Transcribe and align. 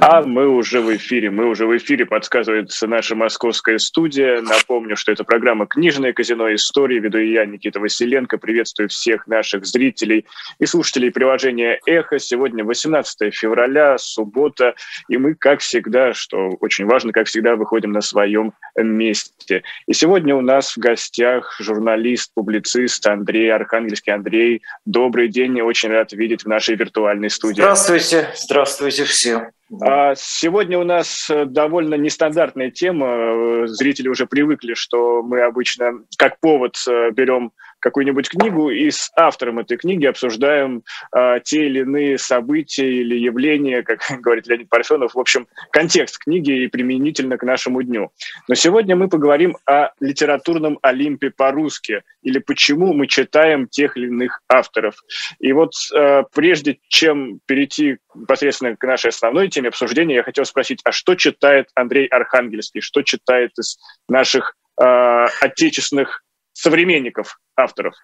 А 0.00 0.22
мы 0.22 0.48
уже 0.48 0.80
в 0.80 0.94
эфире. 0.96 1.30
Мы 1.30 1.46
уже 1.46 1.66
в 1.66 1.76
эфире, 1.76 2.06
подсказывается 2.06 2.86
наша 2.86 3.14
московская 3.14 3.78
студия. 3.78 4.40
Напомню, 4.40 4.96
что 4.96 5.12
это 5.12 5.24
программа 5.24 5.66
«Книжное 5.66 6.12
казино 6.12 6.54
истории». 6.54 7.00
Веду 7.00 7.18
я, 7.18 7.44
Никита 7.44 7.80
Василенко. 7.80 8.38
Приветствую 8.38 8.88
всех 8.88 9.26
наших 9.26 9.66
зрителей 9.66 10.26
и 10.58 10.66
слушателей 10.66 11.10
приложения 11.10 11.80
«Эхо». 11.86 12.18
Сегодня 12.18 12.64
18 12.64 13.34
февраля, 13.34 13.98
суббота. 13.98 14.74
И 15.08 15.18
мы, 15.18 15.34
как 15.34 15.60
всегда, 15.60 16.14
что 16.14 16.56
очень 16.60 16.86
важно, 16.86 17.12
как 17.12 17.26
всегда, 17.26 17.56
выходим 17.56 17.92
на 17.92 18.00
своем 18.00 18.54
месте. 18.76 19.62
И 19.86 19.92
сегодня 19.92 20.34
у 20.34 20.40
нас 20.40 20.76
в 20.76 20.78
гостях 20.78 21.56
журналист, 21.60 22.32
публицист 22.34 23.06
Андрей 23.06 23.52
Архангельский. 23.52 24.12
Андрей, 24.12 24.62
добрый 24.86 25.28
день. 25.28 25.60
Очень 25.60 25.90
рад 25.90 26.12
видеть 26.12 26.44
в 26.44 26.48
нашей 26.48 26.76
виртуальной 26.76 27.30
студии. 27.30 27.60
Здравствуйте. 27.60 28.28
Здравствуйте 28.34 29.04
все. 29.04 29.50
А 29.80 30.14
сегодня 30.14 30.78
у 30.78 30.84
нас 30.84 31.28
э, 31.30 31.46
довольно 31.46 31.94
нестандартная 31.94 32.70
тема. 32.70 33.06
Э, 33.06 33.66
зрители 33.66 34.08
уже 34.08 34.26
привыкли, 34.26 34.74
что 34.74 35.22
мы 35.22 35.40
обычно 35.40 36.04
как 36.18 36.38
повод 36.40 36.76
э, 36.86 37.10
берем 37.12 37.52
какую-нибудь 37.84 38.30
книгу 38.30 38.70
и 38.70 38.90
с 38.90 39.12
автором 39.14 39.58
этой 39.58 39.76
книги 39.76 40.06
обсуждаем 40.06 40.82
э, 41.14 41.40
те 41.44 41.66
или 41.66 41.80
иные 41.80 42.16
события 42.16 42.90
или 42.90 43.14
явления, 43.14 43.82
как 43.82 44.00
говорит 44.22 44.46
Леонид 44.46 44.70
Парфенов, 44.70 45.14
в 45.14 45.20
общем, 45.20 45.46
контекст 45.70 46.18
книги 46.18 46.64
и 46.64 46.66
применительно 46.66 47.36
к 47.36 47.42
нашему 47.42 47.82
дню. 47.82 48.10
Но 48.48 48.54
сегодня 48.54 48.96
мы 48.96 49.08
поговорим 49.08 49.58
о 49.66 49.90
литературном 50.00 50.78
Олимпе 50.80 51.30
по-русски 51.30 52.02
или 52.22 52.38
почему 52.38 52.94
мы 52.94 53.06
читаем 53.06 53.68
тех 53.68 53.98
или 53.98 54.06
иных 54.06 54.40
авторов. 54.48 54.94
И 55.38 55.52
вот 55.52 55.72
э, 55.94 56.22
прежде 56.34 56.78
чем 56.88 57.40
перейти 57.44 57.98
непосредственно 58.14 58.76
к 58.76 58.86
нашей 58.86 59.10
основной 59.10 59.48
теме 59.48 59.68
обсуждения, 59.68 60.14
я 60.14 60.22
хотел 60.22 60.46
спросить, 60.46 60.80
а 60.84 60.92
что 60.92 61.16
читает 61.16 61.68
Андрей 61.74 62.06
Архангельский, 62.06 62.80
что 62.80 63.02
читает 63.02 63.50
из 63.58 63.76
наших 64.08 64.56
э, 64.80 65.26
отечественных 65.42 66.23
современников 66.54 67.38
авторов? 67.56 67.94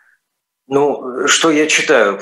Ну, 0.66 1.26
что 1.26 1.50
я 1.50 1.66
читаю? 1.66 2.20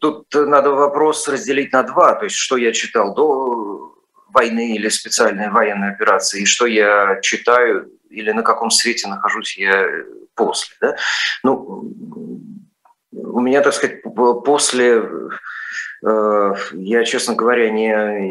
Тут 0.00 0.26
надо 0.32 0.70
вопрос 0.70 1.28
разделить 1.28 1.72
на 1.72 1.82
два. 1.82 2.14
То 2.14 2.24
есть, 2.24 2.36
что 2.36 2.56
я 2.56 2.72
читал 2.72 3.14
до 3.14 3.94
войны 4.28 4.74
или 4.74 4.88
специальной 4.88 5.50
военной 5.50 5.90
операции, 5.90 6.42
и 6.42 6.46
что 6.46 6.66
я 6.66 7.20
читаю 7.20 7.90
или 8.08 8.30
на 8.32 8.42
каком 8.42 8.70
свете 8.70 9.08
нахожусь 9.08 9.58
я 9.58 9.86
после. 10.34 10.74
Да? 10.80 10.96
Ну, 11.42 11.92
у 13.10 13.40
меня, 13.40 13.60
так 13.62 13.74
сказать, 13.74 14.02
после 14.44 15.02
э, 16.06 16.54
я, 16.72 17.04
честно 17.04 17.34
говоря, 17.34 17.70
не, 17.70 18.30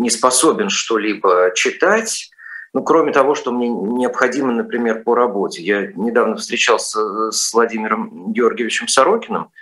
не 0.00 0.10
способен 0.10 0.68
что-либо 0.68 1.52
читать, 1.54 2.30
ну, 2.74 2.82
кроме 2.82 3.12
того, 3.12 3.36
что 3.36 3.52
мне 3.52 3.68
необходимо, 3.68 4.52
например, 4.52 5.04
по 5.04 5.14
работе. 5.14 5.62
Я 5.62 5.92
недавно 5.94 6.36
встречался 6.36 7.30
с 7.30 7.54
Владимиром 7.54 8.32
Георгиевичем 8.32 8.88
Сорокиным, 8.88 9.52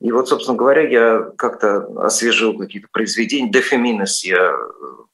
и 0.00 0.12
вот, 0.12 0.28
собственно 0.28 0.56
говоря, 0.56 0.88
я 0.88 1.30
как-то 1.36 1.88
освежил 2.04 2.56
какие-то 2.56 2.88
произведения. 2.92 3.50
«Дефеминес» 3.50 4.24
я 4.24 4.54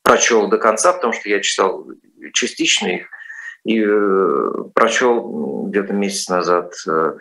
прочел 0.02 0.48
до 0.48 0.58
конца, 0.58 0.92
потому 0.92 1.14
что 1.14 1.28
я 1.30 1.40
читал 1.40 1.86
частично 2.34 2.86
их, 2.88 3.08
и 3.64 3.82
э, 3.82 4.50
прочел 4.74 5.66
где-то 5.68 5.94
месяц 5.94 6.28
назад 6.28 6.74
э, 6.86 7.12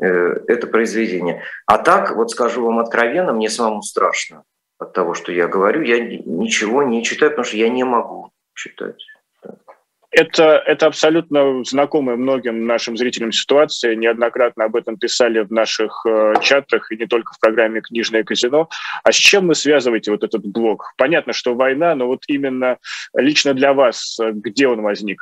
э, 0.00 0.06
это 0.46 0.66
произведение. 0.68 1.42
А 1.66 1.78
так, 1.78 2.14
вот 2.14 2.30
скажу 2.30 2.64
вам 2.64 2.78
откровенно, 2.78 3.32
мне 3.32 3.50
самому 3.50 3.82
страшно 3.82 4.44
от 4.78 4.92
того, 4.92 5.14
что 5.14 5.32
я 5.32 5.48
говорю. 5.48 5.82
Я 5.82 6.00
ничего 6.00 6.82
не 6.84 7.04
читаю, 7.04 7.32
потому 7.32 7.44
что 7.44 7.56
я 7.56 7.68
не 7.68 7.84
могу 7.84 8.30
читать. 8.54 9.04
Это, 10.12 10.62
это 10.66 10.86
абсолютно 10.86 11.64
знакомая 11.64 12.16
многим 12.16 12.66
нашим 12.66 12.98
зрителям 12.98 13.32
ситуация. 13.32 13.96
Неоднократно 13.96 14.64
об 14.64 14.76
этом 14.76 14.98
писали 14.98 15.40
в 15.40 15.50
наших 15.50 16.04
э, 16.06 16.34
чатах 16.42 16.92
и 16.92 16.98
не 16.98 17.06
только 17.06 17.32
в 17.32 17.40
программе 17.40 17.80
«Книжное 17.80 18.22
казино». 18.22 18.68
А 19.04 19.10
с 19.10 19.16
чем 19.16 19.48
вы 19.48 19.54
связываете 19.54 20.10
вот 20.10 20.22
этот 20.22 20.44
блок? 20.44 20.92
Понятно, 20.98 21.32
что 21.32 21.54
война, 21.54 21.94
но 21.94 22.08
вот 22.08 22.24
именно 22.28 22.76
лично 23.14 23.54
для 23.54 23.72
вас, 23.72 24.18
э, 24.20 24.32
где 24.32 24.68
он 24.68 24.82
возник? 24.82 25.18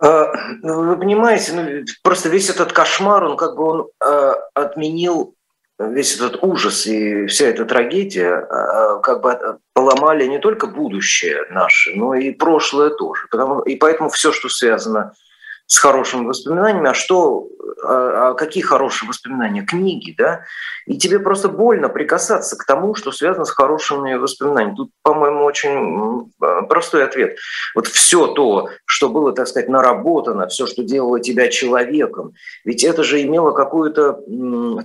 Ну, 0.00 0.84
вы 0.84 0.96
понимаете, 0.96 1.52
ну, 1.54 1.84
просто 2.04 2.28
весь 2.28 2.48
этот 2.48 2.72
кошмар, 2.72 3.24
он 3.24 3.36
как 3.36 3.56
бы 3.56 3.64
он 3.64 3.88
э, 4.00 4.32
отменил 4.54 5.34
весь 5.78 6.16
этот 6.16 6.42
ужас 6.42 6.86
и 6.86 7.26
вся 7.26 7.46
эта 7.46 7.64
трагедия 7.64 8.34
а, 8.34 8.98
как 8.98 9.22
бы 9.22 9.58
поломали 9.74 10.26
не 10.26 10.38
только 10.38 10.66
будущее 10.66 11.44
наше, 11.50 11.92
но 11.94 12.14
и 12.14 12.32
прошлое 12.32 12.90
тоже. 12.90 13.26
Потому, 13.30 13.60
и 13.60 13.76
поэтому 13.76 14.08
все, 14.08 14.32
что 14.32 14.48
связано 14.48 15.12
с 15.14 15.27
хорошими 15.76 16.26
воспоминаниями, 16.26 16.88
а 16.88 16.94
что, 16.94 17.48
а, 17.84 18.30
а 18.30 18.34
какие 18.34 18.62
хорошие 18.62 19.06
воспоминания? 19.08 19.62
Книги, 19.62 20.14
да? 20.16 20.44
И 20.86 20.96
тебе 20.96 21.18
просто 21.20 21.48
больно 21.48 21.90
прикасаться 21.90 22.56
к 22.56 22.64
тому, 22.64 22.94
что 22.94 23.12
связано 23.12 23.44
с 23.44 23.50
хорошими 23.50 24.14
воспоминаниями. 24.14 24.76
Тут, 24.76 24.90
по-моему, 25.02 25.44
очень 25.44 26.32
простой 26.68 27.04
ответ. 27.04 27.36
Вот 27.74 27.86
все 27.86 28.28
то, 28.28 28.70
что 28.86 29.10
было, 29.10 29.32
так 29.32 29.46
сказать, 29.46 29.68
наработано, 29.68 30.48
все, 30.48 30.66
что 30.66 30.82
делало 30.82 31.20
тебя 31.20 31.48
человеком, 31.48 32.32
ведь 32.64 32.82
это 32.84 33.04
же 33.04 33.20
имело 33.22 33.50
какую-то 33.50 34.20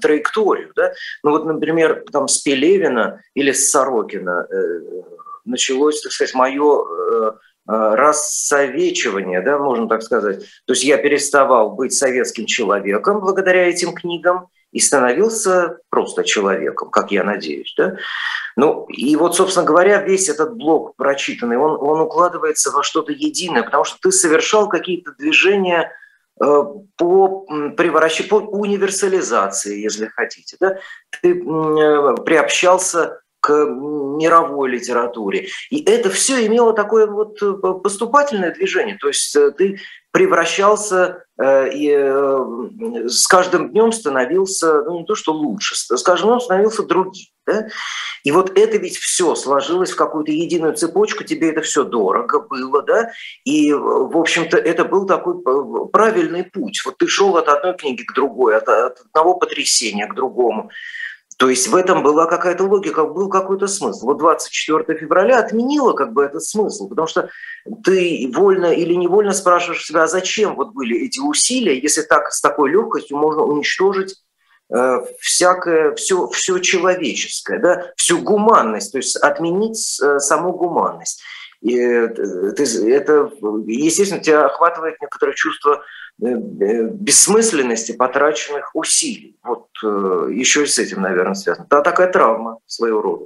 траекторию, 0.02 0.74
да? 0.76 0.92
Ну 1.24 1.32
вот, 1.32 1.46
например, 1.46 2.04
там 2.12 2.28
с 2.28 2.40
Пелевина 2.40 3.22
или 3.36 3.54
с 3.54 3.70
Сорокина 3.70 4.48
э, 4.52 4.80
началось, 5.46 6.02
так 6.02 6.12
сказать, 6.12 6.34
мое 6.34 6.84
Э, 7.14 7.32
рассовечивание, 7.66 9.42
да, 9.42 9.58
можно 9.58 9.88
так 9.88 10.04
сказать. 10.04 10.40
То 10.66 10.74
есть 10.74 10.84
я 10.84 10.98
переставал 10.98 11.72
быть 11.72 11.94
советским 11.94 12.46
человеком 12.46 13.22
благодаря 13.22 13.70
этим 13.70 13.94
книгам 13.94 14.48
и 14.74 14.80
становился 14.80 15.78
просто 15.90 16.24
человеком, 16.24 16.90
как 16.90 17.12
я 17.12 17.24
надеюсь. 17.24 17.74
Да? 17.78 17.96
Ну, 18.56 18.86
и 18.88 19.16
вот, 19.16 19.36
собственно 19.36 19.66
говоря, 19.66 20.02
весь 20.02 20.30
этот 20.30 20.56
блок 20.56 20.96
прочитанный, 20.96 21.58
он, 21.58 21.78
он 21.80 22.02
укладывается 22.02 22.72
во 22.72 22.84
что-то 22.84 23.12
единое, 23.12 23.64
потому 23.64 23.84
что 23.84 23.98
ты 24.02 24.12
совершал 24.12 24.68
какие-то 24.68 25.14
движения 25.14 25.92
э, 26.44 26.64
по, 26.98 27.46
превращ... 27.78 28.28
по 28.28 28.36
универсализации, 28.36 29.80
если 29.80 30.08
хотите. 30.08 30.58
Да? 30.60 30.78
Ты 31.22 31.40
э, 31.40 32.16
приобщался 32.26 33.22
к 33.44 33.52
мировой 33.52 34.70
литературе. 34.70 35.50
И 35.70 35.84
это 35.84 36.10
все 36.10 36.46
имело 36.48 36.74
такое 36.74 37.08
вот 37.08 37.42
э, 37.42 37.54
поступательное 37.84 38.54
движение. 38.54 38.98
То 38.98 39.10
есть 39.10 39.36
э, 39.36 39.52
ты 39.52 39.82
превращался 40.12 41.26
э, 41.38 41.70
и 41.74 43.10
с 43.10 43.28
каждым 43.28 43.72
днем 43.72 43.92
становился, 43.92 44.84
ну 44.84 45.00
не 45.00 45.06
то 45.06 45.16
что 45.16 45.34
лучше, 45.34 45.76
с 45.76 46.02
каждым 46.04 46.30
днем 46.30 46.40
становился 46.40 46.84
другим. 46.84 47.26
Да? 47.46 47.68
И 48.24 48.32
вот 48.32 48.58
это 48.58 48.78
ведь 48.78 48.98
все 48.98 49.36
сложилось 49.36 49.92
в 49.92 49.98
какую-то 49.98 50.32
единую 50.32 50.76
цепочку, 50.76 51.26
тебе 51.26 51.50
это 51.50 51.60
все 51.60 51.84
дорого 51.84 52.40
было, 52.40 52.82
да, 52.82 53.12
и, 53.44 53.74
в 53.74 54.18
общем-то, 54.18 54.56
это 54.56 54.86
был 54.86 55.06
такой 55.06 55.44
правильный 55.92 56.46
путь. 56.46 56.82
Вот 56.86 56.98
ты 56.98 57.08
шел 57.08 57.36
от 57.36 57.50
одной 57.50 57.76
книги 57.76 58.04
к 58.04 58.14
другой, 58.14 58.56
от, 58.56 58.70
от 58.70 59.02
одного 59.02 59.36
потрясения 59.36 60.08
к 60.08 60.16
другому. 60.16 60.70
То 61.38 61.50
есть 61.50 61.68
в 61.68 61.76
этом 61.76 62.04
была 62.04 62.26
какая-то 62.26 62.64
логика, 62.66 63.06
был 63.06 63.30
какой-то 63.30 63.68
смысл. 63.68 64.06
Вот 64.06 64.18
24 64.18 64.98
февраля 65.00 65.40
отменило 65.40 65.94
как 65.94 66.14
бы 66.14 66.24
этот 66.24 66.44
смысл, 66.44 66.88
потому 66.88 67.08
что 67.08 67.30
ты 67.84 68.32
вольно 68.34 68.74
или 68.74 68.94
невольно 68.94 69.34
спрашиваешь 69.34 69.86
себя, 69.86 70.04
а 70.04 70.08
зачем 70.08 70.56
вот 70.56 70.74
были 70.74 71.06
эти 71.06 71.20
усилия, 71.20 71.80
если 71.80 72.02
так 72.02 72.32
с 72.32 72.42
такой 72.42 72.72
легкостью 72.72 73.18
можно 73.18 73.44
уничтожить 73.44 74.16
э, 74.74 75.00
всякое, 75.20 75.96
все, 75.96 76.28
все 76.30 76.60
человеческое, 76.60 77.60
да, 77.60 77.92
всю 77.96 78.20
гуманность, 78.20 78.92
то 78.92 78.98
есть 78.98 79.16
отменить 79.16 80.00
э, 80.02 80.20
саму 80.20 80.54
гуманность. 80.54 81.22
И 81.64 81.76
это, 81.76 82.22
это, 82.22 83.32
естественно, 83.66 84.22
тебя 84.22 84.46
охватывает 84.46 85.02
некоторое 85.02 85.34
чувство 85.34 85.84
Э, 86.22 86.28
э, 86.28 86.90
бессмысленности 86.90 87.92
потраченных 87.92 88.76
усилий. 88.76 89.36
Вот 89.44 89.68
э, 89.84 90.30
еще 90.32 90.64
и 90.64 90.68
с 90.68 90.78
этим, 90.78 91.02
наверное, 91.02 91.34
связано. 91.34 91.66
Да, 91.70 91.82
такая 91.82 92.12
травма 92.12 92.60
своего 92.68 93.02
рода. 93.02 93.26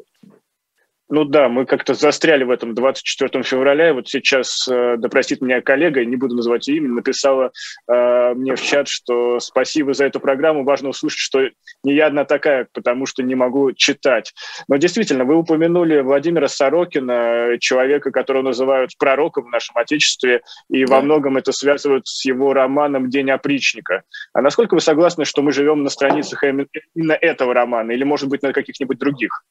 Ну 1.09 1.23
да, 1.23 1.47
мы 1.47 1.65
как-то 1.65 1.93
застряли 1.93 2.43
в 2.43 2.51
этом 2.51 2.73
24 2.73 3.41
февраля, 3.43 3.89
и 3.89 3.93
вот 3.93 4.09
сейчас, 4.09 4.67
э, 4.67 4.97
да 4.97 5.07
простит 5.07 5.39
меня 5.41 5.61
коллега, 5.61 6.03
не 6.03 6.17
буду 6.17 6.35
называть 6.35 6.67
ее 6.67 6.77
имя, 6.77 6.89
написала 6.89 7.51
э, 7.89 8.33
мне 8.33 8.55
в 8.55 8.61
чат, 8.61 8.89
что 8.89 9.39
спасибо 9.39 9.93
за 9.93 10.05
эту 10.05 10.19
программу, 10.19 10.65
важно 10.65 10.89
услышать, 10.89 11.19
что 11.19 11.47
не 11.83 11.93
я 11.93 12.07
одна 12.07 12.25
такая, 12.25 12.67
потому 12.73 13.05
что 13.05 13.23
не 13.23 13.35
могу 13.35 13.71
читать. 13.71 14.33
Но 14.67 14.75
действительно, 14.75 15.23
вы 15.23 15.35
упомянули 15.35 16.01
Владимира 16.01 16.49
Сорокина, 16.49 17.57
человека, 17.61 18.11
которого 18.11 18.43
называют 18.43 18.91
пророком 18.99 19.45
в 19.45 19.51
нашем 19.51 19.77
Отечестве, 19.77 20.41
и 20.69 20.83
да. 20.83 20.95
во 20.95 21.01
многом 21.01 21.37
это 21.37 21.53
связывают 21.53 22.05
с 22.05 22.25
его 22.25 22.51
романом 22.51 23.09
«День 23.09 23.31
опричника». 23.31 24.03
А 24.33 24.41
насколько 24.41 24.73
вы 24.73 24.81
согласны, 24.81 25.23
что 25.23 25.41
мы 25.41 25.53
живем 25.53 25.83
на 25.83 25.89
страницах 25.89 26.43
именно 26.43 27.13
этого 27.13 27.53
романа, 27.53 27.93
или, 27.93 28.03
может 28.03 28.27
быть, 28.27 28.41
на 28.41 28.51
каких-нибудь 28.51 28.97
других? 28.97 29.45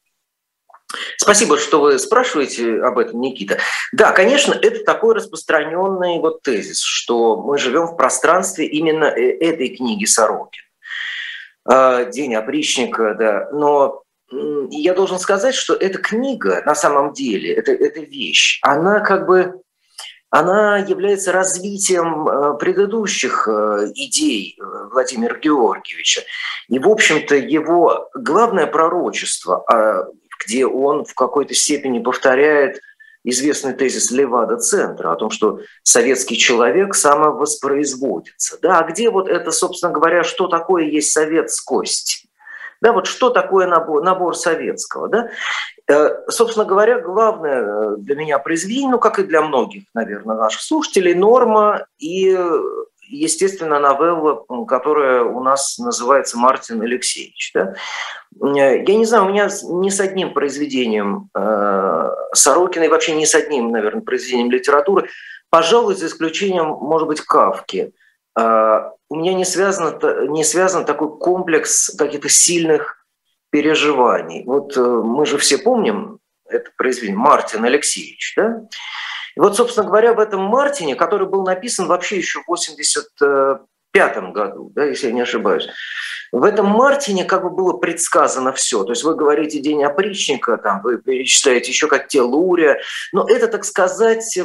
Спасибо, 1.16 1.58
что 1.58 1.80
вы 1.80 1.98
спрашиваете 1.98 2.80
об 2.82 2.98
этом, 2.98 3.20
Никита. 3.20 3.58
Да, 3.92 4.12
конечно, 4.12 4.54
это 4.54 4.84
такой 4.84 5.14
распространенный 5.14 6.18
вот 6.18 6.42
тезис, 6.42 6.80
что 6.80 7.36
мы 7.36 7.58
живем 7.58 7.86
в 7.86 7.96
пространстве 7.96 8.66
именно 8.66 9.04
э, 9.04 9.36
этой 9.38 9.76
книги 9.76 10.04
Сорокин. 10.04 10.62
А, 11.64 12.04
День 12.04 12.34
опричника, 12.34 13.14
да. 13.18 13.48
Но 13.52 14.02
я 14.70 14.94
должен 14.94 15.18
сказать, 15.18 15.54
что 15.54 15.74
эта 15.74 15.98
книга 15.98 16.62
на 16.66 16.74
самом 16.74 17.12
деле, 17.12 17.52
это, 17.54 17.72
эта 17.72 18.00
вещь, 18.00 18.58
она 18.62 19.00
как 19.00 19.26
бы 19.26 19.60
она 20.28 20.78
является 20.78 21.32
развитием 21.32 22.28
э, 22.28 22.58
предыдущих 22.58 23.46
э, 23.48 23.92
идей 23.94 24.58
Владимира 24.90 25.38
Георгиевича. 25.38 26.22
И, 26.68 26.78
в 26.78 26.88
общем-то, 26.88 27.36
его 27.36 28.10
главное 28.14 28.66
пророчество 28.66 29.64
а, 29.72 30.06
где 30.44 30.66
он 30.66 31.04
в 31.04 31.14
какой-то 31.14 31.54
степени 31.54 31.98
повторяет 31.98 32.80
известный 33.24 33.74
тезис 33.74 34.10
Левада-центра 34.10 35.12
о 35.12 35.16
том, 35.16 35.30
что 35.30 35.60
советский 35.82 36.36
человек 36.36 36.94
самовоспроизводится. 36.94 38.58
Да, 38.62 38.78
а 38.78 38.84
где 38.84 39.10
вот 39.10 39.28
это, 39.28 39.50
собственно 39.50 39.92
говоря, 39.92 40.22
что 40.22 40.46
такое 40.46 40.84
есть 40.84 41.12
советскость? 41.12 42.26
Да, 42.80 42.92
вот 42.92 43.06
что 43.06 43.30
такое 43.30 43.66
набор, 43.66 44.02
набор 44.02 44.36
советского? 44.36 45.08
Да? 45.08 45.28
Э, 45.88 46.28
собственно 46.28 46.64
говоря, 46.64 47.00
главное 47.00 47.62
э, 47.62 47.96
для 47.98 48.16
меня 48.16 48.38
произведение, 48.38 48.90
ну, 48.90 48.98
как 48.98 49.18
и 49.18 49.24
для 49.24 49.42
многих, 49.42 49.84
наверное, 49.94 50.36
наших 50.36 50.60
слушателей, 50.60 51.14
норма 51.14 51.86
и 51.98 52.38
естественно, 53.08 53.78
новелла, 53.78 54.44
которая 54.66 55.22
у 55.22 55.42
нас 55.42 55.78
называется 55.78 56.38
«Мартин 56.38 56.82
Алексеевич». 56.82 57.52
Да? 57.54 57.74
Э, 58.42 58.84
я 58.84 58.94
не 58.94 59.04
знаю, 59.04 59.26
у 59.26 59.28
меня 59.28 59.48
ни 59.64 59.88
с 59.88 60.00
одним 60.00 60.32
произведением 60.32 61.30
э, 61.34 62.10
Сорокина 62.32 62.84
и 62.84 62.88
вообще 62.88 63.14
ни 63.14 63.24
с 63.24 63.34
одним, 63.34 63.70
наверное, 63.70 64.02
произведением 64.02 64.50
литературы, 64.50 65.08
пожалуй, 65.50 65.94
за 65.94 66.06
исключением, 66.06 66.66
может 66.66 67.08
быть, 67.08 67.20
Кавки, 67.20 67.92
э, 68.38 68.90
у 69.08 69.14
меня 69.14 69.34
не 69.34 69.44
связан, 69.44 69.98
не 70.32 70.44
связан 70.44 70.84
такой 70.84 71.16
комплекс 71.18 71.94
каких-то 71.96 72.28
сильных 72.28 73.06
переживаний. 73.50 74.44
Вот 74.44 74.76
мы 74.76 75.24
же 75.26 75.38
все 75.38 75.58
помним 75.58 76.18
это 76.48 76.70
произведение 76.76 77.18
«Мартин 77.18 77.64
Алексеевич», 77.64 78.34
да? 78.36 78.62
И 79.36 79.40
вот, 79.40 79.56
собственно 79.56 79.86
говоря, 79.86 80.14
в 80.14 80.18
этом 80.18 80.42
Мартине, 80.42 80.94
который 80.94 81.28
был 81.28 81.44
написан 81.44 81.86
вообще 81.86 82.16
еще 82.16 82.40
в 82.40 82.48
85 82.48 84.32
году, 84.32 84.72
да, 84.74 84.84
если 84.84 85.08
я 85.08 85.12
не 85.12 85.20
ошибаюсь, 85.20 85.68
в 86.32 86.44
этом 86.44 86.66
Мартине 86.66 87.24
как 87.24 87.42
бы 87.42 87.50
было 87.50 87.74
предсказано 87.74 88.52
все. 88.52 88.82
То 88.84 88.92
есть 88.92 89.04
вы 89.04 89.14
говорите 89.14 89.60
День 89.60 89.84
опричника, 89.84 90.56
там, 90.56 90.82
вы 90.82 90.98
перечисляете 90.98 91.70
еще 91.70 91.86
как 91.86 92.08
Телурия, 92.08 92.80
но 93.12 93.26
это, 93.28 93.46
так 93.48 93.64
сказать, 93.64 94.36
э, 94.36 94.44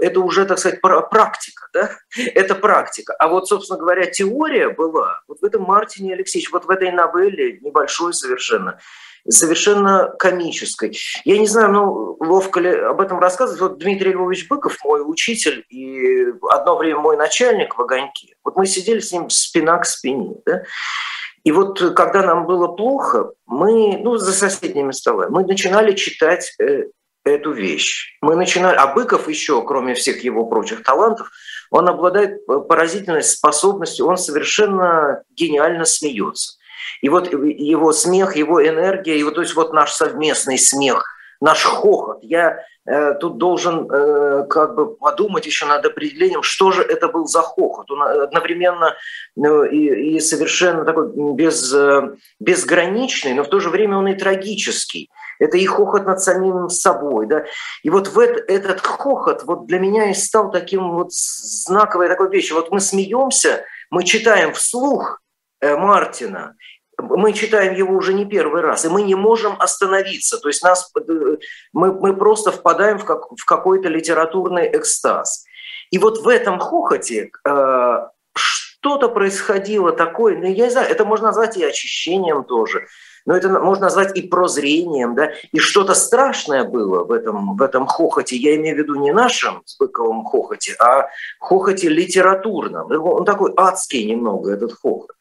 это 0.00 0.20
уже, 0.20 0.44
так 0.46 0.58
сказать, 0.58 0.80
практика. 0.80 1.68
Да? 1.72 1.90
Это 2.34 2.54
практика. 2.54 3.14
А 3.18 3.28
вот, 3.28 3.48
собственно 3.48 3.78
говоря, 3.78 4.04
теория 4.06 4.68
была 4.68 5.22
вот 5.26 5.40
в 5.40 5.44
этом 5.44 5.62
Мартине 5.62 6.14
Алексеевич, 6.14 6.50
вот 6.52 6.66
в 6.66 6.70
этой 6.70 6.90
новелле, 6.90 7.58
небольшой 7.60 8.12
совершенно, 8.12 8.78
совершенно 9.28 10.12
комической. 10.18 10.96
Я 11.24 11.38
не 11.38 11.46
знаю, 11.46 11.72
ну, 11.72 12.16
ловко 12.20 12.60
ли 12.60 12.70
об 12.70 13.00
этом 13.00 13.18
рассказывать. 13.18 13.60
Вот 13.60 13.78
Дмитрий 13.78 14.12
Львович 14.12 14.48
Быков, 14.48 14.78
мой 14.84 15.00
учитель 15.04 15.64
и 15.68 16.26
одно 16.50 16.76
время 16.76 17.00
мой 17.00 17.16
начальник 17.16 17.76
в 17.76 17.82
«Огоньке», 17.82 18.34
вот 18.44 18.56
мы 18.56 18.66
сидели 18.66 19.00
с 19.00 19.12
ним 19.12 19.30
спина 19.30 19.78
к 19.78 19.86
спине, 19.86 20.36
да? 20.44 20.62
И 21.44 21.50
вот 21.50 21.80
когда 21.94 22.22
нам 22.22 22.46
было 22.46 22.68
плохо, 22.68 23.32
мы, 23.46 23.98
ну, 23.98 24.16
за 24.16 24.32
соседними 24.32 24.92
столами, 24.92 25.30
мы 25.30 25.44
начинали 25.44 25.92
читать 25.92 26.54
э, 26.60 26.84
эту 27.24 27.52
вещь. 27.52 28.16
Мы 28.20 28.36
начинали, 28.36 28.76
а 28.76 28.94
Быков 28.94 29.28
еще, 29.28 29.62
кроме 29.64 29.94
всех 29.94 30.22
его 30.22 30.46
прочих 30.46 30.84
талантов, 30.84 31.30
он 31.70 31.88
обладает 31.88 32.46
поразительной 32.46 33.22
способностью, 33.22 34.06
он 34.06 34.18
совершенно 34.18 35.22
гениально 35.30 35.84
смеется. 35.84 36.58
И 37.00 37.08
вот 37.08 37.32
его 37.32 37.92
смех, 37.92 38.36
его 38.36 38.66
энергия, 38.66 39.18
и 39.18 39.22
вот, 39.22 39.34
то 39.34 39.40
есть 39.42 39.54
вот 39.54 39.72
наш 39.72 39.92
совместный 39.92 40.58
смех, 40.58 41.04
наш 41.42 41.64
хохот. 41.64 42.20
Я 42.22 42.64
э, 42.86 43.14
тут 43.14 43.36
должен 43.36 43.90
э, 43.90 44.46
как 44.48 44.74
бы 44.76 44.94
подумать 44.94 45.44
еще 45.44 45.66
над 45.66 45.84
определением, 45.84 46.42
что 46.42 46.70
же 46.70 46.82
это 46.82 47.08
был 47.08 47.26
за 47.26 47.42
хохот. 47.42 47.90
Он 47.90 48.02
одновременно 48.02 48.94
ну, 49.34 49.64
и, 49.64 50.14
и 50.14 50.20
совершенно 50.20 50.84
такой 50.84 51.10
без, 51.34 51.74
э, 51.74 52.14
безграничный, 52.38 53.34
но 53.34 53.42
в 53.42 53.48
то 53.48 53.58
же 53.58 53.70
время 53.70 53.98
он 53.98 54.08
и 54.08 54.14
трагический. 54.14 55.10
Это 55.40 55.58
и 55.58 55.66
хохот 55.66 56.06
над 56.06 56.20
самим 56.20 56.68
собой. 56.68 57.26
Да? 57.26 57.44
И 57.82 57.90
вот 57.90 58.06
в 58.06 58.18
этот, 58.20 58.48
этот 58.48 58.80
хохот 58.80 59.42
вот 59.42 59.66
для 59.66 59.80
меня 59.80 60.10
и 60.10 60.14
стал 60.14 60.52
таким 60.52 60.92
вот 60.92 61.12
знаковой 61.12 62.08
такой 62.08 62.30
вещью. 62.30 62.56
Вот 62.56 62.70
мы 62.70 62.78
смеемся, 62.78 63.64
мы 63.90 64.04
читаем 64.04 64.52
вслух 64.52 65.20
э, 65.60 65.76
Мартина, 65.76 66.54
мы 66.98 67.32
читаем 67.32 67.74
его 67.74 67.94
уже 67.94 68.14
не 68.14 68.24
первый 68.24 68.62
раз, 68.62 68.84
и 68.84 68.88
мы 68.88 69.02
не 69.02 69.14
можем 69.14 69.56
остановиться. 69.58 70.38
То 70.38 70.48
есть 70.48 70.62
нас, 70.62 70.92
мы, 71.72 71.92
мы 71.92 72.16
просто 72.16 72.52
впадаем 72.52 72.98
в, 72.98 73.04
как, 73.04 73.30
в 73.30 73.44
какой-то 73.44 73.88
литературный 73.88 74.68
экстаз. 74.76 75.44
И 75.90 75.98
вот 75.98 76.18
в 76.18 76.28
этом 76.28 76.58
хохоте 76.58 77.30
э, 77.46 77.98
что-то 78.34 79.08
происходило 79.08 79.92
такое, 79.92 80.36
ну, 80.38 80.44
я 80.44 80.64
не 80.64 80.70
знаю, 80.70 80.90
это 80.90 81.04
можно 81.04 81.28
назвать 81.28 81.56
и 81.56 81.64
очищением 81.64 82.44
тоже, 82.44 82.86
но 83.26 83.36
это 83.36 83.48
можно 83.48 83.84
назвать 83.84 84.16
и 84.16 84.22
прозрением, 84.22 85.14
да, 85.14 85.32
и 85.52 85.58
что-то 85.58 85.94
страшное 85.94 86.64
было 86.64 87.04
в 87.04 87.12
этом, 87.12 87.56
в 87.56 87.62
этом 87.62 87.86
хохоте, 87.86 88.36
я 88.36 88.56
имею 88.56 88.74
в 88.74 88.78
виду 88.78 88.94
не 88.96 89.12
нашем 89.12 89.62
спыковом 89.66 90.24
хохоте, 90.24 90.74
а 90.80 91.08
хохоте 91.38 91.88
литературном. 91.88 92.90
Он 92.90 93.24
такой 93.24 93.52
адский 93.56 94.04
немного, 94.04 94.52
этот 94.52 94.72
хохот. 94.72 95.12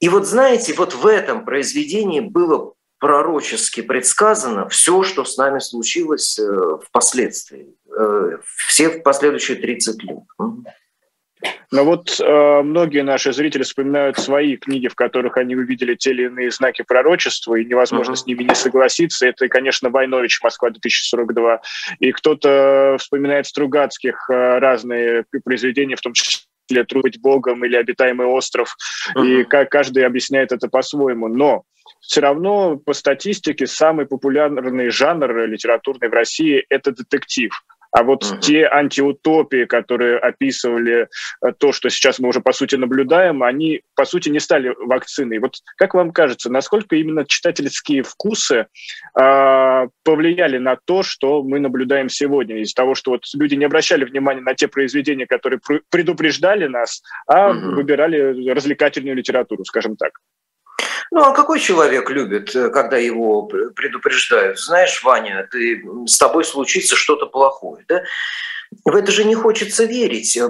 И 0.00 0.08
вот 0.08 0.26
знаете, 0.26 0.74
вот 0.74 0.94
в 0.94 1.06
этом 1.06 1.44
произведении 1.44 2.20
было 2.20 2.74
пророчески 2.98 3.80
предсказано 3.80 4.68
все, 4.68 5.02
что 5.02 5.24
с 5.24 5.36
нами 5.36 5.60
случилось 5.60 6.38
э, 6.38 6.78
впоследствии, 6.84 7.74
э, 7.96 8.38
все 8.68 8.90
последующие 8.90 9.56
30 9.56 10.02
лет. 10.02 10.18
Но 11.70 11.84
вот 11.84 12.18
э, 12.18 12.62
многие 12.62 13.02
наши 13.02 13.32
зрители 13.32 13.62
вспоминают 13.62 14.18
свои 14.18 14.56
книги, 14.56 14.88
в 14.88 14.94
которых 14.94 15.36
они 15.36 15.54
увидели 15.54 15.94
те 15.94 16.10
или 16.10 16.24
иные 16.24 16.50
знаки 16.50 16.82
пророчества, 16.82 17.56
и 17.56 17.64
невозможно 17.64 18.12
uh-huh. 18.12 18.16
с 18.16 18.26
ними 18.26 18.44
не 18.44 18.54
согласиться. 18.54 19.26
Это, 19.26 19.48
конечно, 19.48 19.90
Войнович 19.90 20.40
«Москва-2042». 20.42 21.58
И 22.00 22.12
кто-то 22.12 22.96
вспоминает 22.98 23.46
Стругацких 23.46 24.30
э, 24.30 24.58
разные 24.58 25.24
произведения, 25.44 25.96
в 25.96 26.00
том 26.00 26.14
числе 26.14 26.47
или 26.70 26.82
«Трубить 26.82 27.20
Богом» 27.20 27.64
или 27.64 27.76
«Обитаемый 27.76 28.26
остров», 28.26 28.76
uh-huh. 29.14 29.26
и 29.26 29.44
как 29.44 29.70
каждый 29.70 30.06
объясняет 30.06 30.52
это 30.52 30.68
по-своему. 30.68 31.28
Но 31.28 31.64
все 32.00 32.20
равно 32.20 32.76
по 32.76 32.92
статистике 32.92 33.66
самый 33.66 34.06
популярный 34.06 34.90
жанр 34.90 35.46
литературный 35.46 36.08
в 36.08 36.12
России– 36.12 36.64
это 36.68 36.92
детектив. 36.92 37.52
А 37.98 38.04
вот 38.04 38.22
uh-huh. 38.22 38.38
те 38.38 38.64
антиутопии, 38.64 39.64
которые 39.64 40.18
описывали 40.18 41.08
э, 41.44 41.52
то, 41.58 41.72
что 41.72 41.90
сейчас 41.90 42.20
мы 42.20 42.28
уже 42.28 42.40
по 42.40 42.52
сути 42.52 42.76
наблюдаем, 42.76 43.42
они 43.42 43.82
по 43.96 44.04
сути 44.04 44.28
не 44.28 44.38
стали 44.38 44.72
вакциной. 44.78 45.40
Вот 45.40 45.56
как 45.76 45.94
вам 45.94 46.12
кажется, 46.12 46.48
насколько 46.48 46.94
именно 46.94 47.24
читательские 47.24 48.04
вкусы 48.04 48.68
э, 49.20 49.88
повлияли 50.04 50.58
на 50.58 50.76
то, 50.76 51.02
что 51.02 51.42
мы 51.42 51.58
наблюдаем 51.58 52.08
сегодня, 52.08 52.60
из 52.60 52.72
того, 52.72 52.94
что 52.94 53.10
вот 53.10 53.24
люди 53.34 53.56
не 53.56 53.64
обращали 53.64 54.04
внимания 54.04 54.42
на 54.42 54.54
те 54.54 54.68
произведения, 54.68 55.26
которые 55.26 55.58
предупреждали 55.90 56.68
нас, 56.68 57.02
а 57.26 57.50
uh-huh. 57.50 57.74
выбирали 57.74 58.48
развлекательную 58.48 59.16
литературу, 59.16 59.64
скажем 59.64 59.96
так? 59.96 60.12
Ну, 61.10 61.22
а 61.22 61.32
какой 61.32 61.58
человек 61.60 62.10
любит, 62.10 62.54
э, 62.54 62.70
когда 62.70 62.96
его 62.96 63.42
предупреждают? 63.42 64.58
Знаешь, 64.58 65.02
Ваня, 65.02 65.48
ты, 65.50 65.82
с 66.06 66.18
тобой 66.18 66.44
случится 66.44 66.96
что-то 66.96 67.26
плохое, 67.26 67.84
да? 67.88 68.02
В 68.84 68.94
это 68.94 69.10
же 69.10 69.24
не 69.24 69.34
хочется 69.34 69.84
верить. 69.84 70.36
Э, 70.36 70.44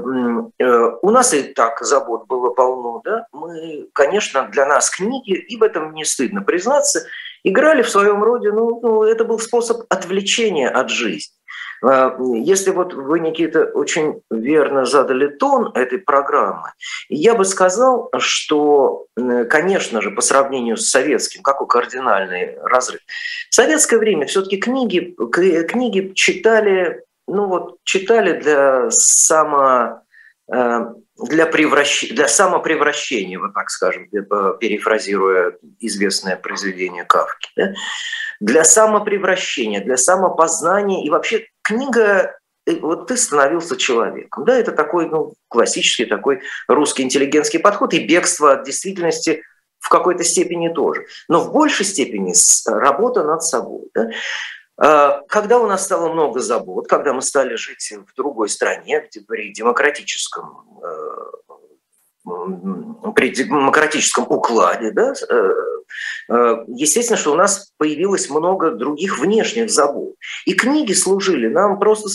у 1.02 1.10
нас 1.10 1.32
и 1.34 1.42
так 1.42 1.80
забот 1.82 2.26
было 2.26 2.50
полно, 2.50 3.00
да? 3.04 3.26
Мы, 3.32 3.88
конечно, 3.92 4.48
для 4.48 4.66
нас 4.66 4.90
книги, 4.90 5.34
и 5.34 5.56
в 5.56 5.62
этом 5.62 5.94
не 5.94 6.04
стыдно 6.04 6.42
признаться, 6.42 7.06
играли 7.44 7.82
в 7.82 7.90
своем 7.90 8.22
роде, 8.22 8.50
ну, 8.50 8.80
ну 8.80 9.02
это 9.04 9.24
был 9.24 9.38
способ 9.38 9.82
отвлечения 9.88 10.68
от 10.68 10.90
жизни. 10.90 11.37
А, 11.82 12.16
если 12.34 12.70
вот 12.70 12.94
вы, 12.94 13.20
Никита, 13.20 13.64
очень 13.64 14.22
верно 14.30 14.84
задали 14.84 15.28
тон 15.28 15.70
этой 15.74 15.98
программы, 15.98 16.72
я 17.08 17.34
бы 17.34 17.44
сказал, 17.44 18.10
что, 18.18 19.06
конечно 19.48 20.00
же, 20.02 20.10
по 20.10 20.20
сравнению 20.20 20.76
с 20.76 20.88
советским, 20.88 21.42
какой 21.42 21.66
кардинальный 21.66 22.58
разрыв. 22.62 23.00
В 23.50 23.54
советское 23.54 23.98
время 23.98 24.26
все-таки 24.26 24.56
книги, 24.56 25.14
книги 25.68 26.12
читали, 26.14 27.02
ну 27.26 27.46
вот, 27.46 27.76
читали 27.84 28.40
для 28.40 28.90
само, 28.90 30.02
э, 30.52 30.80
для, 31.28 31.46
превращ... 31.46 32.08
для 32.10 32.28
самопревращения, 32.28 33.38
вот 33.38 33.54
так 33.54 33.70
скажем, 33.70 34.08
перефразируя 34.08 35.56
известное 35.80 36.36
произведение 36.36 37.04
Кавки, 37.04 37.50
да? 37.56 37.72
для 38.40 38.64
самопревращения, 38.64 39.82
для 39.82 39.96
самопознания. 39.96 41.04
И 41.04 41.10
вообще 41.10 41.46
книга 41.68 42.38
э, 42.66 42.76
вот 42.80 43.08
ты 43.08 43.16
становился 43.16 43.76
человеком. 43.76 44.44
Да, 44.44 44.56
это 44.56 44.72
такой 44.72 45.08
ну, 45.08 45.34
классический 45.48 46.06
такой 46.06 46.40
русский 46.66 47.02
интеллигентский 47.02 47.58
подход, 47.58 47.94
и 47.94 48.06
бегство 48.06 48.52
от 48.52 48.64
действительности 48.64 49.42
в 49.78 49.88
какой-то 49.88 50.24
степени 50.24 50.68
тоже. 50.68 51.06
Но 51.28 51.40
в 51.40 51.52
большей 51.52 51.84
степени 51.86 52.34
работа 52.66 53.22
над 53.22 53.42
собой. 53.42 53.88
Да? 53.94 54.10
А, 54.76 55.20
когда 55.28 55.58
у 55.58 55.66
нас 55.66 55.84
стало 55.84 56.12
много 56.12 56.40
забот, 56.40 56.88
когда 56.88 57.12
мы 57.12 57.22
стали 57.22 57.54
жить 57.56 57.92
в 58.06 58.14
другой 58.16 58.48
стране, 58.48 59.08
при 59.26 59.52
демократическом 59.52 60.66
э, 60.82 61.28
при 63.14 63.30
демократическом 63.30 64.26
укладе, 64.28 64.90
да, 64.90 65.12
э, 65.12 65.34
э, 65.34 65.52
естественно, 66.28 67.18
что 67.18 67.32
у 67.32 67.36
нас 67.36 67.72
появилось 67.78 68.30
много 68.30 68.70
других 68.72 69.18
внешних 69.18 69.70
забот. 69.70 70.14
И 70.44 70.54
книги 70.54 70.92
служили 70.92 71.48
нам, 71.48 71.78
просто 71.78 72.08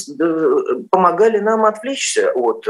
помогали 0.92 1.40
нам 1.40 1.66
отвлечься 1.66 2.32
от 2.34 2.68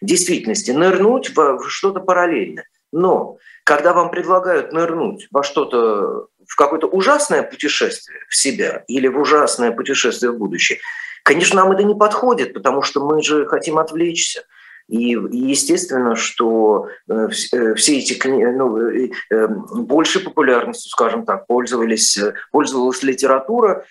действительности, 0.00 0.70
нырнуть 0.70 1.36
в 1.36 1.68
что-то 1.68 2.00
параллельное. 2.00 2.66
Но 2.92 3.38
когда 3.64 3.92
вам 3.92 4.10
предлагают 4.10 4.72
нырнуть 4.72 5.28
во 5.30 5.42
что-то 5.42 6.28
в 6.46 6.56
какое-то 6.56 6.86
ужасное 6.86 7.42
путешествие 7.42 8.20
в 8.28 8.36
себя 8.36 8.84
или 8.86 9.08
в 9.08 9.18
ужасное 9.18 9.72
путешествие 9.72 10.30
в 10.30 10.38
будущее, 10.38 10.78
конечно, 11.24 11.62
нам 11.62 11.72
это 11.72 11.82
не 11.82 11.94
подходит, 11.94 12.54
потому 12.54 12.82
что 12.82 13.04
мы 13.04 13.22
же 13.22 13.46
хотим 13.46 13.78
отвлечься. 13.78 14.44
И, 14.88 15.16
естественно, 15.32 16.14
что 16.14 16.88
э, 17.08 17.28
э, 17.52 17.74
все 17.74 17.98
эти 17.98 18.14
книги, 18.14 18.44
ну, 18.44 18.78
э, 18.78 19.48
больше 19.48 20.20
популярностью, 20.20 20.90
скажем 20.90 21.24
так, 21.24 21.46
пользовались, 21.46 22.18
пользовалась 22.52 23.02
литература, 23.02 23.84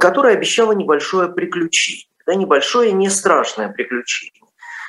которая 0.00 0.34
обещала 0.34 0.72
небольшое 0.72 1.28
приключение. 1.28 2.06
Да, 2.26 2.34
небольшое, 2.34 2.92
не 2.92 3.08
страшное 3.10 3.68
приключение. 3.68 4.42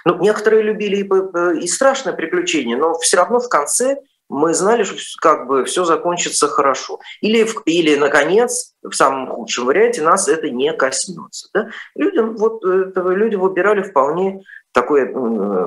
Ну, 0.03 0.17
некоторые 0.19 0.63
любили 0.63 0.97
и, 0.97 1.63
и 1.63 1.67
страшное 1.67 2.13
приключение, 2.13 2.75
но 2.75 2.97
все 2.97 3.17
равно 3.17 3.39
в 3.39 3.49
конце 3.49 3.97
мы 4.29 4.53
знали, 4.53 4.83
что 4.83 4.97
как 5.21 5.47
бы 5.47 5.65
все 5.65 5.85
закончится 5.85 6.47
хорошо. 6.47 6.99
Или, 7.21 7.47
или, 7.65 7.95
наконец, 7.95 8.73
в 8.83 8.93
самом 8.93 9.27
худшем 9.27 9.65
варианте 9.65 10.01
нас 10.01 10.27
это 10.27 10.49
не 10.49 10.71
коснется. 10.73 11.49
Да? 11.53 11.69
Людям, 11.95 12.35
вот, 12.35 12.63
люди 12.63 13.35
выбирали 13.35 13.81
вполне 13.81 14.43
такой 14.71 15.07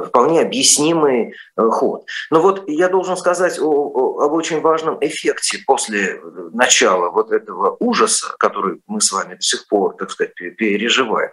вполне 0.06 0.40
объяснимый 0.40 1.34
э, 1.56 1.68
ход. 1.68 2.04
Но 2.30 2.40
вот 2.40 2.68
я 2.68 2.88
должен 2.88 3.16
сказать 3.16 3.58
о, 3.58 3.64
о, 3.64 4.20
об 4.24 4.32
очень 4.32 4.60
важном 4.60 4.98
эффекте 5.00 5.58
после 5.66 6.20
начала 6.52 7.10
вот 7.10 7.32
этого 7.32 7.76
ужаса, 7.80 8.34
который 8.38 8.80
мы 8.86 9.00
с 9.00 9.10
вами 9.12 9.34
до 9.34 9.42
сих 9.42 9.66
пор, 9.68 9.96
так 9.96 10.10
сказать, 10.10 10.34
переживаем. 10.34 11.30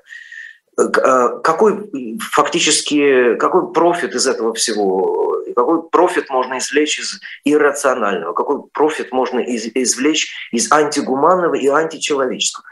Э, 0.80 1.40
какой 1.44 1.92
фактически, 2.32 3.36
какой 3.36 3.72
профит 3.74 4.16
из 4.16 4.28
этого 4.28 4.54
всего, 4.54 5.44
какой 5.56 5.84
профит 5.90 6.30
можно 6.30 6.58
извлечь 6.58 7.00
из 7.00 7.20
иррационального, 7.44 8.34
какой 8.34 8.64
профит 8.74 9.12
можно 9.12 9.40
извлечь 9.40 10.32
из 10.52 10.72
антигуманного 10.72 11.56
и 11.56 11.68
античеловеческого. 11.68 12.66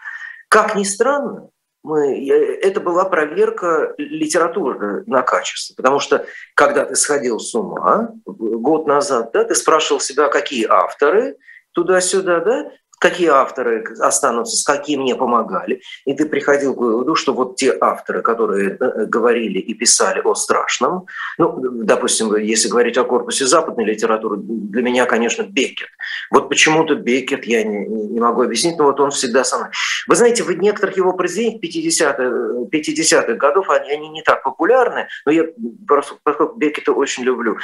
Как 0.47 0.75
ни 0.75 0.83
странно, 0.83 1.49
мы, 1.87 2.27
это 2.61 2.81
была 2.81 3.05
проверка 3.05 3.93
литературы 3.97 5.03
на 5.07 5.21
качество. 5.21 5.73
Потому 5.75 5.99
что, 5.99 6.25
когда 6.53 6.85
ты 6.85 6.95
сходил 6.95 7.39
с 7.39 7.55
ума 7.55 8.11
год 8.25 8.87
назад, 8.87 9.31
да, 9.33 9.45
ты 9.45 9.55
спрашивал 9.55 10.01
себя, 10.01 10.27
какие 10.27 10.65
авторы 10.65 11.37
туда-сюда, 11.71 12.39
да, 12.41 12.71
какие 12.99 13.27
авторы 13.27 13.83
останутся, 13.99 14.57
с 14.57 14.63
какими 14.63 15.01
мне 15.03 15.15
помогали. 15.15 15.81
И 16.05 16.13
ты 16.13 16.25
приходил 16.25 16.73
к 16.73 16.77
выводу, 16.77 17.15
что 17.15 17.33
вот 17.33 17.55
те 17.55 17.75
авторы, 17.79 18.21
которые 18.21 18.77
э, 18.79 19.05
говорили 19.05 19.59
и 19.59 19.73
писали 19.73 20.21
о 20.23 20.33
страшном, 20.35 21.05
ну, 21.37 21.59
допустим, 21.83 22.35
если 22.35 22.69
говорить 22.69 22.97
о 22.97 23.03
корпусе 23.03 23.45
западной 23.45 23.85
литературы, 23.85 24.37
для 24.39 24.81
меня, 24.81 25.05
конечно, 25.05 25.43
Беккет. 25.43 25.89
Вот 26.31 26.49
почему-то 26.49 26.95
Беккет 26.95 27.45
я 27.45 27.63
не, 27.63 27.85
не 27.85 28.19
могу 28.19 28.41
объяснить, 28.41 28.77
но 28.77 28.85
вот 28.85 28.99
он 28.99 29.11
всегда 29.11 29.43
со 29.43 29.57
мной. 29.57 29.69
Вы 30.07 30.15
знаете, 30.15 30.43
в 30.43 30.51
некоторых 30.51 30.97
его 30.97 31.13
произведениях 31.13 31.61
50-х, 31.61 32.69
50 32.71 33.37
годов 33.37 33.69
они, 33.69 33.91
они 33.91 34.09
не 34.09 34.21
так 34.21 34.43
популярны, 34.43 35.07
но 35.25 35.31
я 35.31 35.45
просто 35.87 36.15
поскольку 36.23 36.55
Беккета 36.57 36.93
очень 36.93 37.23
люблю. 37.23 37.57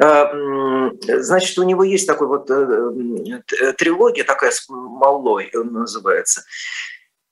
А, 0.00 0.30
значит, 1.02 1.58
у 1.58 1.62
него 1.62 1.84
есть 1.84 2.06
такой 2.06 2.26
вот 2.26 2.50
э, 2.50 3.42
трилогия 3.78 4.24
такая 4.24 4.50
малой 4.74 5.50
он 5.54 5.72
называется. 5.72 6.44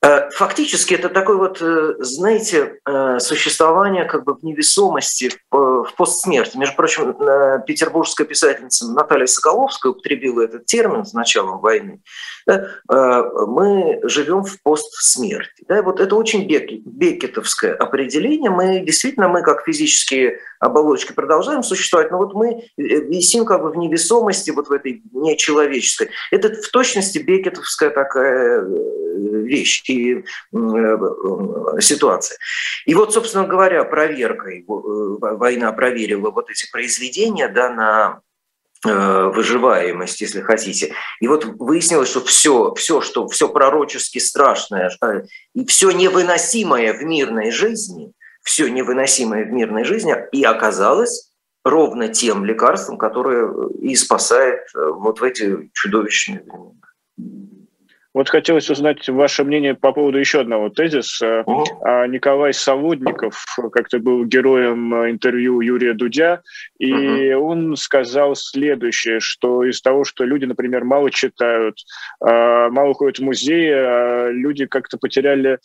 Э, 0.03 0.29
фактически 0.31 0.95
это 0.95 1.07
такое 1.07 1.37
вот, 1.37 1.61
э, 1.61 1.93
знаете, 1.99 2.79
э, 2.85 3.19
существование 3.19 4.03
как 4.03 4.25
бы 4.25 4.33
в 4.33 4.43
невесомости, 4.43 5.31
в 5.49 5.87
постсмерти. 5.95 6.57
Между 6.57 6.75
прочим, 6.75 7.13
петербургская 7.65 8.27
писательница 8.27 8.91
Наталья 8.91 9.27
Соколовская 9.27 9.91
употребила 9.91 10.41
этот 10.41 10.65
термин 10.65 11.05
с 11.05 11.13
началом 11.13 11.59
войны. 11.59 12.01
Мы 12.45 13.99
живем 14.03 14.43
в 14.43 14.61
постсмерти. 14.63 15.63
Да, 15.67 15.81
вот 15.81 15.99
это 15.99 16.15
очень 16.15 16.47
бекетовское 16.47 17.73
определение. 17.73 18.49
Мы 18.49 18.79
действительно, 18.79 19.29
мы 19.29 19.41
как 19.43 19.63
физические 19.63 20.39
оболочки 20.59 21.13
продолжаем 21.13 21.63
существовать, 21.63 22.11
но 22.11 22.17
вот 22.17 22.33
мы 22.33 22.67
висим 22.77 23.45
как 23.45 23.61
бы 23.61 23.71
в 23.71 23.77
невесомости, 23.77 24.51
вот 24.51 24.67
в 24.67 24.71
этой 24.71 25.01
нечеловеческой. 25.13 26.09
Это 26.31 26.49
в 26.49 26.67
точности 26.69 27.19
бекетовская 27.19 27.91
такая 27.91 28.65
вещь 29.43 29.83
и 29.93 30.25
э, 30.53 30.97
ситуации. 31.79 32.37
И 32.85 32.93
вот, 32.95 33.13
собственно 33.13 33.45
говоря, 33.45 33.83
проверкой, 33.83 34.61
э, 34.61 34.63
война 34.67 35.71
проверила 35.71 36.31
вот 36.31 36.49
эти 36.49 36.69
произведения 36.71 37.47
да, 37.47 37.69
на 37.69 38.21
э, 38.85 39.31
выживаемость, 39.33 40.21
если 40.21 40.41
хотите. 40.41 40.93
И 41.19 41.27
вот 41.27 41.45
выяснилось, 41.45 42.09
что 42.09 42.21
все, 42.21 42.73
все, 42.75 43.01
что 43.01 43.27
все 43.27 43.49
пророчески 43.49 44.19
страшное 44.19 44.91
и 45.53 45.65
все 45.65 45.91
невыносимое 45.91 46.93
в 46.93 47.03
мирной 47.03 47.51
жизни, 47.51 48.13
все 48.43 48.67
невыносимое 48.69 49.45
в 49.45 49.51
мирной 49.51 49.83
жизни 49.85 50.15
и 50.31 50.43
оказалось 50.43 51.29
ровно 51.63 52.09
тем 52.09 52.43
лекарством, 52.43 52.97
которое 52.97 53.69
и 53.79 53.95
спасает 53.95 54.67
вот 54.73 55.21
в 55.21 55.23
эти 55.23 55.71
чудовищные 55.73 56.41
времена. 56.41 56.73
Вот 58.13 58.29
хотелось 58.29 58.69
узнать 58.69 59.09
ваше 59.09 59.43
мнение 59.43 59.73
по 59.73 59.91
поводу 59.91 60.19
еще 60.19 60.41
одного 60.41 60.69
тезиса. 60.69 61.43
Uh-huh. 61.47 62.07
Николай 62.07 62.53
Солодников 62.53 63.43
как-то 63.71 63.97
был 63.99 64.25
героем 64.25 64.93
интервью 65.09 65.61
Юрия 65.61 65.93
Дудя, 65.93 66.43
и 66.77 66.91
uh-huh. 66.91 67.35
он 67.35 67.75
сказал 67.75 68.35
следующее, 68.35 69.19
что 69.19 69.63
из 69.63 69.81
того, 69.81 70.03
что 70.03 70.25
люди, 70.25 70.45
например, 70.45 70.83
мало 70.83 71.09
читают, 71.09 71.77
а, 72.19 72.69
мало 72.69 72.93
ходят 72.93 73.17
в 73.17 73.23
музеи, 73.23 73.71
а 73.71 74.29
люди 74.29 74.67
как-то 74.67 74.97
потеряли 74.97 75.59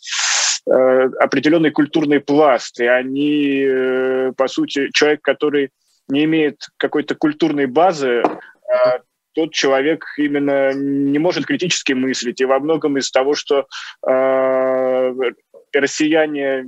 определенный 0.65 1.71
культурный 1.71 2.19
пласт, 2.19 2.79
и 2.79 2.85
они, 2.85 3.63
э, 3.65 4.33
по 4.37 4.47
сути, 4.47 4.89
человек, 4.93 5.21
который 5.21 5.71
не 6.09 6.25
имеет 6.25 6.67
какой-то 6.77 7.15
культурной 7.15 7.65
базы, 7.65 8.21
тот 9.33 9.53
человек 9.53 10.05
именно 10.17 10.73
не 10.73 11.19
может 11.19 11.45
критически 11.45 11.93
мыслить. 11.93 12.41
И 12.41 12.45
во 12.45 12.59
многом 12.59 12.97
из 12.97 13.11
того, 13.11 13.35
что 13.35 13.67
э, 14.07 15.13
россияне 15.73 16.63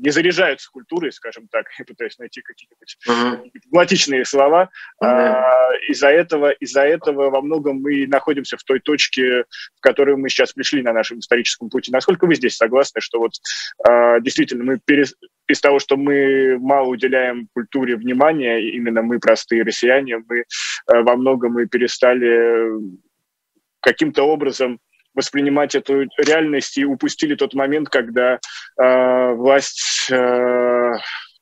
не 0.00 0.10
заряжаются 0.10 0.70
культурой, 0.70 1.12
скажем 1.12 1.46
так, 1.48 1.66
я 1.78 1.84
пытаюсь 1.84 2.18
найти 2.18 2.40
какие-нибудь 2.40 2.96
uh-huh. 3.06 3.50
дипломатичные 3.52 4.24
слова. 4.24 4.70
Uh-huh. 5.02 5.06
А, 5.06 5.70
из-за 5.88 6.08
этого, 6.08 6.50
из-за 6.52 6.82
этого 6.82 7.30
во 7.30 7.42
многом 7.42 7.80
мы 7.80 8.06
находимся 8.06 8.56
в 8.56 8.64
той 8.64 8.80
точке, 8.80 9.44
в 9.76 9.80
которую 9.80 10.18
мы 10.18 10.28
сейчас 10.30 10.52
пришли 10.52 10.82
на 10.82 10.92
нашем 10.92 11.18
историческом 11.18 11.68
пути. 11.68 11.92
Насколько 11.92 12.26
вы 12.26 12.34
здесь 12.34 12.56
согласны, 12.56 13.00
что 13.00 13.18
вот 13.18 13.32
а, 13.86 14.20
действительно 14.20 14.64
мы 14.64 14.80
перес... 14.82 15.14
из 15.48 15.60
того, 15.60 15.78
что 15.78 15.96
мы 15.96 16.58
мало 16.58 16.88
уделяем 16.88 17.48
культуре 17.52 17.96
внимания, 17.96 18.58
именно 18.70 19.02
мы 19.02 19.18
простые 19.18 19.62
россияне, 19.64 20.18
мы 20.26 20.44
а, 20.86 21.02
во 21.02 21.16
многом 21.16 21.52
мы 21.52 21.66
перестали 21.66 22.70
каким-то 23.80 24.22
образом 24.22 24.78
воспринимать 25.20 25.74
эту 25.74 26.06
реальность 26.16 26.78
и 26.78 26.84
упустили 26.84 27.34
тот 27.34 27.54
момент, 27.54 27.90
когда 27.90 28.38
э, 28.80 29.34
власть 29.34 30.10
э, 30.10 30.92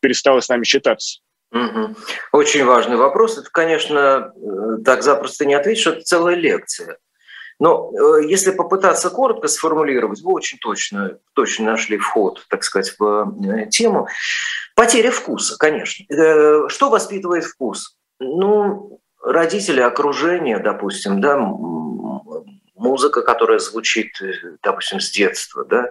перестала 0.00 0.40
с 0.40 0.48
нами 0.48 0.64
считаться. 0.64 1.20
Угу. 1.52 1.94
Очень 2.32 2.64
важный 2.64 2.96
вопрос. 2.96 3.38
Это, 3.38 3.48
конечно, 3.50 4.32
э, 4.34 4.82
так 4.84 5.02
запросто 5.02 5.46
не 5.46 5.54
ответишь, 5.54 5.86
это 5.86 6.00
целая 6.02 6.34
лекция. 6.34 6.98
Но 7.60 7.90
э, 7.90 8.26
если 8.26 8.50
попытаться 8.50 9.10
коротко 9.10 9.48
сформулировать, 9.48 10.20
вы 10.22 10.32
очень 10.32 10.58
точно, 10.58 11.18
точно 11.34 11.66
нашли 11.66 11.96
вход, 11.98 12.44
так 12.50 12.64
сказать, 12.64 12.94
в 12.98 13.34
э, 13.46 13.66
тему. 13.70 14.08
Потеря 14.74 15.10
вкуса, 15.10 15.56
конечно. 15.56 16.04
Что 16.68 16.90
воспитывает 16.90 17.44
вкус? 17.44 17.96
Ну, 18.20 19.00
родители, 19.22 19.80
окружение, 19.80 20.58
допустим, 20.58 21.20
да, 21.20 21.36
музыка, 22.78 23.22
которая 23.22 23.58
звучит, 23.58 24.12
допустим, 24.62 25.00
с 25.00 25.10
детства, 25.10 25.64
да, 25.64 25.90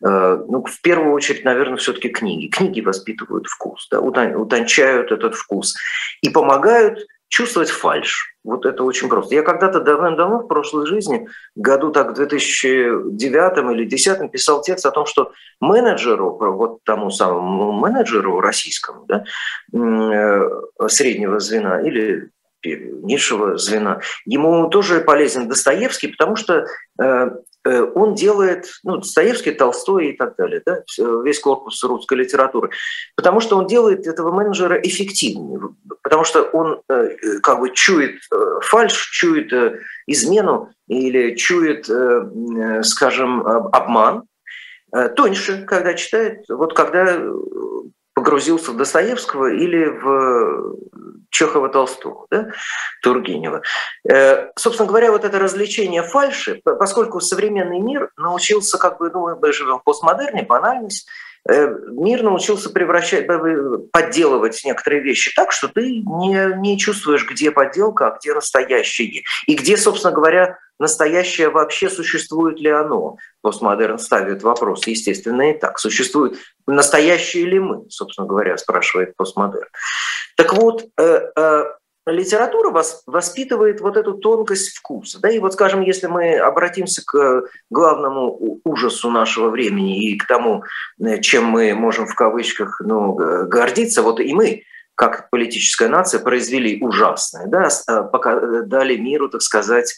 ну, 0.00 0.64
в 0.64 0.80
первую 0.80 1.12
очередь, 1.12 1.44
наверное, 1.44 1.76
все-таки 1.76 2.08
книги. 2.08 2.48
Книги 2.48 2.80
воспитывают 2.80 3.46
вкус, 3.46 3.86
да, 3.88 4.00
утончают 4.00 5.12
этот 5.12 5.36
вкус 5.36 5.76
и 6.22 6.28
помогают 6.28 7.06
чувствовать 7.32 7.70
фальш. 7.70 8.36
Вот 8.44 8.66
это 8.66 8.84
очень 8.84 9.08
просто. 9.08 9.34
Я 9.34 9.42
когда-то 9.42 9.80
давным-давно 9.80 10.40
в 10.40 10.48
прошлой 10.48 10.86
жизни, 10.86 11.28
году 11.56 11.90
так 11.90 12.10
в 12.10 12.14
2009 12.14 13.58
или 13.72 13.88
2010 13.88 14.30
писал 14.30 14.60
текст 14.60 14.84
о 14.84 14.90
том, 14.90 15.06
что 15.06 15.32
менеджеру, 15.58 16.36
вот 16.36 16.84
тому 16.84 17.10
самому 17.10 17.72
менеджеру 17.72 18.40
российскому, 18.40 19.06
да, 19.06 19.24
э, 19.72 20.88
среднего 20.88 21.40
звена 21.40 21.80
или 21.80 22.28
низшего 22.64 23.56
звена, 23.56 24.00
ему 24.24 24.68
тоже 24.68 25.00
полезен 25.00 25.48
Достоевский, 25.48 26.08
потому 26.08 26.36
что 26.36 26.66
э, 27.00 27.30
Э, 27.64 27.82
он 27.94 28.14
делает, 28.14 28.66
ну, 28.82 28.96
Достоевский, 28.96 29.52
Толстой 29.52 30.08
и 30.08 30.16
так 30.16 30.34
далее, 30.36 30.62
да, 30.66 30.82
весь 31.22 31.38
корпус 31.38 31.82
русской 31.84 32.18
литературы, 32.18 32.70
потому 33.14 33.40
что 33.40 33.56
он 33.56 33.66
делает 33.66 34.06
этого 34.06 34.32
менеджера 34.32 34.80
эффективнее, 34.80 35.60
потому 36.02 36.24
что 36.24 36.42
он 36.42 36.82
э, 36.88 37.38
как 37.42 37.60
бы 37.60 37.70
чует 37.70 38.20
фальш, 38.62 39.10
чует 39.10 39.52
измену 40.06 40.70
или 40.88 41.36
чует, 41.36 41.88
скажем, 42.84 43.46
обман, 43.46 44.24
тоньше, 45.16 45.64
когда 45.64 45.94
читает, 45.94 46.44
вот 46.48 46.74
когда 46.74 47.18
погрузился 48.22 48.70
в 48.70 48.76
Достоевского 48.76 49.52
или 49.52 49.84
в 49.84 50.76
Чехова 51.30 51.68
Толстого, 51.68 52.28
да, 52.30 52.50
Тургенева. 53.02 53.62
Э, 54.08 54.50
собственно 54.56 54.88
говоря, 54.88 55.10
вот 55.10 55.24
это 55.24 55.40
развлечение 55.40 56.04
фальши, 56.04 56.60
поскольку 56.64 57.20
современный 57.20 57.80
мир 57.80 58.10
научился, 58.16 58.78
как 58.78 58.98
бы, 58.98 59.10
ну, 59.10 59.36
мы 59.36 59.52
живем 59.52 59.80
в 59.80 59.82
постмодерне, 59.82 60.44
банальность, 60.44 61.08
э, 61.08 61.12
мир 61.48 62.22
научился 62.22 62.70
превращать, 62.70 63.26
подделывать 63.92 64.62
некоторые 64.64 65.02
вещи 65.02 65.32
так, 65.34 65.52
что 65.52 65.68
ты 65.68 65.90
не, 65.90 66.60
не 66.60 66.78
чувствуешь, 66.78 67.28
где 67.28 67.50
подделка, 67.50 68.08
а 68.08 68.18
где 68.18 68.32
настоящее. 68.32 69.24
И 69.46 69.54
где, 69.54 69.76
собственно 69.76 70.14
говоря, 70.14 70.58
настоящее 70.78 71.50
вообще 71.50 71.90
существует 71.90 72.60
ли 72.60 72.70
оно? 72.70 73.16
Постмодерн 73.40 73.98
ставит 73.98 74.42
вопрос, 74.42 74.86
естественно, 74.86 75.50
и 75.50 75.58
так. 75.58 75.78
Существует 75.78 76.38
настоящие 76.66 77.44
ли 77.46 77.58
мы, 77.58 77.90
собственно 77.90 78.26
говоря, 78.26 78.56
спрашивает 78.56 79.16
постмодерн. 79.16 79.68
Так 80.36 80.54
вот, 80.54 80.84
э, 80.98 81.20
э, 81.36 81.64
литература 82.06 82.70
вас, 82.70 83.02
воспитывает 83.06 83.80
вот 83.80 83.96
эту 83.96 84.14
тонкость 84.14 84.76
вкуса. 84.76 85.20
Да? 85.20 85.30
И 85.30 85.38
вот, 85.38 85.52
скажем, 85.52 85.82
если 85.82 86.06
мы 86.06 86.36
обратимся 86.36 87.02
к 87.04 87.44
главному 87.70 88.60
ужасу 88.64 89.10
нашего 89.10 89.50
времени 89.50 90.10
и 90.10 90.18
к 90.18 90.26
тому, 90.26 90.64
э, 91.00 91.20
чем 91.20 91.44
мы 91.44 91.74
можем 91.74 92.06
в 92.06 92.14
кавычках 92.14 92.80
ну, 92.84 93.14
гордиться, 93.46 94.02
вот 94.02 94.20
и 94.20 94.32
мы, 94.34 94.62
как 94.94 95.30
политическая 95.30 95.88
нация, 95.88 96.20
произвели 96.20 96.82
ужасное, 96.82 97.46
да? 97.46 97.68
пока 98.10 98.62
дали 98.62 98.96
миру, 98.96 99.28
так 99.28 99.42
сказать, 99.42 99.94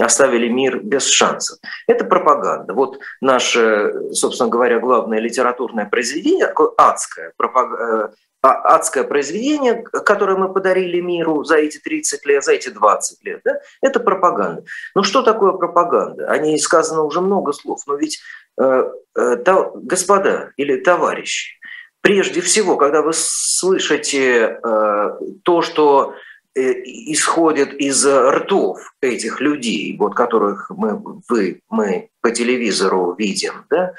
оставили 0.00 0.48
мир 0.48 0.80
без 0.82 1.06
шансов. 1.06 1.58
Это 1.86 2.06
пропаганда. 2.06 2.72
Вот 2.72 2.98
наше, 3.20 3.92
собственно 4.12 4.48
говоря, 4.48 4.80
главное 4.80 5.18
литературное 5.18 5.86
произведение, 5.86 6.52
адское, 6.78 7.32
пропаг... 7.36 8.14
А, 8.44 8.74
адское 8.74 9.04
произведение, 9.04 9.82
которое 9.82 10.36
мы 10.36 10.52
подарили 10.52 11.00
миру 11.00 11.44
за 11.44 11.58
эти 11.58 11.78
30 11.78 12.26
лет, 12.26 12.42
за 12.42 12.54
эти 12.54 12.70
20 12.70 13.24
лет, 13.24 13.40
да, 13.44 13.60
это 13.80 14.00
пропаганда. 14.00 14.64
Ну 14.96 15.04
что 15.04 15.22
такое 15.22 15.52
пропаганда? 15.52 16.26
О 16.28 16.38
ней 16.38 16.58
сказано 16.58 17.04
уже 17.04 17.20
много 17.20 17.52
слов, 17.52 17.82
но 17.86 17.94
ведь, 17.94 18.20
э, 18.60 18.90
э, 19.14 19.36
то, 19.36 19.70
господа 19.76 20.50
или 20.56 20.76
товарищи, 20.76 21.56
прежде 22.00 22.40
всего, 22.40 22.76
когда 22.76 23.02
вы 23.02 23.12
слышите 23.14 24.58
э, 24.60 25.10
то, 25.44 25.62
что 25.62 26.14
э, 26.56 26.72
исходит 27.12 27.72
из 27.74 28.04
ртов 28.04 28.92
этих 29.00 29.40
людей, 29.40 29.96
вот 29.96 30.16
которых 30.16 30.68
мы, 30.70 31.00
вы, 31.28 31.60
мы 31.70 32.08
по 32.20 32.32
телевизору 32.32 33.14
видим, 33.16 33.66
да, 33.70 33.94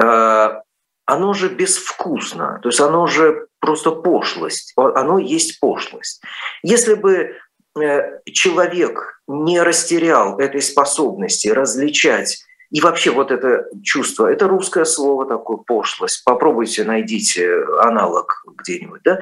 э, 0.00 0.60
оно 1.04 1.32
же 1.32 1.48
безвкусно, 1.48 2.58
то 2.62 2.68
есть 2.68 2.80
оно 2.80 3.06
же 3.06 3.46
просто 3.60 3.90
пошлость, 3.90 4.72
оно 4.76 5.18
есть 5.18 5.60
пошлость. 5.60 6.22
Если 6.62 6.94
бы 6.94 7.36
э, 7.80 8.20
человек 8.32 9.20
не 9.26 9.60
растерял 9.60 10.38
этой 10.38 10.62
способности 10.62 11.48
различать 11.48 12.44
и 12.70 12.80
вообще 12.80 13.10
вот 13.10 13.30
это 13.30 13.66
чувство, 13.82 14.32
это 14.32 14.48
русское 14.48 14.84
слово 14.84 15.26
такое, 15.26 15.58
пошлость. 15.58 16.24
Попробуйте, 16.24 16.84
найдите 16.84 17.64
аналог 17.80 18.44
где-нибудь. 18.58 19.02
Да? 19.04 19.20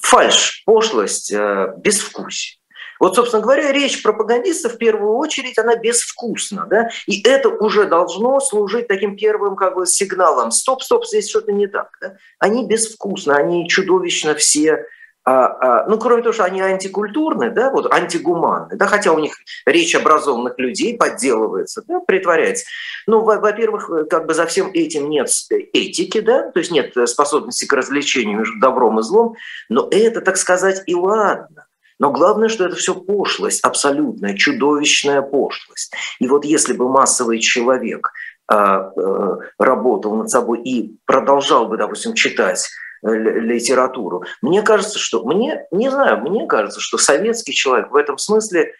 Фальш, 0.00 0.62
пошлость, 0.64 1.32
э, 1.32 1.74
безвкусие. 1.78 2.57
Вот, 3.00 3.16
собственно 3.16 3.42
говоря, 3.42 3.72
речь 3.72 4.02
пропагандистов 4.02 4.74
в 4.74 4.78
первую 4.78 5.16
очередь, 5.16 5.58
она 5.58 5.76
безвкусна, 5.76 6.66
да, 6.68 6.88
и 7.06 7.22
это 7.22 7.48
уже 7.48 7.86
должно 7.86 8.40
служить 8.40 8.88
таким 8.88 9.16
первым 9.16 9.56
как 9.56 9.74
бы 9.74 9.86
сигналом. 9.86 10.50
Стоп, 10.50 10.82
стоп, 10.82 11.06
здесь 11.06 11.28
что-то 11.28 11.52
не 11.52 11.66
так. 11.66 11.90
Да? 12.00 12.14
Они 12.38 12.66
безвкусны, 12.66 13.32
они 13.32 13.68
чудовищно 13.68 14.34
все 14.34 14.84
а, 15.28 15.82
а, 15.82 15.86
ну, 15.86 15.98
кроме 15.98 16.22
того, 16.22 16.32
что 16.32 16.44
они 16.44 16.62
антикультурные, 16.62 17.50
да, 17.50 17.70
вот 17.70 17.92
антигуманные, 17.92 18.78
да, 18.78 18.86
хотя 18.86 19.12
у 19.12 19.18
них 19.18 19.34
речь 19.66 19.94
образованных 19.94 20.58
людей 20.58 20.96
подделывается, 20.96 21.82
да, 21.86 22.00
притворяется. 22.00 22.64
Ну, 23.06 23.20
во-первых, 23.20 23.90
как 24.08 24.24
бы 24.24 24.32
за 24.32 24.46
всем 24.46 24.70
этим 24.72 25.10
нет 25.10 25.28
этики, 25.74 26.20
да, 26.20 26.50
то 26.50 26.60
есть 26.60 26.70
нет 26.70 26.94
способности 27.06 27.66
к 27.66 27.72
развлечению 27.74 28.38
между 28.38 28.58
добром 28.58 29.00
и 29.00 29.02
злом, 29.02 29.34
но 29.68 29.86
это, 29.90 30.22
так 30.22 30.38
сказать, 30.38 30.82
и 30.86 30.94
ладно. 30.94 31.66
Но 31.98 32.10
главное, 32.10 32.48
что 32.48 32.64
это 32.66 32.76
все 32.76 32.94
пошлость, 32.94 33.60
абсолютная, 33.64 34.36
чудовищная 34.36 35.22
пошлость. 35.22 35.92
И 36.20 36.28
вот 36.28 36.44
если 36.44 36.72
бы 36.72 36.88
массовый 36.88 37.40
человек 37.40 38.12
а, 38.50 38.90
э, 38.96 39.36
работал 39.58 40.14
над 40.14 40.30
собой 40.30 40.62
и 40.62 40.96
продолжал 41.04 41.66
бы, 41.66 41.76
допустим, 41.76 42.14
читать 42.14 42.66
э, 43.02 43.08
литературу. 43.12 44.24
Мне 44.40 44.62
кажется, 44.62 44.98
что 44.98 45.22
мне 45.26 45.66
не 45.70 45.90
знаю, 45.90 46.22
мне 46.22 46.46
кажется, 46.46 46.80
что 46.80 46.96
советский 46.96 47.52
человек 47.52 47.90
в 47.90 47.96
этом 47.96 48.16
смысле 48.16 48.72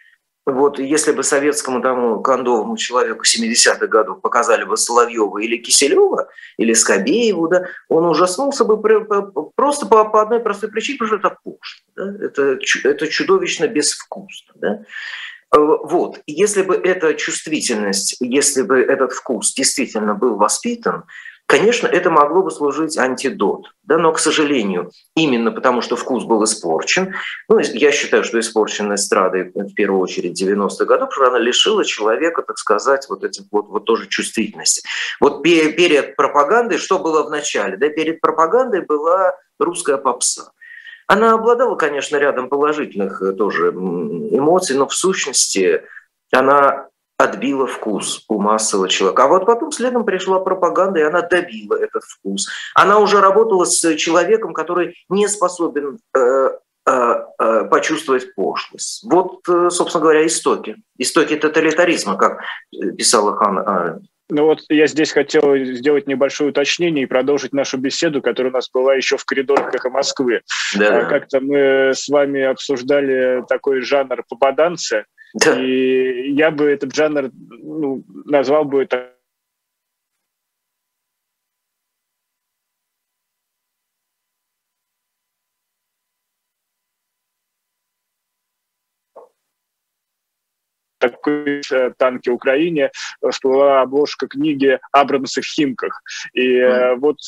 вот 0.52 0.78
если 0.78 1.12
бы 1.12 1.22
советскому 1.22 1.80
тому 1.80 2.20
кондовому 2.20 2.76
человеку 2.76 3.24
70-х 3.24 3.86
годов 3.86 4.20
показали 4.20 4.64
бы 4.64 4.76
Соловьева 4.76 5.38
или 5.38 5.56
Киселева, 5.56 6.28
или 6.56 6.72
Скобееву, 6.72 7.48
да, 7.48 7.66
он 7.88 8.04
ужаснулся 8.06 8.64
бы 8.64 8.80
просто 9.54 9.86
по, 9.86 10.04
по 10.04 10.22
одной 10.22 10.40
простой 10.40 10.70
причине, 10.70 10.98
потому 10.98 11.18
что 11.18 11.28
это 11.28 11.36
пошло. 11.44 11.60
Да? 11.96 12.24
Это, 12.24 12.58
это 12.84 13.08
чудовищно 13.08 13.68
безвкусно. 13.68 14.54
Да? 14.56 14.84
Э, 15.54 15.58
вот. 15.58 16.20
Если 16.26 16.62
бы 16.62 16.76
эта 16.76 17.14
чувствительность, 17.14 18.16
если 18.20 18.62
бы 18.62 18.80
этот 18.80 19.12
вкус 19.12 19.54
действительно 19.54 20.14
был 20.14 20.36
воспитан, 20.36 21.04
Конечно, 21.48 21.86
это 21.86 22.10
могло 22.10 22.42
бы 22.42 22.50
служить 22.50 22.98
антидот, 22.98 23.72
да, 23.82 23.96
но, 23.96 24.12
к 24.12 24.18
сожалению, 24.18 24.90
именно 25.16 25.50
потому, 25.50 25.80
что 25.80 25.96
вкус 25.96 26.24
был 26.24 26.44
испорчен, 26.44 27.14
ну, 27.48 27.58
я 27.58 27.90
считаю, 27.90 28.22
что 28.22 28.38
испорченная 28.38 28.96
эстрадой, 28.96 29.50
в 29.54 29.72
первую 29.72 30.02
очередь, 30.02 30.40
90-х 30.40 30.84
годов, 30.84 31.08
что 31.10 31.26
она 31.26 31.38
лишила 31.38 31.86
человека, 31.86 32.42
так 32.42 32.58
сказать, 32.58 33.06
вот 33.08 33.24
этих 33.24 33.44
вот, 33.50 33.68
вот 33.68 33.86
тоже 33.86 34.08
чувствительности. 34.08 34.82
Вот 35.20 35.42
перед 35.42 36.16
пропагандой, 36.16 36.76
что 36.76 36.98
было 36.98 37.22
в 37.22 37.30
начале? 37.30 37.78
Да, 37.78 37.88
перед 37.88 38.20
пропагандой 38.20 38.82
была 38.82 39.34
русская 39.58 39.96
попса. 39.96 40.52
Она 41.06 41.32
обладала, 41.32 41.76
конечно, 41.76 42.18
рядом 42.18 42.50
положительных 42.50 43.22
э, 43.22 43.32
тоже 43.32 43.70
эмоций, 43.70 44.76
но 44.76 44.86
в 44.86 44.92
сущности 44.92 45.82
она 46.30 46.88
отбила 47.18 47.66
вкус 47.66 48.24
у 48.28 48.40
массового 48.40 48.88
человека. 48.88 49.24
А 49.24 49.28
вот 49.28 49.44
потом 49.44 49.72
следом 49.72 50.04
пришла 50.04 50.38
пропаганда, 50.38 51.00
и 51.00 51.02
она 51.02 51.20
добила 51.20 51.74
этот 51.74 52.04
вкус. 52.04 52.48
Она 52.74 53.00
уже 53.00 53.20
работала 53.20 53.64
с 53.64 53.96
человеком, 53.96 54.54
который 54.54 54.94
не 55.08 55.26
способен 55.26 55.98
э, 56.16 56.50
э, 56.86 57.14
э, 57.40 57.64
почувствовать 57.64 58.32
пошлость. 58.36 59.04
Вот, 59.04 59.40
собственно 59.44 60.02
говоря, 60.02 60.24
истоки. 60.26 60.76
Истоки 60.96 61.34
тоталитаризма, 61.34 62.16
как 62.16 62.40
писала 62.96 63.36
Хан 63.36 63.58
Аренд. 63.58 64.04
Ну 64.30 64.44
вот 64.44 64.60
я 64.68 64.86
здесь 64.86 65.10
хотел 65.10 65.56
сделать 65.56 66.06
небольшое 66.06 66.50
уточнение 66.50 67.04
и 67.04 67.06
продолжить 67.06 67.54
нашу 67.54 67.78
беседу, 67.78 68.20
которая 68.20 68.52
у 68.52 68.54
нас 68.54 68.68
была 68.70 68.94
еще 68.94 69.16
в 69.16 69.24
коридорах 69.24 69.74
эхо 69.74 69.88
Москвы. 69.88 70.42
Да. 70.76 71.06
Как-то 71.06 71.40
мы 71.40 71.92
с 71.94 72.08
вами 72.08 72.42
обсуждали 72.42 73.42
такой 73.48 73.80
жанр 73.80 74.22
попаданца, 74.28 75.06
Да. 75.34 75.62
И 75.62 76.32
я 76.32 76.50
бы 76.50 76.64
этот 76.64 76.94
жанр 76.94 77.30
ну, 77.32 78.02
назвал 78.24 78.64
бы 78.64 78.82
это 78.82 79.14
такой 90.98 91.62
э, 91.70 91.90
танки 91.96 92.28
Украине 92.28 92.90
всплыла 93.30 93.82
обложка 93.82 94.26
книги 94.26 94.78
Абрамса 94.92 95.40
в 95.40 95.44
Химках. 95.44 96.02
И 96.34 96.58
mm. 96.58 96.96
вот 96.96 97.18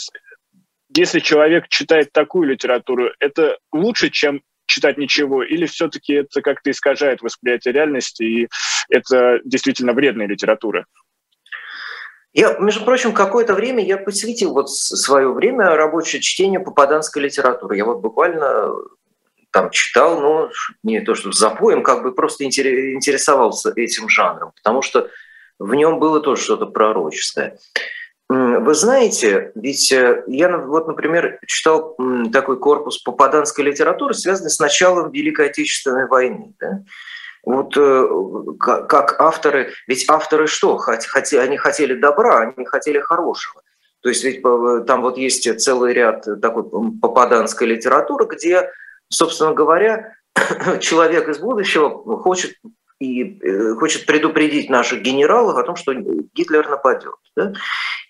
если 0.97 1.21
человек 1.21 1.69
читает 1.69 2.13
такую 2.13 2.49
литературу, 2.49 3.11
это 3.21 3.59
лучше, 3.73 4.11
чем 4.11 4.43
читать 4.71 4.99
ничего, 4.99 5.43
или 5.43 5.67
все-таки 5.67 6.15
это 6.15 6.41
как-то 6.41 6.71
искажает 6.71 7.21
восприятие 7.21 7.75
реальности, 7.75 8.23
и 8.23 8.49
это 8.89 9.41
действительно 9.45 9.93
вредная 9.93 10.27
литература? 10.27 10.87
Я, 12.33 12.57
между 12.59 12.85
прочим, 12.85 13.13
какое-то 13.13 13.55
время 13.55 13.85
я 13.85 13.99
посвятил 13.99 14.53
вот 14.53 14.71
свое 14.71 15.33
время 15.33 15.75
рабочее 15.75 16.23
чтению 16.23 16.63
попаданской 16.63 17.23
литературы. 17.23 17.77
Я 17.77 17.85
вот 17.85 18.01
буквально 18.01 18.73
там 19.51 19.71
читал, 19.71 20.21
но 20.21 20.51
не 20.85 21.01
то, 21.01 21.17
что 21.17 21.33
запоем, 21.33 21.83
как 21.83 22.05
бы 22.05 22.15
просто 22.15 22.45
интересовался 22.45 23.73
этим 23.75 24.09
жанром, 24.09 24.53
потому 24.55 24.81
что 24.81 25.09
в 25.59 25.75
нем 25.75 25.99
было 25.99 26.21
тоже 26.21 26.43
что-то 26.43 26.67
пророческое. 26.67 27.59
Вы 28.31 28.75
знаете, 28.75 29.51
ведь 29.57 29.91
э, 29.91 30.23
я 30.29 30.57
вот, 30.57 30.87
например, 30.87 31.41
читал 31.49 31.97
такой 32.33 32.61
корпус 32.61 32.99
попаданской 32.99 33.65
литературы, 33.65 34.15
связанный 34.15 34.51
с 34.51 34.61
началом 34.61 35.11
Великой 35.11 35.47
Отечественной 35.47 36.07
войны. 36.07 36.55
Да? 36.61 36.85
Вот 37.43 37.77
э, 37.77 38.09
как 38.61 39.21
авторы, 39.21 39.73
ведь 39.89 40.09
авторы 40.09 40.47
что? 40.47 40.81
Они 40.87 41.57
хотели 41.57 41.95
добра, 41.95 42.53
они 42.57 42.67
хотели 42.67 43.01
хорошего. 43.01 43.63
То 44.01 44.11
есть 44.11 44.23
ведь 44.23 44.45
э, 44.45 44.85
там 44.87 45.03
вот 45.03 45.19
есть 45.19 45.61
целый 45.61 45.93
ряд 45.93 46.25
такой 46.41 46.63
попаданской 47.01 47.67
литературы, 47.67 48.29
где, 48.31 48.71
собственно 49.09 49.55
говоря, 49.55 50.15
человек 50.81 51.29
из 51.29 51.39
будущего 51.39 51.91
хочет 52.23 52.53
и 53.01 53.41
э, 53.41 53.75
хочет 53.77 54.05
предупредить 54.05 54.69
наших 54.69 55.01
генералов 55.01 55.57
о 55.57 55.63
том, 55.63 55.75
что 55.75 55.95
Гитлер 55.95 56.69
нападет. 56.69 57.15
Да? 57.35 57.55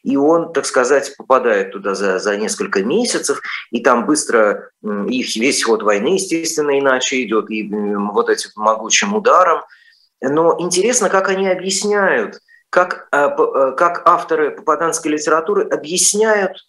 И 0.03 0.17
он, 0.17 0.53
так 0.53 0.67
сказать, 0.67 1.15
попадает 1.17 1.71
туда 1.71 1.95
за, 1.95 2.19
за 2.19 2.37
несколько 2.37 2.83
месяцев, 2.83 3.41
и 3.71 3.81
там 3.81 4.05
быстро 4.05 4.71
их 4.83 5.37
весь 5.37 5.63
ход 5.63 5.83
войны, 5.83 6.15
естественно, 6.15 6.77
иначе 6.77 7.23
идет, 7.23 7.51
и 7.51 7.71
вот 7.71 8.29
этим 8.29 8.51
могучим 8.57 9.15
ударом. 9.15 9.63
Но 10.21 10.57
интересно, 10.59 11.09
как 11.09 11.29
они 11.29 11.49
объясняют, 11.49 12.41
как, 12.69 13.09
э, 13.13 13.29
э, 13.29 13.73
как 13.77 14.03
авторы 14.09 14.51
попаданской 14.51 15.13
литературы 15.13 15.69
объясняют, 15.69 16.67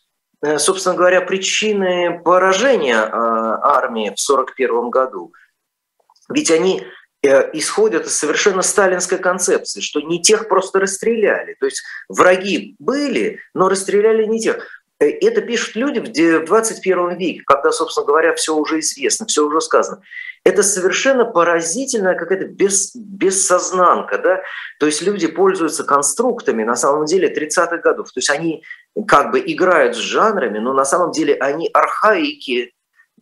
собственно 0.57 0.95
говоря, 0.95 1.21
причины 1.21 2.21
поражения 2.23 2.97
армии 2.97 4.09
в 4.09 4.17
1941 4.17 4.89
году. 4.89 5.33
Ведь 6.29 6.49
они 6.49 6.83
Э, 6.83 6.85
исходят 7.23 8.07
из 8.07 8.17
совершенно 8.17 8.61
сталинской 8.61 9.19
концепции, 9.19 9.81
что 9.81 10.01
не 10.01 10.21
тех 10.21 10.47
просто 10.47 10.79
расстреляли. 10.79 11.55
То 11.59 11.67
есть 11.67 11.83
враги 12.09 12.75
были, 12.79 13.39
но 13.53 13.69
расстреляли 13.69 14.25
не 14.25 14.39
тех. 14.39 14.65
Э, 15.01 15.09
это 15.09 15.41
пишут 15.41 15.75
люди 15.75 15.99
в 15.99 16.45
21 16.45 17.17
веке, 17.17 17.41
когда, 17.45 17.71
собственно 17.71 18.05
говоря, 18.05 18.33
все 18.35 18.55
уже 18.55 18.79
известно, 18.79 19.25
все 19.25 19.45
уже 19.45 19.59
сказано. 19.59 20.01
Это 20.43 20.63
совершенно 20.63 21.25
поразительная 21.25 22.15
какая-то 22.15 22.45
бес, 22.45 22.95
бессознанка. 22.95 24.17
Да? 24.19 24.41
То 24.79 24.85
есть 24.85 25.01
люди 25.01 25.27
пользуются 25.27 25.83
конструктами 25.83 26.63
на 26.63 26.75
самом 26.75 27.05
деле 27.05 27.33
30-х 27.33 27.77
годов. 27.77 28.11
То 28.11 28.19
есть 28.19 28.29
они 28.29 28.63
как 29.07 29.31
бы 29.31 29.39
играют 29.39 29.95
с 29.95 29.99
жанрами, 29.99 30.59
но 30.59 30.73
на 30.73 30.85
самом 30.85 31.11
деле 31.11 31.35
они 31.35 31.69
архаики, 31.73 32.73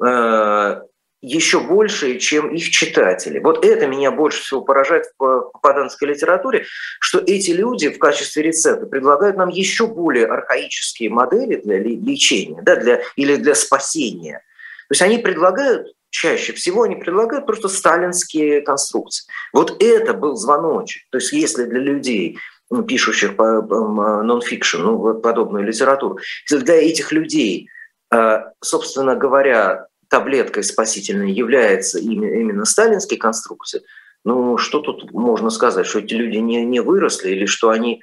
э, 0.03 0.81
еще 1.21 1.59
большие, 1.59 2.17
чем 2.19 2.53
их 2.53 2.69
читатели. 2.69 3.39
Вот 3.39 3.65
это 3.65 3.87
меня 3.87 4.11
больше 4.11 4.41
всего 4.41 4.61
поражает 4.61 5.05
в 5.17 5.51
попаданской 5.51 6.07
литературе, 6.07 6.65
что 6.99 7.19
эти 7.19 7.51
люди 7.51 7.89
в 7.89 7.99
качестве 7.99 8.43
рецепта 8.43 8.85
предлагают 8.85 9.35
нам 9.35 9.49
еще 9.49 9.87
более 9.87 10.27
архаические 10.27 11.09
модели 11.09 11.55
для 11.57 11.79
лечения 11.79 12.61
да, 12.61 12.77
для, 12.77 13.01
или 13.15 13.35
для 13.35 13.55
спасения. 13.55 14.43
То 14.87 14.93
есть 14.93 15.01
они 15.01 15.17
предлагают, 15.17 15.93
чаще 16.09 16.53
всего 16.53 16.83
они 16.83 16.95
предлагают 16.95 17.45
просто 17.45 17.67
сталинские 17.67 18.61
конструкции. 18.61 19.25
Вот 19.51 19.83
это 19.83 20.13
был 20.13 20.35
звоночек. 20.35 21.03
То 21.11 21.17
есть 21.17 21.33
если 21.33 21.65
для 21.65 21.79
людей 21.79 22.39
ну, 22.69 22.83
пишущих 22.83 23.35
по 23.35 23.61
нон-фикшн, 23.61 24.81
ну, 24.81 25.15
подобную 25.15 25.65
литературу, 25.65 26.19
если 26.49 26.63
для 26.63 26.75
этих 26.75 27.11
людей, 27.11 27.69
э, 28.13 28.39
собственно 28.61 29.15
говоря, 29.15 29.88
таблеткой 30.09 30.63
спасительной 30.63 31.31
является 31.31 31.99
именно, 31.99 32.65
сталинские 32.65 33.19
конструкции, 33.19 33.81
ну 34.25 34.57
что 34.57 34.79
тут 34.79 35.11
можно 35.11 35.49
сказать, 35.49 35.85
что 35.85 35.99
эти 35.99 36.13
люди 36.13 36.37
не, 36.37 36.65
не 36.65 36.81
выросли 36.81 37.31
или 37.31 37.45
что 37.45 37.69
они 37.69 38.01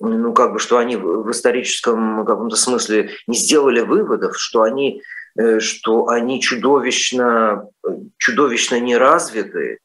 ну, 0.00 0.32
как 0.34 0.52
бы, 0.52 0.58
что 0.58 0.78
они 0.78 0.96
в 0.96 1.30
историческом 1.30 2.24
каком-то 2.24 2.56
смысле 2.56 3.10
не 3.26 3.36
сделали 3.36 3.80
выводов, 3.80 4.36
что 4.36 4.62
они, 4.62 5.02
э, 5.38 5.60
что 5.60 6.08
они 6.08 6.40
чудовищно, 6.40 7.68
чудовищно 8.18 8.80
неразвитые, 8.80 9.78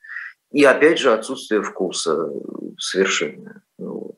и 0.52 0.64
опять 0.64 1.00
же 1.00 1.14
отсутствие 1.14 1.62
вкуса 1.62 2.32
совершенно. 2.80 3.62
Вот. 3.78 4.16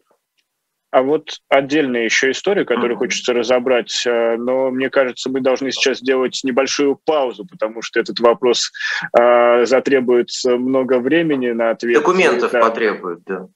А 0.92 1.02
вот 1.04 1.38
отдельная 1.48 2.04
еще 2.04 2.32
история, 2.32 2.66
которую 2.66 2.98
хочется 2.98 3.34
разобрать, 3.34 4.04
э, 4.06 4.36
но 4.38 4.72
мне 4.72 4.90
кажется, 4.90 5.30
мы 5.30 5.40
должны 5.40 5.72
сейчас 5.72 6.00
сделать 6.00 6.42
небольшую 6.44 7.00
паузу, 7.06 7.46
потому 7.50 7.82
что 7.82 8.00
этот 8.00 8.20
вопрос 8.20 8.72
э, 9.18 9.66
затребует 9.66 10.30
много 10.46 11.00
времени 11.00 11.52
на 11.52 11.72
ответ. 11.72 11.96
Документов 11.96 12.52
да. 12.52 12.60
потребует, 12.60 13.20
да. 13.26 13.48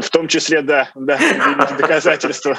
В 0.00 0.08
том 0.10 0.28
числе, 0.28 0.62
да, 0.62 0.88
да, 0.94 1.18
доказательства. 1.78 2.58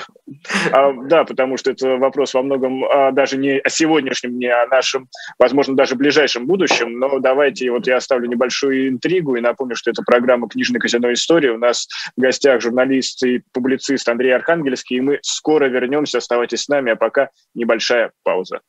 А, 0.72 0.94
да, 0.94 1.24
потому 1.24 1.58
что 1.58 1.72
это 1.72 1.98
вопрос 1.98 2.34
во 2.34 2.44
многом 2.44 2.86
а, 2.86 3.12
даже 3.12 3.38
не 3.38 3.60
о 3.60 3.70
сегодняшнем, 3.70 4.38
не 4.38 4.48
о 4.48 4.68
нашем, 4.68 5.08
возможно, 5.40 5.76
даже 5.76 5.96
ближайшем 5.96 6.46
будущем. 6.46 7.00
Но 7.00 7.20
давайте, 7.20 7.72
вот 7.72 7.88
я 7.88 7.98
оставлю 7.98 8.28
небольшую 8.28 8.90
интригу 8.90 9.36
и 9.36 9.42
напомню, 9.42 9.76
что 9.76 9.90
это 9.90 10.04
программа 10.04 10.48
«Книжная 10.48 10.80
казино 10.80 11.12
история». 11.14 11.52
У 11.52 11.58
нас 11.58 11.88
в 12.16 12.22
гостях 12.22 12.62
журналист 12.62 13.24
и 13.24 13.42
публицист 13.54 14.08
Андрей 14.08 14.36
Архангельский, 14.36 14.98
и 14.98 15.02
мы 15.02 15.20
скоро 15.22 15.66
вернемся. 15.66 16.20
Оставайтесь 16.20 16.64
с 16.64 16.68
нами, 16.68 16.92
а 16.92 16.96
пока 16.96 17.30
небольшая 17.56 18.12
пауза. 18.24 18.60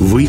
Вы 0.00 0.28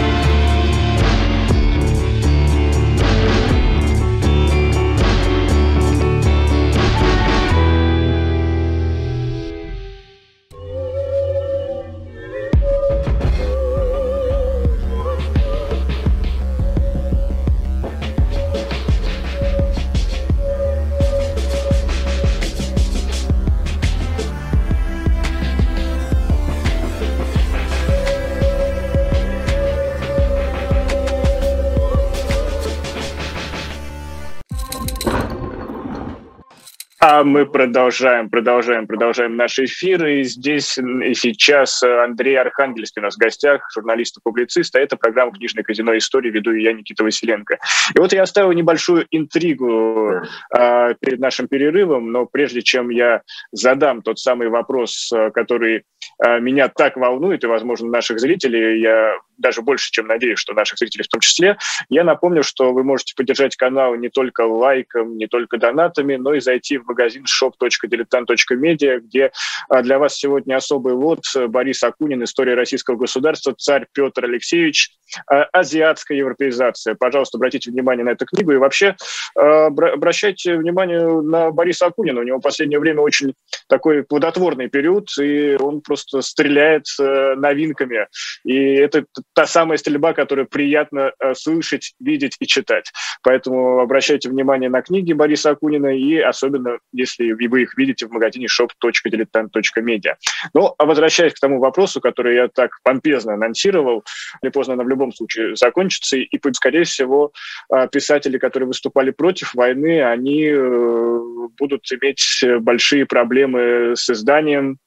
А 37.21 37.23
мы 37.23 37.45
продолжаем, 37.45 38.31
продолжаем, 38.31 38.87
продолжаем 38.87 39.35
наши 39.35 39.65
эфиры. 39.65 40.21
И 40.21 40.23
здесь 40.23 40.75
и 40.79 41.13
сейчас 41.13 41.83
Андрей 41.83 42.35
Архангельский 42.35 42.99
у 42.99 43.03
нас 43.03 43.13
в 43.13 43.19
гостях, 43.19 43.69
журналист 43.71 44.17
и 44.17 44.21
публицист, 44.23 44.75
а 44.75 44.79
это 44.79 44.97
программа 44.97 45.31
«Книжное 45.31 45.63
казино 45.63 45.95
истории», 45.95 46.31
веду 46.31 46.51
я, 46.51 46.73
Никита 46.73 47.03
Василенко. 47.03 47.59
И 47.95 47.99
вот 47.99 48.11
я 48.11 48.23
оставил 48.23 48.51
небольшую 48.53 49.05
интригу 49.11 50.13
э, 50.51 50.95
перед 50.99 51.19
нашим 51.19 51.47
перерывом, 51.47 52.11
но 52.11 52.25
прежде 52.25 52.63
чем 52.63 52.89
я 52.89 53.21
задам 53.51 54.01
тот 54.01 54.17
самый 54.17 54.49
вопрос, 54.49 55.13
который 55.35 55.83
э, 56.25 56.39
меня 56.39 56.69
так 56.69 56.97
волнует, 56.97 57.43
и, 57.43 57.47
возможно, 57.47 57.87
наших 57.87 58.19
зрителей, 58.19 58.81
я 58.81 59.13
даже 59.41 59.61
больше, 59.61 59.91
чем 59.91 60.07
надеюсь, 60.07 60.39
что 60.39 60.53
наших 60.53 60.77
зрителей 60.77 61.03
в 61.03 61.07
том 61.07 61.19
числе, 61.19 61.57
я 61.89 62.03
напомню, 62.03 62.43
что 62.43 62.73
вы 62.73 62.83
можете 62.83 63.13
поддержать 63.15 63.55
канал 63.55 63.95
не 63.95 64.09
только 64.09 64.41
лайком, 64.41 65.17
не 65.17 65.27
только 65.27 65.57
донатами, 65.57 66.15
но 66.15 66.33
и 66.33 66.39
зайти 66.39 66.77
в 66.77 66.85
магазин 66.85 67.25
shop.diletant.media, 67.25 68.99
где 68.99 69.31
а, 69.69 69.81
для 69.81 69.99
вас 69.99 70.15
сегодня 70.15 70.55
особый 70.55 70.93
лот 70.93 71.23
Борис 71.47 71.83
Акунин 71.83 72.23
«История 72.23 72.53
российского 72.53 72.95
государства. 72.95 73.53
Царь 73.57 73.87
Петр 73.91 74.25
Алексеевич. 74.25 74.91
А, 75.27 75.43
азиатская 75.51 76.17
европеизация». 76.17 76.95
Пожалуйста, 76.95 77.37
обратите 77.37 77.71
внимание 77.71 78.05
на 78.05 78.11
эту 78.11 78.25
книгу 78.25 78.51
и 78.51 78.57
вообще 78.57 78.95
а, 79.37 79.67
обращайте 79.67 80.57
внимание 80.57 81.21
на 81.21 81.51
Бориса 81.51 81.87
Акунина. 81.87 82.21
У 82.21 82.23
него 82.23 82.37
в 82.37 82.41
последнее 82.41 82.79
время 82.79 83.01
очень 83.01 83.33
такой 83.67 84.03
плодотворный 84.03 84.69
период, 84.69 85.09
и 85.19 85.55
он 85.59 85.81
просто 85.81 86.21
стреляет 86.21 86.85
э, 86.99 87.35
новинками. 87.35 88.07
И 88.43 88.55
это 88.55 89.05
та 89.33 89.45
самая 89.45 89.77
стрельба, 89.77 90.13
которую 90.13 90.47
приятно 90.47 91.11
э, 91.19 91.33
слышать, 91.35 91.93
видеть 91.99 92.35
и 92.39 92.47
читать. 92.47 92.91
Поэтому 93.23 93.79
обращайте 93.79 94.29
внимание 94.29 94.69
на 94.69 94.81
книги 94.81 95.13
Бориса 95.13 95.51
Акунина 95.51 95.95
и 95.95 96.17
особенно, 96.17 96.79
если 96.91 97.31
вы 97.31 97.63
их 97.63 97.77
видите 97.77 98.07
в 98.07 98.11
магазине 98.11 98.47
shop.diletant.media. 98.47 100.15
Ну, 100.53 100.73
а 100.77 100.85
возвращаясь 100.85 101.33
к 101.33 101.39
тому 101.39 101.59
вопросу, 101.59 102.01
который 102.01 102.35
я 102.35 102.47
так 102.47 102.71
помпезно 102.83 103.33
анонсировал, 103.33 104.03
не 104.41 104.49
поздно 104.49 104.73
она 104.73 104.83
в 104.83 104.89
любом 104.89 105.13
случае 105.13 105.55
закончится, 105.55 106.17
и, 106.17 106.39
скорее 106.53 106.83
всего, 106.83 107.31
э, 107.73 107.87
писатели, 107.91 108.37
которые 108.37 108.67
выступали 108.67 109.11
против 109.11 109.53
войны, 109.53 110.03
они 110.03 110.45
э, 110.45 111.19
будут 111.57 111.85
иметь 111.91 112.43
большие 112.61 113.05
проблемы 113.05 113.93
с 113.95 114.09
изданием, 114.09 114.77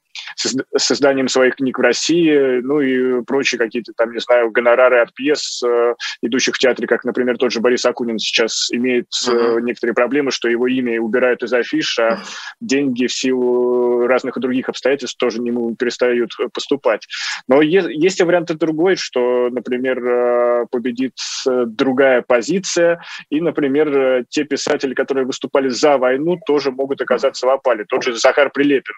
созданием 0.77 1.29
своих 1.29 1.57
книг 1.57 1.79
в 1.79 1.83
России, 1.83 2.61
ну 2.63 2.81
и 2.81 3.23
прочие 3.25 3.59
какие-то 3.59 3.93
там, 3.97 4.13
не 4.13 4.21
знаю, 4.21 4.51
гонорары 4.51 5.01
от 5.01 5.13
пьес, 5.15 5.63
э, 5.63 5.95
идущих 6.23 6.55
в 6.55 6.59
театре, 6.59 6.87
как, 6.87 7.05
например, 7.05 7.37
тот 7.39 7.53
же 7.53 7.61
Борис 7.61 7.85
Акунин 7.85 8.19
сейчас 8.19 8.69
имеет 8.73 9.07
uh-huh. 9.27 9.61
некоторые 9.61 9.95
проблемы, 9.95 10.31
что 10.31 10.49
его 10.49 10.67
имя 10.67 11.01
убирают 11.01 11.43
из 11.43 11.53
афиш, 11.53 11.99
а 11.99 12.23
деньги 12.61 13.07
в 13.07 13.13
силу 13.13 14.07
разных 14.07 14.37
и 14.37 14.41
других 14.41 14.69
обстоятельств 14.69 15.19
тоже 15.19 15.39
ему 15.39 15.75
перестают 15.77 16.31
поступать. 16.53 17.07
Но 17.49 17.61
есть 17.63 18.21
и 18.21 18.25
вариант 18.25 18.55
другой, 18.55 18.97
что, 18.97 19.49
например, 19.51 20.05
э, 20.05 20.67
победит 20.71 21.15
другая 21.45 22.23
позиция, 22.23 23.01
и, 23.31 23.41
например, 23.41 24.25
те 24.29 24.45
писатели, 24.45 24.95
которые 24.95 25.27
выступали 25.27 25.69
за 25.69 25.99
войну, 25.99 26.39
тоже 26.47 26.71
могут 26.71 27.01
оказаться 27.01 27.47
в 27.47 27.51
опале. 27.51 27.85
Тот 27.89 28.03
же 28.03 28.15
Захар 28.17 28.51
Прилепин. 28.51 28.95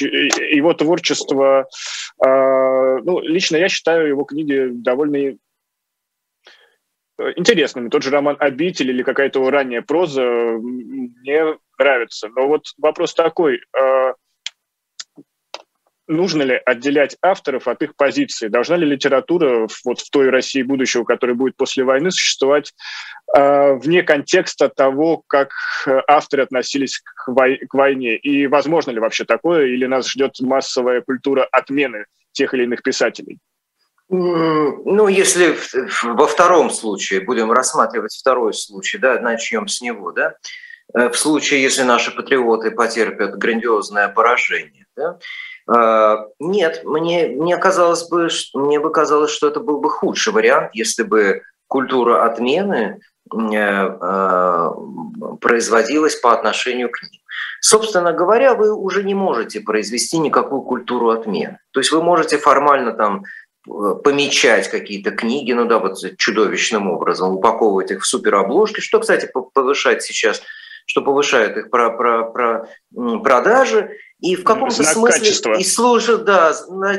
Его 0.00 0.74
творчество, 0.74 1.66
а, 2.24 2.98
ну, 2.98 3.20
лично 3.20 3.56
я 3.56 3.68
считаю 3.68 4.08
его 4.08 4.24
книги 4.24 4.68
довольно 4.70 5.16
э, 5.16 5.36
интересными. 7.36 7.88
Тот 7.88 8.02
же 8.02 8.10
роман 8.10 8.36
«Обитель» 8.38 8.90
или 8.90 9.02
какая-то 9.02 9.48
ранняя 9.50 9.82
проза 9.82 10.22
мне 10.22 11.58
нравится. 11.78 12.28
Но 12.28 12.46
вот 12.48 12.64
вопрос 12.78 13.14
такой, 13.14 13.60
а, 13.78 14.14
нужно 16.10 16.42
ли 16.42 16.60
отделять 16.64 17.16
авторов 17.22 17.68
от 17.68 17.82
их 17.82 17.96
позиции? 17.96 18.48
Должна 18.48 18.76
ли 18.76 18.86
литература 18.86 19.68
вот 19.84 20.00
в 20.00 20.10
той 20.10 20.30
России 20.30 20.62
будущего, 20.62 21.04
которая 21.04 21.36
будет 21.36 21.56
после 21.56 21.84
войны, 21.84 22.10
существовать 22.10 22.74
э, 23.36 23.74
вне 23.74 24.02
контекста 24.02 24.68
того, 24.68 25.22
как 25.26 25.52
авторы 26.08 26.42
относились 26.42 26.98
к, 26.98 27.28
вой- 27.28 27.64
к 27.66 27.74
войне? 27.74 28.16
И 28.16 28.46
возможно 28.46 28.90
ли 28.90 29.00
вообще 29.00 29.24
такое? 29.24 29.66
Или 29.66 29.86
нас 29.86 30.10
ждет 30.10 30.32
массовая 30.40 31.00
культура 31.00 31.48
отмены 31.50 32.06
тех 32.32 32.52
или 32.54 32.64
иных 32.64 32.82
писателей? 32.82 33.38
Ну, 34.12 35.06
если 35.06 35.56
во 36.02 36.26
втором 36.26 36.70
случае, 36.70 37.20
будем 37.20 37.52
рассматривать 37.52 38.12
второй 38.12 38.52
случай, 38.52 38.98
да, 38.98 39.20
начнем 39.20 39.68
с 39.68 39.80
него, 39.80 40.10
да, 40.10 40.34
э, 40.94 41.08
в 41.08 41.14
случае, 41.16 41.62
если 41.62 41.84
наши 41.84 42.10
патриоты 42.10 42.72
потерпят 42.72 43.38
грандиозное 43.38 44.08
поражение, 44.08 44.86
да, 44.96 45.20
нет, 46.40 46.82
мне, 46.84 47.28
мне, 47.28 47.56
казалось 47.56 48.08
бы, 48.08 48.28
мне 48.54 48.80
бы 48.80 48.90
казалось, 48.90 49.30
что 49.30 49.46
это 49.46 49.60
был 49.60 49.80
бы 49.80 49.88
худший 49.88 50.32
вариант, 50.32 50.70
если 50.74 51.04
бы 51.04 51.42
культура 51.70 52.24
отмены 52.24 52.98
э, 53.32 53.56
э, 53.56 54.70
производилась 55.40 56.16
по 56.16 56.32
отношению 56.32 56.90
к 56.90 57.00
ним. 57.02 57.20
Собственно 57.60 58.12
говоря, 58.12 58.54
вы 58.54 58.74
уже 58.74 59.04
не 59.04 59.14
можете 59.14 59.60
произвести 59.60 60.18
никакую 60.18 60.62
культуру 60.62 61.10
отмены. 61.10 61.58
То 61.70 61.80
есть 61.80 61.92
вы 61.92 62.02
можете 62.02 62.38
формально 62.38 62.92
там 62.92 63.22
э, 63.68 63.94
помечать 64.02 64.68
какие-то 64.68 65.12
книги, 65.12 65.52
ну 65.52 65.66
да, 65.66 65.78
вот 65.78 65.98
чудовищным 66.16 66.90
образом, 66.90 67.36
упаковывать 67.36 67.92
их 67.92 68.02
в 68.02 68.06
суперобложки, 68.06 68.80
что, 68.80 68.98
кстати, 68.98 69.30
повышает 69.54 70.02
сейчас, 70.02 70.42
что 70.86 71.02
повышает 71.02 71.56
их 71.56 71.70
про, 71.70 71.90
про, 71.90 72.24
про 72.24 72.68
продажи, 73.22 73.90
и 74.20 74.36
в 74.36 74.44
каком-то 74.44 74.82
смысле 74.82 75.20
качества. 75.20 75.54
и 75.54 75.64
служит 75.64 76.24
да, 76.24 76.54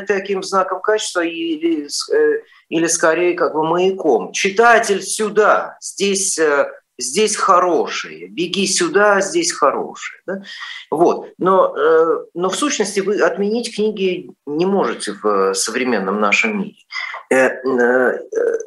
таким 0.08 0.44
знаком 0.44 0.82
качества 0.82 1.22
или, 1.22 1.88
э, 2.14 2.42
или 2.70 2.88
скорее 2.88 3.36
как 3.36 3.54
бы 3.54 3.64
маяком. 3.64 4.32
Читатель 4.32 5.04
сюда, 5.04 5.78
здесь, 5.80 6.40
э, 6.40 6.72
здесь 6.98 7.36
хорошие, 7.36 8.28
беги 8.28 8.66
сюда, 8.66 9.22
здесь 9.22 9.52
хорошие. 9.52 10.22
Да? 10.26 10.42
Вот. 10.90 11.28
Но, 11.38 11.76
э, 11.78 12.26
но 12.34 12.50
в 12.50 12.56
сущности 12.56 13.02
вы 13.02 13.22
отменить 13.22 13.76
книги 13.76 14.32
не 14.48 14.66
можете 14.66 15.14
в 15.22 15.54
современном 15.54 16.20
нашем 16.20 16.60
мире. 16.60 16.76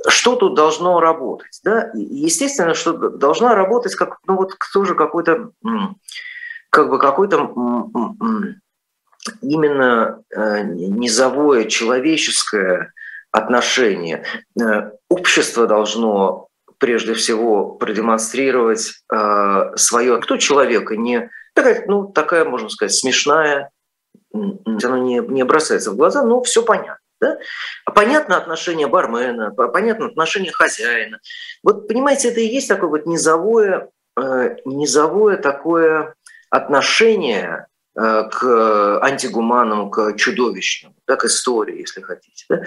Что 0.06 0.36
тут 0.36 0.54
должно 0.54 1.00
работать? 1.00 1.60
Да? 1.64 1.90
Естественно, 1.94 2.74
что 2.74 2.92
должна 2.92 3.54
работать 3.54 3.94
как, 3.94 4.18
ну 4.26 4.36
вот 4.36 4.52
тоже 4.72 4.94
какой-то 4.94 5.50
как 6.74 6.90
бы 6.90 6.98
какой-то 6.98 7.36
именно 9.40 10.22
э, 10.28 10.62
низовое 10.64 11.66
человеческое 11.66 12.92
отношение. 13.30 14.24
Э, 14.60 14.90
общество 15.08 15.68
должно 15.68 16.48
прежде 16.78 17.14
всего 17.14 17.76
продемонстрировать 17.76 18.90
э, 19.12 19.76
свое, 19.76 20.20
кто 20.20 20.36
человека, 20.36 20.96
не 20.96 21.30
такая, 21.54 21.84
ну, 21.86 22.08
такая, 22.08 22.44
можно 22.44 22.68
сказать, 22.68 22.92
смешная, 22.92 23.70
оно 24.32 24.98
не, 24.98 25.20
не 25.20 25.44
бросается 25.44 25.92
в 25.92 25.96
глаза, 25.96 26.24
но 26.24 26.42
все 26.42 26.64
понятно. 26.64 26.98
Да? 27.20 27.38
А 27.84 27.92
понятно 27.92 28.36
отношение 28.36 28.88
бармена, 28.88 29.52
понятно 29.52 30.06
отношение 30.06 30.50
хозяина. 30.50 31.20
Вот 31.62 31.86
понимаете, 31.86 32.30
это 32.30 32.40
и 32.40 32.48
есть 32.48 32.66
такое 32.66 32.90
вот 32.90 33.06
низовое, 33.06 33.90
низовое 34.16 35.36
такое 35.36 36.16
отношение 36.50 37.66
э, 37.96 38.28
к 38.30 39.00
антигуманному, 39.02 39.90
к 39.90 40.16
чудовищному, 40.16 40.94
да, 41.06 41.16
к 41.16 41.24
истории, 41.24 41.80
если 41.80 42.00
хотите. 42.00 42.44
Да? 42.48 42.62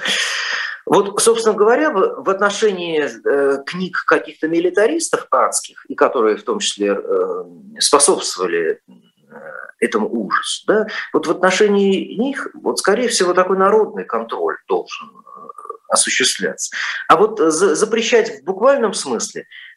Вот, 0.86 1.22
собственно 1.22 1.56
говоря, 1.56 1.92
в 1.92 2.30
отношении 2.30 3.04
э, 3.04 3.63
книг 3.66 4.04
каких-то 4.08 4.48
милитаристов 4.48 5.28
адских, 5.32 5.86
и 5.90 5.96
которые 5.96 6.38
в 6.38 6.44
том 6.44 6.60
числе 6.60 6.94
э, 6.96 7.44
способствовали 7.80 8.82
этому 9.80 10.10
ужасу, 10.10 10.63
да, 10.68 10.88
вот 11.13 11.28
в 11.28 11.32
отношении 11.32 12.16
них, 12.16 12.48
вот, 12.56 12.80
скорее 12.80 13.10
всего, 13.10 13.34
такой 13.34 13.58
народный 13.58 14.06
контроль 14.06 14.56
должен 14.68 15.10
осуществляться. 15.90 16.76
А 17.08 17.18
вот 17.18 17.40
запрещать 17.40 18.42
в 18.42 18.46
буквальном 18.46 18.94
смысле– 18.94 19.46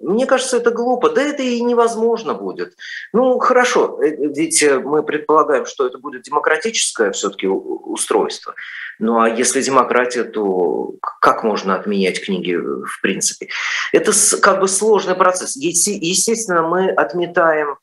мне 0.00 0.26
кажется, 0.26 0.56
это 0.56 0.70
глупо. 0.70 1.10
Да 1.10 1.22
это 1.22 1.42
и 1.42 1.60
невозможно 1.60 2.32
будет. 2.32 2.74
Ну, 3.12 3.38
хорошо, 3.38 4.02
э, 4.02 4.16
ведь 4.16 4.62
э, 4.62 4.78
мы 4.78 5.02
предполагаем, 5.02 5.66
что 5.66 5.86
это 5.86 5.98
будет 5.98 6.22
демократическое 6.22 7.10
все-таки 7.10 7.46
устройство. 7.46 8.54
Ну 8.98 9.20
а 9.20 9.28
если 9.28 9.60
демократия, 9.60 10.24
то 10.24 10.94
как 11.20 11.44
можно 11.44 11.74
отменять 11.74 12.24
книги 12.24 12.54
в 12.54 13.00
принципе? 13.02 13.48
Это 13.92 14.12
как 14.40 14.60
бы 14.60 14.68
сложный 14.68 15.14
процесс. 15.14 15.54
Естественно, 15.56 16.62
мы 16.62 16.90
отметаем 16.90 17.76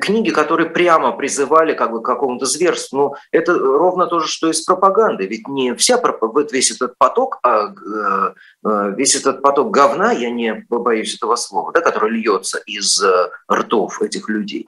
книги, 0.00 0.30
которые 0.30 0.68
прямо 0.68 1.12
призывали 1.12 1.74
как 1.74 1.92
бы, 1.92 2.02
к 2.02 2.04
какому-то 2.04 2.46
зверству. 2.46 2.98
Но 2.98 3.14
это 3.32 3.58
ровно 3.58 4.06
то 4.06 4.20
же, 4.20 4.28
что 4.28 4.48
и 4.48 4.52
с 4.52 4.60
пропагандой. 4.60 5.26
Ведь 5.26 5.48
не 5.48 5.74
вся 5.74 6.00
вот 6.20 6.52
весь 6.52 6.70
этот 6.70 6.96
поток, 6.98 7.38
а 7.42 7.68
э, 7.68 8.34
э, 8.64 8.94
весь 8.96 9.16
этот 9.16 9.42
поток 9.42 9.70
говна, 9.70 10.12
я 10.12 10.30
не 10.30 10.66
боюсь 10.68 11.16
этого 11.16 11.36
слова, 11.36 11.72
да, 11.72 11.80
который 11.80 12.10
льется 12.10 12.58
из 12.66 13.02
э, 13.02 13.30
ртов 13.50 14.02
этих 14.02 14.28
людей. 14.28 14.66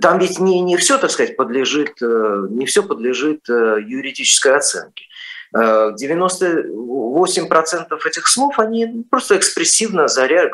Там 0.00 0.18
ведь 0.18 0.38
не, 0.38 0.60
не 0.60 0.76
все, 0.76 0.98
так 0.98 1.10
сказать, 1.10 1.36
подлежит, 1.36 2.00
не 2.00 2.66
все 2.66 2.82
подлежит 2.82 3.48
юридической 3.48 4.56
оценке. 4.56 5.04
98% 5.54 8.06
этих 8.06 8.26
слов, 8.26 8.58
они 8.58 9.04
просто 9.10 9.36
экспрессивно 9.36 10.08
заряд, 10.08 10.52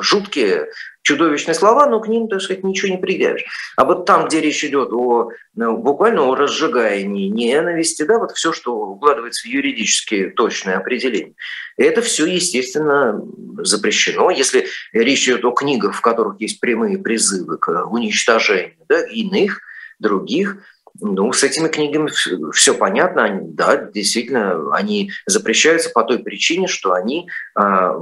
жуткие, 0.00 0.70
чудовищные 1.02 1.54
слова, 1.54 1.86
но 1.86 2.00
к 2.00 2.08
ним, 2.08 2.28
так 2.28 2.40
сказать, 2.40 2.64
ничего 2.64 2.92
не 2.92 2.98
предъявишь. 2.98 3.44
А 3.76 3.84
вот 3.84 4.06
там, 4.06 4.26
где 4.26 4.40
речь 4.40 4.64
идет 4.64 4.92
о 4.92 5.30
ну, 5.54 5.76
буквально 5.76 6.22
о 6.22 6.34
разжигании 6.34 7.28
ненависти, 7.28 8.04
да, 8.04 8.18
вот 8.18 8.32
все, 8.32 8.52
что 8.52 8.74
укладывается 8.74 9.42
в 9.42 9.50
юридически 9.50 10.30
точное 10.30 10.78
определение, 10.78 11.34
это 11.76 12.00
все, 12.00 12.26
естественно, 12.26 13.20
запрещено. 13.58 14.30
Если 14.30 14.66
речь 14.92 15.24
идет 15.24 15.44
о 15.44 15.52
книгах, 15.52 15.94
в 15.94 16.00
которых 16.00 16.40
есть 16.40 16.60
прямые 16.60 16.98
призывы 16.98 17.58
к 17.58 17.84
уничтожению 17.86 18.76
да, 18.88 19.00
иных, 19.06 19.60
других, 19.98 20.58
ну, 21.00 21.32
с 21.32 21.42
этими 21.42 21.68
книгами 21.68 22.10
все 22.52 22.74
понятно. 22.74 23.24
Они, 23.24 23.40
да, 23.52 23.76
действительно, 23.76 24.74
они 24.74 25.10
запрещаются 25.26 25.90
по 25.90 26.04
той 26.04 26.18
причине, 26.18 26.68
что 26.68 26.92
они 26.92 27.28
э, 27.58 27.92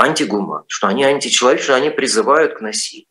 антигуман, 0.00 0.64
что 0.68 0.88
они 0.88 1.04
античеловечные, 1.04 1.64
что 1.64 1.74
они 1.74 1.90
призывают 1.90 2.54
к 2.54 2.60
насилию. 2.60 3.06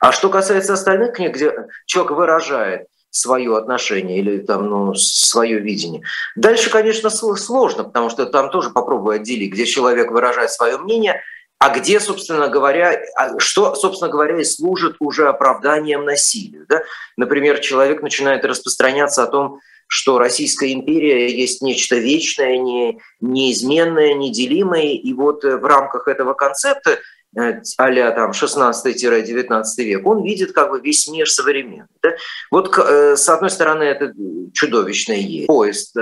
А 0.00 0.12
что 0.12 0.28
касается 0.28 0.74
остальных 0.74 1.14
книг, 1.14 1.34
где 1.34 1.52
человек 1.86 2.12
выражает 2.12 2.86
свое 3.10 3.56
отношение 3.56 4.18
или 4.18 4.38
там, 4.38 4.68
ну, 4.68 4.94
свое 4.94 5.60
видение. 5.60 6.02
Дальше, 6.34 6.68
конечно, 6.68 7.10
сложно, 7.10 7.84
потому 7.84 8.10
что 8.10 8.26
там 8.26 8.50
тоже 8.50 8.70
попробую 8.70 9.16
отделить, 9.16 9.52
где 9.52 9.66
человек 9.66 10.10
выражает 10.10 10.50
свое 10.50 10.78
мнение– 10.78 11.20
а 11.64 11.70
где, 11.70 11.98
собственно 11.98 12.48
говоря, 12.48 13.00
а 13.16 13.38
что, 13.38 13.74
собственно 13.74 14.10
говоря, 14.10 14.38
и 14.38 14.44
служит 14.44 14.96
уже 14.98 15.28
оправданием 15.28 16.04
насилию. 16.04 16.66
Да? 16.68 16.82
Например, 17.16 17.58
человек 17.58 18.02
начинает 18.02 18.44
распространяться 18.44 19.22
о 19.22 19.28
том, 19.28 19.60
что 19.86 20.18
Российская 20.18 20.72
империя 20.72 21.34
есть 21.34 21.62
нечто 21.62 21.96
вечное, 21.96 22.58
не, 22.58 23.00
неизменное, 23.20 24.14
неделимое, 24.14 24.92
и 24.92 25.12
вот 25.12 25.44
э, 25.44 25.56
в 25.56 25.64
рамках 25.64 26.08
этого 26.08 26.34
концепта 26.34 26.98
э, 27.36 27.60
а 27.78 28.10
там 28.12 28.30
16-19 28.30 29.64
век, 29.78 30.06
он 30.06 30.22
видит 30.22 30.52
как 30.52 30.70
бы 30.70 30.80
весь 30.80 31.08
мир 31.08 31.28
современный. 31.28 31.86
Да? 32.02 32.10
Вот 32.50 32.76
э, 32.78 33.16
с 33.16 33.28
одной 33.28 33.50
стороны 33.50 33.82
это 33.82 34.12
чудовищное 34.52 35.16
есть. 35.16 35.46
Поезд 35.46 35.96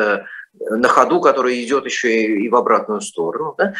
на 0.55 0.87
ходу, 0.88 1.23
который 1.23 1.64
идет 1.64 1.87
еще 1.87 2.25
и, 2.25 2.49
в 2.51 2.57
обратную 2.57 3.01
сторону. 3.01 3.55
Да? 3.57 3.73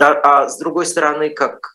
А, 0.00 0.44
а 0.44 0.48
с 0.48 0.56
другой 0.56 0.86
стороны, 0.86 1.30
как, 1.30 1.72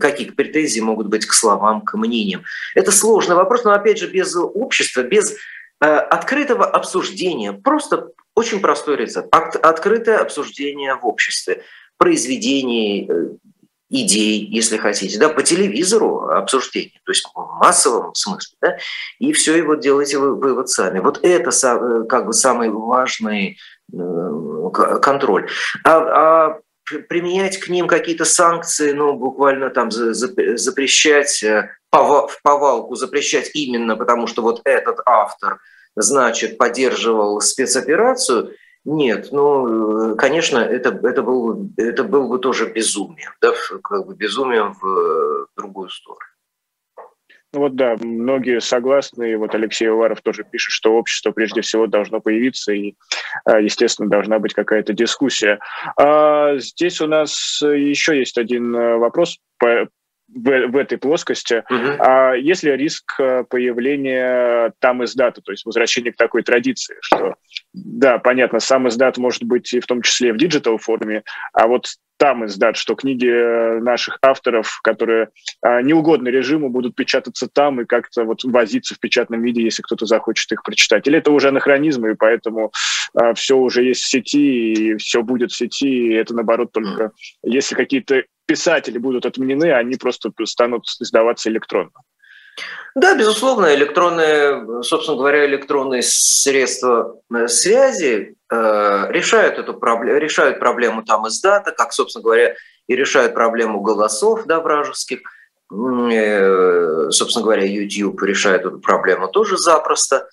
какие 0.00 0.30
претензии 0.30 0.80
могут 0.80 1.08
быть 1.08 1.26
к 1.26 1.34
словам, 1.34 1.82
к 1.82 1.94
мнениям? 1.94 2.44
Это 2.74 2.90
сложный 2.90 3.36
вопрос, 3.36 3.64
но 3.64 3.72
опять 3.72 3.98
же 3.98 4.08
без 4.08 4.34
общества, 4.34 5.02
без 5.02 5.36
открытого 5.88 6.64
обсуждения, 6.64 7.52
просто 7.52 8.08
очень 8.34 8.60
простой 8.60 8.96
рецепт. 8.96 9.34
Открытое 9.34 10.18
обсуждение 10.18 10.94
в 10.94 11.06
обществе 11.06 11.62
произведений, 11.98 13.08
э, 13.08 13.28
идей, 13.90 14.46
если 14.46 14.78
хотите, 14.78 15.18
да, 15.18 15.28
по 15.28 15.42
телевизору 15.42 16.30
обсуждение, 16.30 17.00
то 17.04 17.12
есть 17.12 17.24
в 17.34 17.58
массовом 17.60 18.14
смысле, 18.14 18.56
да, 18.60 18.78
и 19.18 19.32
все, 19.32 19.56
и 19.56 19.62
вот 19.62 19.80
делайте 19.80 20.18
вы, 20.18 20.34
вывод 20.34 20.70
сами. 20.70 20.98
Вот 21.00 21.20
это 21.22 21.50
э, 21.50 22.04
как 22.08 22.26
бы 22.26 22.32
самый 22.32 22.70
важный 22.70 23.58
э, 23.92 24.70
контроль. 25.02 25.48
А, 25.84 25.98
а 25.98 26.60
применять 26.98 27.58
к 27.58 27.68
ним 27.68 27.86
какие-то 27.86 28.24
санкции, 28.24 28.92
ну, 28.92 29.14
буквально 29.14 29.70
там 29.70 29.90
запрещать, 29.90 31.42
э, 31.42 31.70
в 31.90 32.38
повалку 32.42 32.94
запрещать 32.94 33.50
именно 33.54 33.96
потому, 33.96 34.26
что 34.26 34.42
вот 34.42 34.60
этот 34.64 35.00
автор, 35.06 35.58
значит, 35.96 36.58
поддерживал 36.58 37.40
спецоперацию– 37.40 38.52
нет, 38.84 39.28
ну, 39.30 40.16
конечно, 40.16 40.58
это, 40.58 40.88
это, 41.06 41.22
был, 41.22 41.70
это 41.76 42.02
был 42.02 42.28
бы 42.28 42.40
тоже 42.40 42.66
безумие, 42.66 43.30
да, 43.40 43.52
как 43.82 44.06
бы 44.06 44.14
безумием 44.16 44.74
в 44.80 45.46
другую 45.56 45.88
сторону. 45.88 46.31
Ну 47.52 47.60
вот 47.60 47.76
да, 47.76 47.96
многие 48.00 48.60
согласны, 48.60 49.32
и 49.32 49.36
вот 49.36 49.54
Алексей 49.54 49.88
Уваров 49.88 50.22
тоже 50.22 50.42
пишет, 50.42 50.70
что 50.70 50.94
общество 50.94 51.32
прежде 51.32 51.60
всего 51.60 51.86
должно 51.86 52.20
появиться, 52.20 52.72
и, 52.72 52.94
а, 53.44 53.60
естественно, 53.60 54.08
должна 54.08 54.38
быть 54.38 54.54
какая-то 54.54 54.94
дискуссия. 54.94 55.58
А 55.98 56.56
здесь 56.56 57.00
у 57.02 57.06
нас 57.06 57.60
еще 57.60 58.18
есть 58.18 58.38
один 58.38 58.74
э, 58.74 58.96
вопрос 58.96 59.38
по, 59.58 59.88
в, 60.28 60.66
в 60.68 60.76
этой 60.76 60.96
плоскости. 60.96 61.62
Uh-huh. 61.70 61.96
А 61.98 62.32
есть 62.34 62.62
ли 62.62 62.74
риск 62.74 63.20
э, 63.20 63.44
появления 63.48 64.72
самиздата, 64.78 65.42
то 65.42 65.52
есть 65.52 65.66
возвращения 65.66 66.12
к 66.12 66.16
такой 66.16 66.42
традиции, 66.42 66.96
что, 67.00 67.34
да, 67.74 68.18
понятно, 68.18 68.60
самиздат 68.60 69.18
может 69.18 69.42
быть 69.44 69.72
и 69.74 69.80
в 69.80 69.86
том 69.86 70.00
числе 70.00 70.32
в 70.32 70.38
digital 70.38 70.78
форме, 70.78 71.22
а 71.52 71.66
вот 71.66 71.86
там 72.18 72.46
издат, 72.46 72.76
что 72.76 72.94
книги 72.94 73.28
э, 73.28 73.80
наших 73.80 74.18
авторов, 74.22 74.80
которые 74.82 75.30
а, 75.60 75.82
не 75.82 75.92
угодны 75.92 76.28
режиму, 76.28 76.68
будут 76.68 76.94
печататься 76.94 77.48
там 77.52 77.80
и 77.80 77.84
как-то 77.84 78.24
вот 78.24 78.44
возиться 78.44 78.94
в 78.94 79.00
печатном 79.00 79.42
виде, 79.42 79.62
если 79.62 79.82
кто-то 79.82 80.06
захочет 80.06 80.50
их 80.52 80.62
прочитать. 80.62 81.06
Или 81.06 81.18
это 81.18 81.32
уже 81.32 81.48
анахронизм, 81.48 82.06
и 82.06 82.14
поэтому 82.14 82.72
а, 83.14 83.34
все 83.34 83.56
уже 83.56 83.82
есть 83.82 84.02
в 84.02 84.08
сети, 84.08 84.72
и 84.72 84.96
все 84.96 85.22
будет 85.22 85.50
в 85.50 85.56
сети, 85.56 85.88
и 85.88 86.12
это, 86.12 86.34
наоборот, 86.34 86.72
только 86.72 87.04
mm. 87.04 87.10
если 87.44 87.74
какие-то 87.74 88.24
писатели 88.46 88.98
будут 88.98 89.26
отменены, 89.26 89.72
они 89.72 89.96
просто 89.96 90.30
станут 90.44 90.84
издаваться 91.00 91.50
электронно. 91.50 91.90
Да, 92.94 93.16
безусловно, 93.16 93.74
электронные, 93.74 94.82
собственно 94.82 95.16
говоря, 95.16 95.46
электронные 95.46 96.02
средства 96.02 97.16
э, 97.34 97.48
связи 97.48 98.36
э, 98.50 99.06
решают 99.10 99.58
эту 99.58 99.74
проблему, 99.74 100.18
решают 100.18 100.58
проблему 100.58 101.02
там 101.02 101.26
издата, 101.26 101.72
как, 101.72 101.94
собственно 101.94 102.22
говоря, 102.22 102.54
и 102.88 102.94
решают 102.94 103.32
проблему 103.32 103.80
голосов 103.80 104.44
да, 104.44 104.60
вражеских. 104.60 105.20
Э, 105.72 107.08
собственно 107.10 107.44
говоря, 107.44 107.64
YouTube 107.64 108.22
решает 108.22 108.66
эту 108.66 108.78
проблему 108.78 109.28
тоже 109.28 109.56
запросто. 109.56 110.28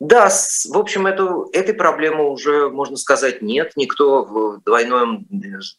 Да, 0.00 0.28
в 0.28 0.76
общем, 0.76 1.06
эту, 1.06 1.48
этой 1.52 1.72
проблемы 1.72 2.28
уже, 2.28 2.68
можно 2.68 2.96
сказать, 2.96 3.42
нет. 3.42 3.72
Никто 3.76 4.24
в, 4.24 4.60
двойном, 4.64 5.26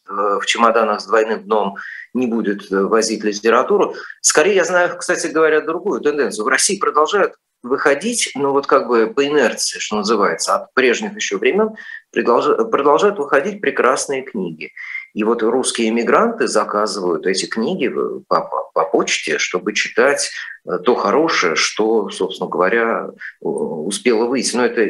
в 0.06 0.46
чемоданах 0.46 1.00
с 1.00 1.06
двойным 1.06 1.44
дном 1.44 1.76
не 2.14 2.26
будет 2.26 2.70
возить 2.70 3.24
литературу. 3.24 3.94
Скорее, 4.22 4.56
я 4.56 4.64
знаю, 4.64 4.96
кстати 4.96 5.26
говоря, 5.26 5.60
другую 5.60 6.00
тенденцию. 6.00 6.44
В 6.44 6.48
России 6.48 6.78
продолжают 6.78 7.34
выходить, 7.62 8.30
ну 8.34 8.52
вот 8.52 8.66
как 8.66 8.88
бы 8.88 9.08
по 9.08 9.26
инерции, 9.26 9.78
что 9.78 9.96
называется, 9.96 10.54
от 10.54 10.74
прежних 10.74 11.14
еще 11.14 11.36
времен, 11.36 11.74
продолжают 12.12 13.18
выходить 13.18 13.60
прекрасные 13.60 14.22
книги. 14.22 14.72
И 15.16 15.24
вот 15.24 15.42
русские 15.42 15.88
иммигранты 15.88 16.46
заказывают 16.46 17.26
эти 17.26 17.46
книги 17.46 17.88
по, 17.88 18.42
по, 18.42 18.70
по 18.74 18.84
почте, 18.84 19.38
чтобы 19.38 19.72
читать 19.72 20.30
э, 20.68 20.76
то 20.84 20.94
хорошее, 20.94 21.54
что, 21.54 22.10
собственно 22.10 22.50
говоря, 22.50 23.08
успело 23.40 24.26
выйти. 24.26 24.54
Но 24.54 24.66
это 24.66 24.86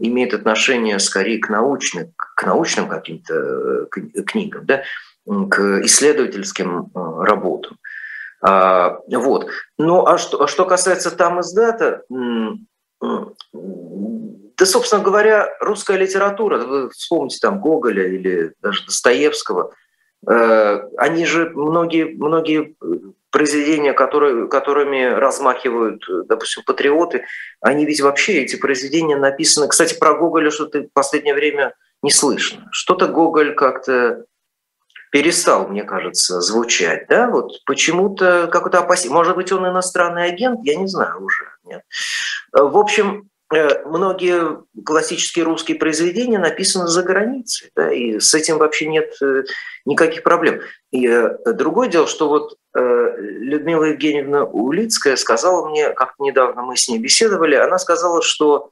имеет 0.00 0.34
отношение 0.34 0.98
скорее 0.98 1.38
к 1.38 1.48
научным, 1.48 2.12
к 2.16 2.44
научным 2.44 2.88
каким-то 2.88 3.34
э, 3.34 4.22
книгам, 4.26 4.66
да, 4.66 4.82
к 5.24 5.80
исследовательским 5.84 6.90
э, 6.92 7.24
работам. 7.24 7.78
А, 8.42 8.98
вот. 9.06 9.46
Ну 9.78 10.04
а 10.06 10.18
что, 10.18 10.42
а 10.42 10.48
что 10.48 10.64
касается 10.64 11.12
там 11.12 11.40
издата, 11.40 12.02
да, 14.58 14.66
собственно 14.66 15.02
говоря, 15.02 15.48
русская 15.60 15.96
литература, 15.96 16.58
вы 16.58 16.90
вспомните 16.90 17.38
там 17.40 17.60
Гоголя 17.60 18.06
или 18.06 18.52
даже 18.62 18.84
Достоевского, 18.84 19.72
э, 20.28 20.80
они 20.96 21.26
же 21.26 21.50
многие, 21.50 22.04
многие 22.04 22.74
произведения, 23.30 23.92
которые, 23.92 24.48
которыми 24.48 25.04
размахивают, 25.04 26.02
допустим, 26.26 26.62
патриоты, 26.64 27.26
они 27.60 27.84
ведь 27.84 28.00
вообще, 28.00 28.42
эти 28.42 28.56
произведения 28.56 29.16
написаны... 29.16 29.68
Кстати, 29.68 29.98
про 29.98 30.14
Гоголя 30.14 30.50
что-то 30.50 30.84
в 30.84 30.92
последнее 30.94 31.34
время 31.34 31.74
не 32.02 32.10
слышно. 32.10 32.66
Что-то 32.72 33.08
Гоголь 33.08 33.54
как-то 33.54 34.24
перестал, 35.10 35.68
мне 35.68 35.84
кажется, 35.84 36.40
звучать. 36.40 37.08
Да? 37.08 37.28
Вот 37.28 37.62
почему-то 37.66 38.48
какой-то 38.50 38.78
опасение. 38.78 39.14
Может 39.14 39.36
быть, 39.36 39.52
он 39.52 39.68
иностранный 39.68 40.24
агент, 40.24 40.60
я 40.64 40.76
не 40.76 40.86
знаю 40.86 41.22
уже. 41.22 41.44
Нет. 41.64 41.82
В 42.52 42.78
общем, 42.78 43.22
э, 43.22 43.35
многие 43.50 44.64
классические 44.84 45.44
русские 45.44 45.78
произведения 45.78 46.38
написаны 46.38 46.88
за 46.88 47.02
границей, 47.02 47.70
да, 47.76 47.92
и 47.92 48.18
с 48.18 48.34
этим 48.34 48.58
вообще 48.58 48.86
нет 48.86 49.14
э, 49.22 49.44
никаких 49.84 50.22
проблем. 50.22 50.60
И 50.90 51.08
другое 51.46 51.88
дело, 51.88 52.06
что 52.06 52.28
вот 52.28 52.56
Людмила 52.74 53.84
Евгеньевна 53.84 54.44
Улицкая 54.44 55.16
сказала 55.16 55.68
мне, 55.68 55.90
как 55.90 56.14
недавно 56.18 56.62
мы 56.62 56.76
с 56.76 56.88
ней 56.88 56.98
беседовали, 56.98 57.54
она 57.54 57.78
сказала, 57.78 58.20
что 58.20 58.68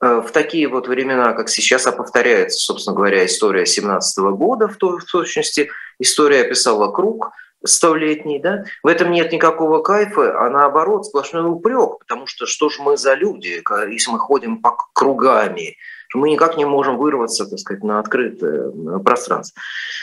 в 0.00 0.26
такие 0.32 0.66
вот 0.66 0.88
времена, 0.88 1.34
как 1.34 1.48
сейчас, 1.48 1.86
а 1.86 1.92
повторяется, 1.92 2.58
собственно 2.58 2.96
говоря, 2.96 3.24
история 3.24 3.64
17 3.64 4.18
года 4.36 4.66
в, 4.66 4.76
той, 4.76 4.98
точности, 5.10 5.70
история 6.00 6.40
описала 6.40 6.90
круг– 6.90 7.30
столетний, 7.64 8.38
да, 8.38 8.64
в 8.82 8.86
этом 8.86 9.10
нет 9.10 9.32
никакого 9.32 9.82
кайфа, 9.82 10.40
а 10.40 10.50
наоборот 10.50 11.06
сплошной 11.06 11.50
упрек, 11.50 11.98
потому 11.98 12.26
что 12.26 12.46
что 12.46 12.68
же 12.68 12.82
мы 12.82 12.96
за 12.96 13.14
люди, 13.14 13.62
если 13.90 14.10
мы 14.10 14.18
ходим 14.18 14.60
по 14.60 14.76
кругами, 14.92 15.76
мы 16.14 16.30
никак 16.30 16.56
не 16.56 16.64
можем 16.64 16.96
вырваться, 16.96 17.46
так 17.46 17.58
сказать, 17.58 17.82
на 17.82 17.98
открытое 17.98 18.70
пространство. 19.00 19.60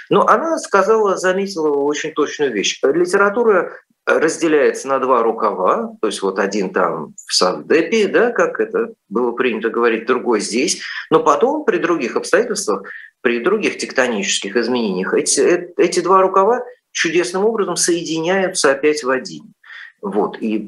Но 0.09 0.27
она 0.27 0.57
сказала, 0.57 1.15
заметила 1.15 1.69
очень 1.69 2.11
точную 2.11 2.51
вещь. 2.51 2.81
Литература 2.83 3.71
разделяется 4.05 4.87
на 4.87 4.99
два 4.99 5.23
рукава, 5.23 5.95
то 6.01 6.07
есть 6.07 6.21
вот 6.21 6.39
один 6.39 6.71
там 6.73 7.13
в 7.27 7.33
Савдепе, 7.33 8.07
да, 8.07 8.31
как 8.31 8.59
это 8.59 8.93
было 9.09 9.31
принято 9.31 9.69
говорить, 9.69 10.05
другой 10.05 10.41
здесь, 10.41 10.81
но 11.09 11.21
потом 11.23 11.63
при 11.65 11.77
других 11.77 12.15
обстоятельствах, 12.15 12.83
при 13.21 13.39
других 13.39 13.77
тектонических 13.77 14.55
изменениях 14.55 15.13
эти, 15.13 15.39
э, 15.39 15.69
эти 15.77 15.99
два 15.99 16.21
рукава 16.21 16.63
чудесным 16.91 17.45
образом 17.45 17.75
соединяются 17.75 18.71
опять 18.71 19.03
в 19.03 19.09
один. 19.09 19.53
Вот. 20.01 20.37
И, 20.41 20.67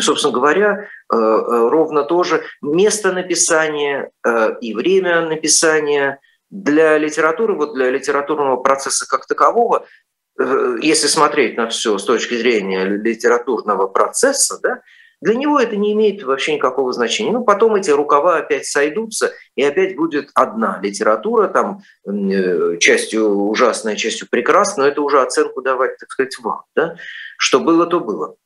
собственно 0.00 0.32
говоря, 0.32 0.88
э, 1.12 1.16
э, 1.16 1.68
ровно 1.68 2.04
тоже 2.04 2.44
место 2.60 3.12
написания 3.12 4.10
э, 4.24 4.58
и 4.60 4.74
время 4.74 5.26
написания 5.26 6.20
для 6.50 6.98
литературы, 6.98 7.54
вот 7.54 7.74
для 7.74 7.90
литературного 7.90 8.56
процесса 8.56 9.06
как 9.08 9.26
такового, 9.26 9.86
если 10.82 11.06
смотреть 11.06 11.56
на 11.56 11.66
все 11.68 11.96
с 11.96 12.04
точки 12.04 12.34
зрения 12.36 12.84
литературного 12.84 13.86
процесса, 13.86 14.60
да, 14.62 14.82
для 15.20 15.34
него 15.34 15.58
это 15.58 15.76
не 15.76 15.92
имеет 15.92 16.22
вообще 16.22 16.54
никакого 16.54 16.92
значения. 16.92 17.32
Ну, 17.32 17.44
потом 17.44 17.74
эти 17.74 17.90
рукава 17.90 18.36
опять 18.38 18.66
сойдутся, 18.66 19.32
и 19.54 19.62
опять 19.62 19.96
будет 19.96 20.30
одна 20.34 20.78
литература, 20.82 21.48
там, 21.48 21.82
э, 22.06 22.76
частью 22.78 23.28
ужасная, 23.48 23.96
частью 23.96 24.28
прекрасная, 24.30 24.86
но 24.86 24.90
это 24.90 25.02
уже 25.02 25.22
оценку 25.22 25.62
давать, 25.62 25.98
так 25.98 26.10
сказать, 26.10 26.36
вам. 26.38 26.62
Да? 26.74 26.96
Что 27.38 27.60
было, 27.60 27.86
то 27.86 28.00
было. 28.00 28.36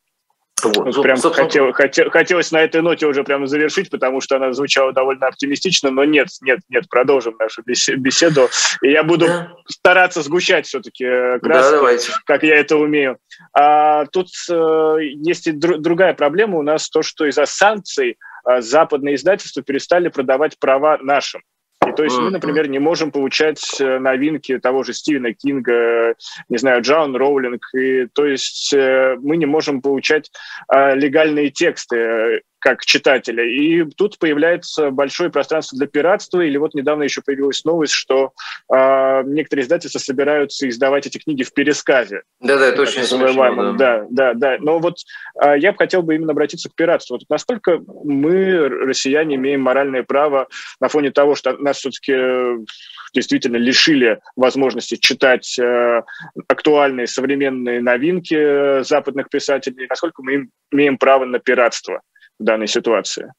Вот. 0.62 0.96
Ну, 0.96 1.02
прям 1.02 1.16
собственно... 1.16 1.46
хотел, 1.46 1.72
хотел, 1.72 2.10
хотелось 2.10 2.50
на 2.52 2.60
этой 2.60 2.82
ноте 2.82 3.06
уже 3.06 3.24
прямо 3.24 3.46
завершить, 3.46 3.90
потому 3.90 4.20
что 4.20 4.36
она 4.36 4.52
звучала 4.52 4.92
довольно 4.92 5.26
оптимистично, 5.26 5.90
но 5.90 6.04
нет, 6.04 6.28
нет, 6.42 6.60
нет, 6.68 6.88
продолжим 6.88 7.36
нашу 7.38 7.62
беседу. 7.64 8.48
И 8.82 8.90
я 8.90 9.02
буду 9.02 9.26
да. 9.26 9.52
стараться 9.68 10.22
сгущать 10.22 10.66
все-таки 10.66 11.04
э, 11.04 11.38
краски, 11.40 12.10
да, 12.10 12.14
как 12.26 12.42
я 12.42 12.56
это 12.56 12.76
умею. 12.76 13.18
А, 13.52 14.06
тут 14.06 14.28
э, 14.50 14.96
есть 15.00 15.46
и 15.46 15.52
дру- 15.52 15.78
другая 15.78 16.14
проблема 16.14 16.58
у 16.58 16.62
нас, 16.62 16.88
то, 16.88 17.02
что 17.02 17.26
из-за 17.26 17.46
санкций 17.46 18.16
э, 18.48 18.60
западные 18.60 19.14
издательства 19.14 19.62
перестали 19.62 20.08
продавать 20.08 20.58
права 20.58 20.98
нашим. 21.00 21.42
И 21.88 21.92
то 21.92 22.04
есть 22.04 22.18
мы, 22.18 22.30
например, 22.30 22.68
не 22.68 22.78
можем 22.78 23.10
получать 23.10 23.80
э, 23.80 23.98
новинки 23.98 24.58
того 24.58 24.82
же 24.82 24.92
Стивена 24.92 25.32
Кинга, 25.32 26.14
не 26.48 26.58
знаю, 26.58 26.82
Джон 26.82 27.16
Роулинг. 27.16 27.62
И, 27.74 28.06
то 28.06 28.26
есть 28.26 28.72
э, 28.74 29.16
мы 29.20 29.38
не 29.38 29.46
можем 29.46 29.80
получать 29.80 30.30
э, 30.72 30.94
легальные 30.94 31.50
тексты 31.50 32.42
как 32.60 32.84
читателя. 32.84 33.44
И 33.44 33.84
тут 33.96 34.18
появляется 34.18 34.90
большое 34.90 35.30
пространство 35.30 35.76
для 35.78 35.86
пиратства. 35.86 36.40
Или 36.40 36.58
вот 36.58 36.74
недавно 36.74 37.02
еще 37.02 37.22
появилась 37.22 37.64
новость, 37.64 37.94
что 37.94 38.32
э, 38.72 39.22
некоторые 39.24 39.64
издательства 39.64 39.98
собираются 39.98 40.68
издавать 40.68 41.06
эти 41.06 41.18
книги 41.18 41.42
в 41.42 41.52
пересказе. 41.52 42.22
Да-да, 42.40 42.66
это 42.66 42.82
очень 42.82 43.02
смешно. 43.02 43.72
Да. 43.72 43.72
да, 43.72 44.06
да, 44.10 44.34
да. 44.34 44.56
Но 44.60 44.78
вот 44.78 44.98
э, 45.42 45.58
я 45.58 45.72
бы 45.72 45.78
хотел 45.78 46.02
бы 46.02 46.14
именно 46.14 46.32
обратиться 46.32 46.68
к 46.68 46.74
пиратству. 46.74 47.14
Вот 47.14 47.22
насколько 47.28 47.80
мы, 48.04 48.68
россияне, 48.68 49.36
имеем 49.36 49.62
моральное 49.62 50.02
право 50.02 50.48
на 50.80 50.88
фоне 50.88 51.10
того, 51.10 51.34
что 51.34 51.56
нас 51.56 51.78
все-таки 51.78 52.64
действительно 53.14 53.56
лишили 53.56 54.20
возможности 54.36 54.96
читать 54.96 55.58
э, 55.58 56.02
актуальные 56.46 57.06
современные 57.06 57.80
новинки 57.80 58.82
западных 58.82 59.30
писателей, 59.30 59.86
насколько 59.88 60.22
мы 60.22 60.48
имеем 60.70 60.98
право 60.98 61.24
на 61.24 61.38
пиратство 61.38 62.02
в 62.40 62.44
данной 62.44 62.66
ситуации? 62.66 63.32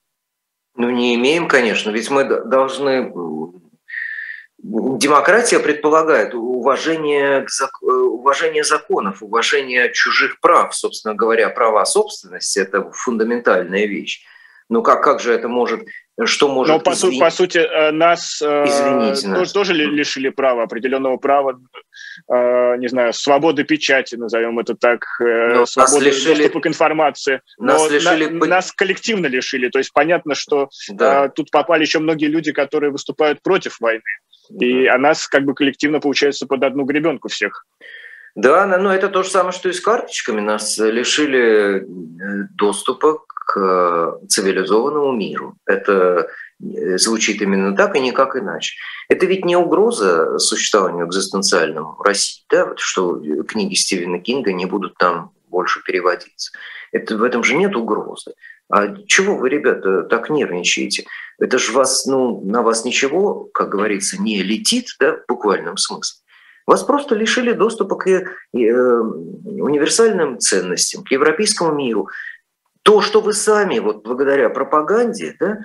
Ну, 0.75 0.89
не 0.89 1.15
имеем, 1.15 1.49
конечно, 1.49 1.89
ведь 1.91 2.09
мы 2.09 2.23
должны... 2.23 3.11
Демократия 4.63 5.59
предполагает 5.59 6.35
уважение, 6.35 7.47
уважение 7.81 8.63
законов, 8.63 9.23
уважение 9.23 9.91
чужих 9.91 10.39
прав. 10.39 10.75
Собственно 10.75 11.15
говоря, 11.15 11.49
права 11.49 11.83
собственности– 11.83 12.59
это 12.61 12.91
фундаментальная 12.91 13.87
вещь. 13.87 14.23
Но 14.71 14.81
как, 14.81 15.03
как 15.03 15.19
же 15.19 15.33
это 15.33 15.49
может 15.49 15.81
что 16.25 16.47
может... 16.47 16.73
Но 16.73 16.79
по, 16.79 16.91
извин... 16.91 17.19
по 17.19 17.29
сути 17.29 17.57
э, 17.57 17.91
нас 17.91 18.41
э, 18.41 18.63
Извините, 18.65 19.21
тоже, 19.21 19.27
нас. 19.27 19.51
тоже 19.51 19.73
лишили 19.73 20.29
права, 20.29 20.63
определенного 20.63 21.17
права, 21.17 21.59
э, 22.31 22.77
не 22.77 22.87
знаю, 22.87 23.11
свободы 23.11 23.65
печати, 23.65 24.15
назовем 24.15 24.59
это 24.59 24.75
так, 24.75 25.05
Но 25.19 25.65
свободы 25.65 26.05
лишили... 26.05 26.43
доступа 26.43 26.61
к 26.61 26.67
информации. 26.67 27.41
Нас, 27.57 27.81
Но 27.81 27.89
лишили... 27.89 28.25
на, 28.27 28.45
нас 28.45 28.71
коллективно 28.71 29.27
лишили. 29.27 29.67
То 29.69 29.79
есть 29.79 29.91
понятно, 29.91 30.35
что 30.35 30.69
да. 30.89 31.27
тут 31.27 31.51
попали 31.51 31.81
еще 31.81 31.99
многие 31.99 32.27
люди, 32.27 32.51
которые 32.51 32.91
выступают 32.91 33.41
против 33.41 33.79
войны. 33.79 34.01
Да. 34.49 34.65
И 34.65 34.85
а 34.85 34.97
нас 34.97 35.27
как 35.27 35.43
бы 35.43 35.53
коллективно, 35.53 35.99
получается, 35.99 36.45
под 36.45 36.63
одну 36.63 36.83
гребенку 36.83 37.27
всех. 37.27 37.65
Да, 38.35 38.65
но 38.65 38.93
это 38.93 39.09
то 39.09 39.23
же 39.23 39.29
самое, 39.29 39.51
что 39.51 39.69
и 39.69 39.73
с 39.73 39.81
карточками. 39.81 40.39
Нас 40.39 40.77
лишили 40.77 41.83
доступа 42.55 43.17
к 43.17 43.40
э, 43.57 44.13
цивилизованному 44.27 45.11
миру. 45.11 45.55
Это 45.65 46.27
э, 46.61 46.97
звучит 46.97 47.41
именно 47.41 47.75
так 47.75 47.95
и 47.95 47.99
никак 47.99 48.35
иначе. 48.35 48.75
Это 49.09 49.25
ведь 49.25 49.45
не 49.45 49.55
угроза 49.55 50.37
существованию 50.39 51.07
экзистенциальному 51.07 52.01
России, 52.01 52.43
да, 52.49 52.73
что 52.77 53.21
книги 53.47 53.75
Стивена 53.75 54.19
Кинга 54.19 54.53
не 54.53 54.65
будут 54.65 54.97
там 54.97 55.31
больше 55.47 55.83
переводиться. 55.83 56.51
Это, 56.91 57.17
в 57.17 57.23
этом 57.23 57.43
же 57.43 57.55
нет 57.55 57.75
угрозы. 57.75 58.33
А 58.69 58.95
чего 59.05 59.35
вы, 59.35 59.49
ребята, 59.49 60.03
так 60.03 60.29
нервничаете? 60.29 61.05
Это 61.39 61.57
же 61.57 61.73
вас, 61.73 62.05
ну, 62.05 62.41
на 62.45 62.61
вас 62.61 62.85
ничего, 62.85 63.49
как 63.53 63.69
говорится, 63.69 64.21
не 64.21 64.41
летит, 64.41 64.87
да, 64.99 65.17
в 65.17 65.25
буквальном 65.27 65.77
смысле. 65.77 66.21
Вас 66.67 66.83
просто 66.83 67.15
лишили 67.15 67.51
доступа 67.51 67.95
к 67.95 68.07
э, 68.07 68.23
универсальным 68.53 70.39
ценностям, 70.39 71.03
к 71.03 71.11
европейскому 71.11 71.73
миру 71.73 72.07
то, 72.83 73.01
что 73.01 73.21
вы 73.21 73.33
сами, 73.33 73.79
вот 73.79 74.03
благодаря 74.03 74.49
пропаганде, 74.49 75.35
да, 75.39 75.59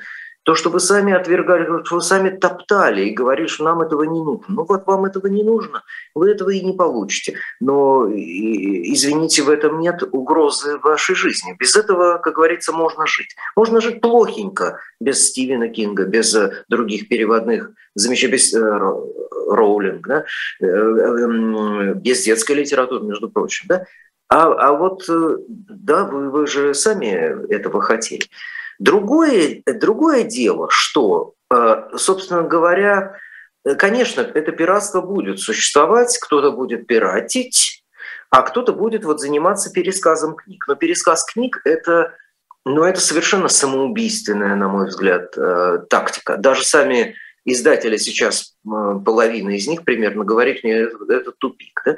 то, 0.46 0.54
что 0.54 0.70
вы 0.70 0.78
сами 0.78 1.12
отвергали, 1.12 1.64
что 1.84 1.96
вы 1.96 2.02
сами 2.02 2.30
топтали 2.30 3.06
и 3.06 3.10
говорили, 3.12 3.48
что 3.48 3.64
нам 3.64 3.80
этого 3.80 4.04
не 4.04 4.22
нужно. 4.22 4.44
Ну 4.48 4.64
вот 4.64 4.86
вам 4.86 5.04
этого 5.04 5.26
не 5.26 5.42
нужно, 5.42 5.82
вы 6.14 6.30
этого 6.30 6.50
и 6.50 6.60
не 6.60 6.72
получите. 6.72 7.34
Но, 7.58 8.08
извините, 8.08 9.42
в 9.42 9.50
этом 9.50 9.80
нет 9.80 10.04
угрозы 10.12 10.78
вашей 10.78 11.16
жизни. 11.16 11.56
Без 11.58 11.74
этого, 11.74 12.18
как 12.18 12.36
говорится, 12.36 12.72
можно 12.72 13.08
жить. 13.08 13.34
Можно 13.56 13.80
жить 13.80 14.00
плохенько 14.00 14.78
без 15.00 15.26
Стивена 15.26 15.66
Кинга, 15.66 16.04
без 16.04 16.32
э, 16.36 16.64
других 16.68 17.08
переводных, 17.08 17.72
замечательно, 17.96 18.36
без 18.36 18.54
э, 18.54 18.60
Роулинг, 19.50 20.06
да? 20.06 20.24
Э, 20.60 21.94
без 21.94 22.22
детской 22.22 22.52
литературы, 22.52 23.04
между 23.04 23.28
прочим. 23.28 23.66
Да? 23.66 23.84
А, 24.28 24.46
а 24.46 24.72
вот, 24.72 25.08
э, 25.08 25.36
да, 25.48 26.04
вы, 26.04 26.30
вы 26.30 26.46
же 26.46 26.74
сами 26.74 27.06
этого 27.52 27.80
хотели. 27.80 28.26
Другое, 28.78 29.62
другое 29.66 30.24
дело, 30.24 30.68
что, 30.70 31.34
э, 31.54 31.90
собственно 31.96 32.42
говоря, 32.42 33.18
э, 33.64 33.74
конечно, 33.76 34.22
это 34.22 34.52
пиратство 34.52 35.00
будет 35.00 35.40
существовать, 35.40 36.18
кто-то 36.20 36.50
будет 36.50 36.86
пиратить, 36.86 37.84
а 38.30 38.42
кто-то 38.42 38.72
будет 38.72 39.04
вот 39.04 39.20
заниматься 39.20 39.70
пересказом 39.70 40.34
книг. 40.34 40.64
Но 40.66 40.74
пересказ 40.74 41.24
книг– 41.24 41.60
это, 41.64 42.14
ну, 42.64 42.82
это 42.82 43.00
совершенно 43.00 43.48
самоубийственная, 43.48 44.56
на 44.56 44.68
мой 44.68 44.88
взгляд, 44.88 45.36
тактика. 45.88 46.36
Даже 46.36 46.64
сами 46.64 47.14
издатели 47.46 47.96
сейчас, 47.96 48.54
половина 48.64 49.50
из 49.50 49.66
них 49.68 49.84
примерно, 49.84 50.24
говорит 50.24 50.64
мне, 50.64 50.88
это, 51.08 51.32
тупик. 51.38 51.80
Да? 51.86 51.96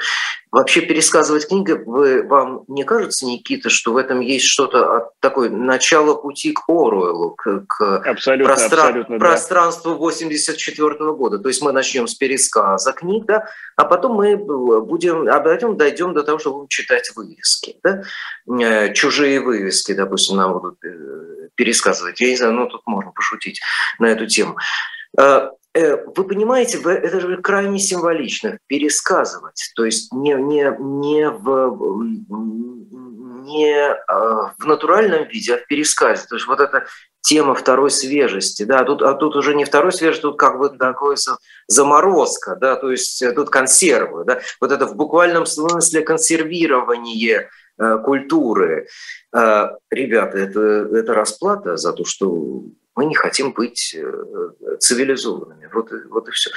Вообще 0.53 0.83
пересказывать 0.83 1.49
книги, 1.49 1.73
вы, 1.73 2.23
вам 2.23 2.65
не 2.69 2.85
кажется, 2.85 3.27
Никита, 3.27 3.71
что 3.71 3.95
в 3.95 3.97
этом 3.97 4.21
есть 4.21 4.45
что-то 4.45 4.97
от 4.97 5.21
такой 5.21 5.49
начала 5.49 6.15
пути 6.15 6.53
к 6.53 6.69
Оруэллу, 6.69 7.31
к, 7.31 7.65
к 7.67 8.03
абсолютно, 8.07 8.55
простран... 8.55 8.87
абсолютно, 8.87 9.19
пространству 9.19 9.95
84 9.95 10.95
-го 10.95 11.17
года? 11.17 11.39
То 11.39 11.49
есть 11.49 11.63
мы 11.63 11.73
начнем 11.73 12.07
с 12.07 12.15
пересказа 12.15 12.93
книг, 12.93 13.25
да, 13.27 13.49
а 13.77 13.85
потом 13.85 14.17
мы 14.17 14.37
будем, 14.37 15.29
а 15.29 15.41
потом 15.41 15.77
дойдем 15.79 16.13
до 16.13 16.23
того, 16.23 16.39
что 16.39 16.53
будем 16.53 16.69
читать 16.69 17.11
вывески. 17.17 17.77
Да? 17.83 18.03
Э, 18.61 18.93
чужие 18.93 19.41
вывески, 19.41 19.93
допустим, 19.93 20.37
нам 20.37 20.53
будут 20.53 20.85
э, 20.85 21.49
пересказывать. 21.55 22.21
Я 22.21 22.29
не 22.29 22.37
знаю, 22.37 22.53
ну 22.53 22.67
тут 22.69 22.83
можно 22.87 23.13
пошутить 23.13 23.61
на 23.99 24.07
эту 24.07 24.27
тему. 24.27 24.57
Э, 25.17 25.51
вы 25.75 26.25
понимаете, 26.25 26.79
это 26.79 27.21
же 27.21 27.37
крайне 27.39 27.79
символично 27.79 28.59
пересказывать, 28.67 29.71
то 29.77 29.85
есть 29.85 30.13
не, 30.13 30.35
не, 30.35 30.75
не, 30.79 31.31
в, 31.31 32.03
не 33.45 33.97
в 34.59 34.67
натуральном 34.67 35.29
виде, 35.29 35.55
а 35.55 35.59
в 35.59 35.67
пересказе. 35.67 36.27
То 36.29 36.35
есть 36.35 36.49
вот 36.49 36.61
эта 36.61 36.87
тема 37.21 37.55
второй 37.55 37.91
свежести, 37.91 38.65
да, 38.65 38.83
тут, 38.85 39.03
а 39.03 39.15
тут 39.15 39.37
уже 39.37 39.55
не 39.55 39.65
второй 39.65 39.93
свежести, 39.93 40.23
тут 40.23 40.39
как 40.39 40.59
бы 40.59 40.71
такое 40.71 41.17
заморозка, 41.69 42.57
да, 42.57 42.77
то 42.77 42.91
есть 42.91 43.23
тут 43.35 43.51
консервы, 43.51 44.25
да, 44.25 44.41
вот 44.61 44.73
это 44.73 44.87
в 44.87 44.97
буквальном 44.97 45.47
смысле 45.47 46.01
консервирование 46.03 47.49
Э, 47.81 47.99
культуры. 47.99 48.89
Э, 49.33 49.69
ребята, 49.91 50.39
это, 50.39 50.61
это 50.61 51.15
расплата 51.15 51.77
за 51.77 51.93
то, 51.93 52.05
что 52.05 52.65
мы 52.99 53.05
не 53.05 53.15
хотим 53.15 53.53
быть 53.53 53.95
э, 53.97 54.77
цивилизованными. 54.81 55.71
Вот, 55.73 55.93
вот 56.11 56.29
и 56.29 56.33
все. 56.33 56.51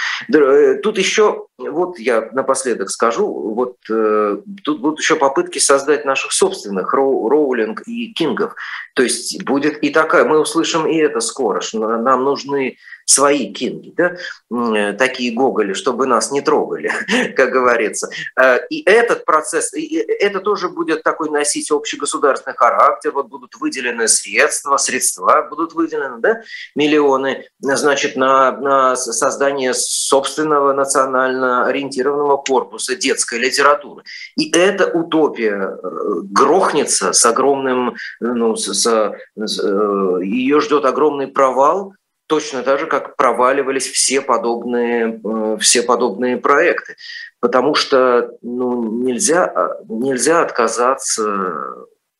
Тут 0.81 0.97
еще, 0.97 1.45
вот 1.59 1.99
я 1.99 2.29
напоследок 2.31 2.89
скажу, 2.89 3.27
вот 3.27 3.77
тут 3.85 4.81
будут 4.81 4.99
еще 4.99 5.17
попытки 5.17 5.59
создать 5.59 6.03
наших 6.03 6.31
собственных 6.31 6.93
Роу, 6.93 7.29
Роулинг 7.29 7.83
и 7.85 8.11
Кингов. 8.13 8.55
То 8.95 9.03
есть 9.03 9.43
будет 9.43 9.83
и 9.83 9.91
такая, 9.91 10.25
мы 10.25 10.39
услышим 10.39 10.87
и 10.87 10.95
это 10.95 11.19
скоро, 11.19 11.61
что 11.61 11.77
нам 11.97 12.23
нужны 12.23 12.77
свои 13.11 13.51
кинги, 13.51 13.93
да, 13.95 14.15
э, 14.49 14.93
такие 14.93 15.33
Гоголи, 15.33 15.73
чтобы 15.73 16.05
нас 16.05 16.31
не 16.31 16.41
трогали, 16.41 16.91
как 17.35 17.51
говорится. 17.51 18.09
Э, 18.39 18.59
и 18.69 18.81
этот 18.89 19.25
процесс, 19.25 19.73
и 19.73 19.97
это 19.97 20.39
тоже 20.39 20.69
будет 20.69 21.03
такой 21.03 21.29
носить 21.29 21.71
общегосударственный 21.71 22.55
характер, 22.55 23.11
вот 23.11 23.27
будут 23.27 23.55
выделены 23.55 24.07
средства, 24.07 24.77
средства 24.77 25.47
будут 25.49 25.73
выделены, 25.73 26.19
да, 26.19 26.41
миллионы, 26.75 27.45
значит, 27.59 28.15
на, 28.15 28.51
на 28.51 28.95
создание 28.95 29.73
собственного 29.73 30.73
национально 30.73 31.65
ориентированного 31.65 32.37
корпуса 32.37 32.95
детской 32.95 33.39
литературы. 33.39 34.03
И 34.37 34.51
эта 34.51 34.87
утопия 34.87 35.55
э, 35.55 35.89
грохнется 36.23 37.13
с 37.13 37.25
огромным, 37.25 37.95
ну, 38.19 38.55
с, 38.55 38.73
с, 38.73 39.17
ее 40.21 40.59
ждет 40.61 40.85
огромный 40.85 41.27
провал, 41.27 41.93
точно 42.31 42.63
так 42.63 42.79
же, 42.79 42.85
как 42.85 43.17
проваливались 43.17 43.87
все 43.87 44.21
подобные, 44.21 45.19
э, 45.21 45.57
все 45.59 45.83
подобные 45.83 46.37
проекты. 46.37 46.95
Потому 47.41 47.75
что 47.75 48.31
ну, 48.41 49.03
нельзя, 49.03 49.43
а, 49.43 49.83
нельзя 49.89 50.41
отказаться 50.41 51.61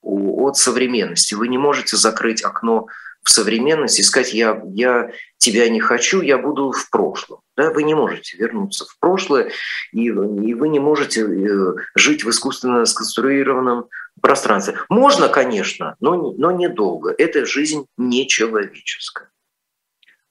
от 0.01 0.57
современности. 0.57 1.33
Вы 1.33 1.47
не 1.47 1.57
можете 1.57 1.95
закрыть 1.95 2.43
окно 2.43 2.87
в 3.23 3.31
современность 3.31 3.99
и 3.99 4.03
сказать, 4.03 4.33
я, 4.33 4.61
я 4.73 5.11
тебя 5.37 5.69
не 5.69 5.79
хочу, 5.79 6.19
я 6.19 6.37
буду 6.37 6.73
в 6.73 6.89
прошлом. 6.89 7.39
Да, 7.55 7.71
вы 7.71 7.83
не 7.83 7.93
можете 7.93 8.35
вернуться 8.35 8.83
в 8.83 8.99
прошлое, 8.99 9.51
и, 9.93 10.07
и 10.07 10.53
вы 10.53 10.67
не 10.67 10.81
можете 10.81 11.21
э, 11.21 11.75
жить 11.95 12.25
в 12.25 12.29
искусственно 12.29 12.83
сконструированном 12.83 13.85
пространстве. 14.21 14.77
Можно, 14.89 15.29
конечно, 15.29 15.95
но, 16.01 16.33
но 16.33 16.51
недолго. 16.51 17.15
Эта 17.17 17.45
жизнь 17.45 17.85
нечеловеческая. 17.97 19.31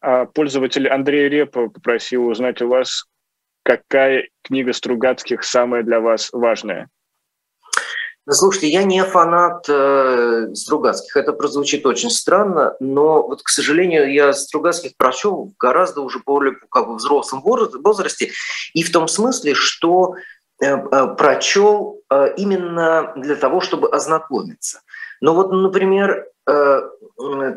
А 0.00 0.24
пользователь 0.24 0.88
Андрей 0.88 1.28
Репа 1.28 1.68
попросил 1.68 2.26
узнать 2.26 2.62
у 2.62 2.68
вас, 2.68 3.04
какая 3.62 4.28
книга 4.42 4.72
Стругацких 4.72 5.44
самая 5.44 5.82
для 5.82 6.00
вас 6.00 6.30
важная. 6.32 6.88
Слушайте, 8.28 8.68
я 8.68 8.84
не 8.84 9.02
фанат 9.02 9.64
э, 9.68 10.48
Стругацких. 10.54 11.16
Это 11.16 11.32
прозвучит 11.32 11.84
очень 11.84 12.10
странно, 12.10 12.76
но 12.78 13.26
вот, 13.26 13.42
к 13.42 13.48
сожалению, 13.48 14.12
я 14.12 14.32
Стругацких 14.32 14.96
прочел 14.96 15.52
гораздо 15.58 16.02
уже 16.02 16.20
более 16.24 16.54
как 16.70 16.86
бы, 16.86 16.94
взрослом 16.94 17.42
возрасте, 17.42 18.30
и 18.72 18.82
в 18.82 18.92
том 18.92 19.08
смысле, 19.08 19.54
что 19.54 20.14
э, 20.62 20.66
э, 20.66 21.14
прочел 21.16 22.02
э, 22.08 22.34
именно 22.36 23.12
для 23.16 23.34
того, 23.36 23.60
чтобы 23.60 23.88
ознакомиться. 23.88 24.80
Но 25.20 25.34
вот, 25.34 25.50
например, 25.50 26.28
э, 26.46 26.80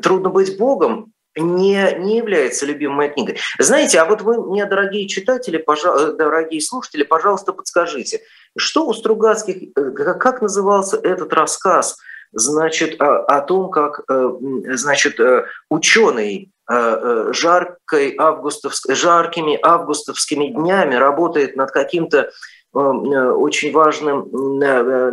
«Трудно 0.02 0.30
быть 0.30 0.58
Богом» 0.58 1.13
не, 1.36 1.96
не 2.00 2.18
является 2.18 2.66
любимой 2.66 3.10
книгой. 3.10 3.38
Знаете, 3.58 4.00
а 4.00 4.06
вот 4.06 4.22
вы 4.22 4.44
мне, 4.50 4.66
дорогие 4.66 5.08
читатели, 5.08 5.58
пожалуйста, 5.58 6.14
дорогие 6.14 6.62
слушатели, 6.62 7.04
пожалуйста, 7.04 7.54
подскажите, 7.54 8.22
что 8.58 8.86
у 8.86 8.94
Стругацких, 8.94 9.72
э, 9.76 9.92
как 9.92 10.42
назывался 10.42 10.98
этот 10.98 11.34
рассказ, 11.34 11.98
значит, 12.32 13.02
о, 13.02 13.20
о 13.26 13.42
том, 13.42 13.70
как, 13.72 14.02
э, 14.10 14.30
значит, 14.74 15.20
э, 15.20 15.46
ученый 15.70 16.50
жаркой 16.66 18.16
августовск... 18.18 18.90
жаркими 18.96 19.60
августовскими 19.62 20.48
днями 20.48 20.96
работает 20.96 21.58
над 21.58 21.72
каким-то 21.72 22.32
очень 22.72 23.74
важным 23.74 24.62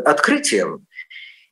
открытием, 0.06 0.86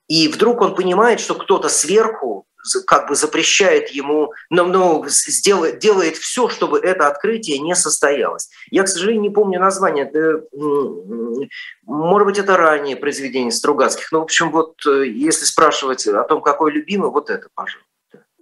и 0.06 0.28
вдруг 0.28 0.60
он 0.60 0.76
понимает, 0.76 1.18
что 1.18 1.34
кто-то 1.34 1.68
сверху 1.68 2.46
как 2.86 3.08
бы 3.08 3.14
запрещает 3.14 3.88
ему, 3.90 4.32
но, 4.50 4.64
но 4.64 5.04
сделает, 5.06 5.78
делает 5.78 6.16
все, 6.16 6.48
чтобы 6.48 6.78
это 6.78 7.06
открытие 7.06 7.58
не 7.58 7.74
состоялось. 7.74 8.50
Я, 8.70 8.82
к 8.82 8.88
сожалению, 8.88 9.22
не 9.22 9.30
помню 9.30 9.60
название. 9.60 10.04
Это, 10.04 10.44
может 11.84 12.26
быть, 12.26 12.38
это 12.38 12.56
раннее 12.56 12.96
произведение 12.96 13.52
Стругацких. 13.52 14.12
Но, 14.12 14.20
в 14.20 14.24
общем, 14.24 14.50
вот 14.50 14.74
э, 14.86 15.06
если 15.06 15.44
спрашивать 15.44 16.06
о 16.06 16.24
том, 16.24 16.42
какой 16.42 16.72
любимый, 16.72 17.10
вот 17.10 17.30
это, 17.30 17.48
пожалуйста. 17.54 17.84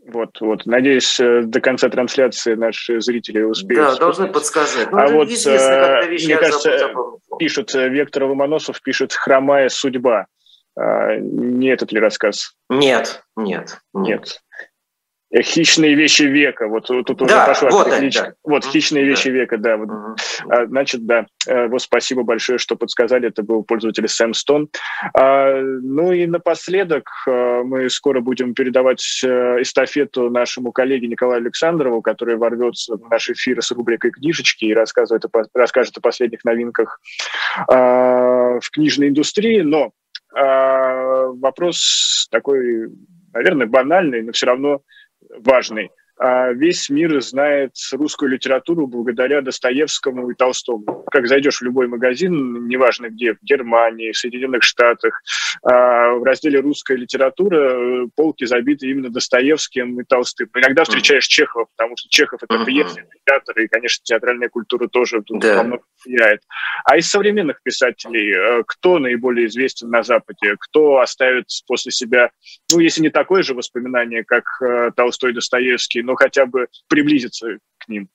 Вот, 0.06 0.40
вот. 0.40 0.66
Надеюсь, 0.66 1.18
э, 1.18 1.42
до 1.42 1.60
конца 1.60 1.88
трансляции 1.88 2.54
наши 2.54 3.00
зрители 3.00 3.42
успеют. 3.42 3.92
Да, 3.92 3.96
должны 3.96 4.28
подсказать. 4.28 4.90
Ну, 4.90 4.98
а 4.98 5.06
вот, 5.08 5.28
э, 5.28 6.08
вещи, 6.08 6.26
мне 6.26 6.36
кажется, 6.36 6.92
пишут, 7.38 7.74
Вектор 7.74 8.24
Ломоносов 8.24 8.80
пишет 8.82 9.12
«Хромая 9.12 9.68
судьба». 9.68 10.26
А, 10.78 11.16
не 11.16 11.68
этот 11.68 11.92
ли 11.92 12.00
рассказ? 12.00 12.54
Нет, 12.68 13.22
нет, 13.36 13.80
нет. 13.94 14.40
Э, 15.32 15.42
хищные 15.42 15.94
вещи 15.94 16.22
века. 16.22 16.68
Вот 16.68 16.86
тут 16.86 17.22
уже 17.22 17.34
да, 17.34 17.46
пошла 17.46 17.70
вот, 17.70 17.88
они, 17.88 18.10
да. 18.10 18.32
вот 18.44 18.64
хищные 18.64 19.04
да. 19.04 19.10
вещи 19.10 19.28
века, 19.28 19.58
да. 19.58 19.76
Вот. 19.76 19.88
Uh-huh. 19.88 20.66
Значит, 20.66 21.04
да. 21.04 21.26
Э, 21.48 21.66
вот 21.66 21.82
спасибо 21.82 22.22
большое, 22.22 22.58
что 22.58 22.76
подсказали. 22.76 23.28
Это 23.28 23.42
был 23.42 23.64
пользователь 23.64 24.06
Сэм 24.08 24.34
Стон. 24.34 24.68
А, 25.14 25.60
ну 25.60 26.12
и 26.12 26.26
напоследок 26.26 27.10
э, 27.26 27.62
мы 27.64 27.90
скоро 27.90 28.20
будем 28.20 28.54
передавать 28.54 29.00
эстафету 29.00 30.30
нашему 30.30 30.70
коллеге 30.70 31.08
Николаю 31.08 31.38
Александрову, 31.38 32.02
который 32.02 32.36
ворвется 32.36 32.96
в 32.96 33.10
наш 33.10 33.28
эфир 33.28 33.60
с 33.62 33.72
рубрикой 33.72 34.12
«Книжечки» 34.12 34.66
и 34.66 34.74
рассказывает, 34.74 35.24
расскажет 35.54 35.96
о 35.98 36.00
последних 36.00 36.44
новинках 36.44 37.00
в 37.68 38.70
книжной 38.72 39.08
индустрии. 39.08 39.60
Но 39.62 39.92
вопрос 40.36 42.28
такой, 42.30 42.88
наверное, 43.32 43.66
банальный, 43.66 44.22
но 44.22 44.32
все 44.32 44.46
равно 44.46 44.82
важный. 45.38 45.90
А 46.18 46.52
весь 46.52 46.88
мир 46.88 47.20
знает 47.20 47.72
русскую 47.92 48.30
литературу 48.30 48.86
благодаря 48.86 49.42
Достоевскому 49.42 50.30
и 50.30 50.34
Толстому. 50.34 51.04
Как 51.10 51.26
зайдешь 51.26 51.58
в 51.58 51.62
любой 51.62 51.88
магазин, 51.88 52.66
неважно 52.68 53.10
где, 53.10 53.34
в 53.34 53.42
Германии, 53.42 54.12
в 54.12 54.16
Соединенных 54.16 54.62
Штатах, 54.62 55.20
а, 55.62 56.12
в 56.14 56.22
разделе 56.24 56.60
«Русская 56.60 56.96
литература» 56.96 57.56
э, 57.56 58.06
полки 58.14 58.44
забиты 58.44 58.88
именно 58.88 59.10
Достоевским 59.10 60.00
и 60.00 60.04
Толстым. 60.04 60.48
Иногда 60.54 60.84
встречаешь 60.84 61.26
Чехова, 61.26 61.66
потому 61.76 61.96
что 61.96 62.08
Чехов– 62.08 62.40
это 62.42 62.64
пьеса, 62.64 63.02
театр, 63.26 63.58
и, 63.58 63.68
конечно, 63.68 64.02
театральная 64.04 64.48
культура 64.48 64.88
тоже 64.88 65.22
тут 65.22 65.40
да. 65.40 65.62
во 65.62 65.80
влияет. 66.04 66.40
А 66.84 66.96
из 66.96 67.10
современных 67.10 67.62
писателей 67.62 68.32
э, 68.32 68.62
кто 68.66 68.98
наиболее 68.98 69.46
известен 69.46 69.90
на 69.90 70.02
Западе? 70.02 70.56
Кто 70.60 71.00
оставит 71.00 71.46
после 71.66 71.92
себя, 71.92 72.30
ну, 72.72 72.80
если 72.80 73.02
не 73.02 73.10
такое 73.10 73.42
же 73.42 73.54
воспоминание, 73.54 74.24
как 74.24 74.44
э, 74.62 74.90
Толстой 74.96 75.30
и 75.32 75.34
Достоевский, 75.34 76.02
но 76.06 76.14
хотя 76.14 76.46
бы 76.46 76.68
приблизиться 76.88 77.58
к 77.78 77.88
ним? 77.88 78.08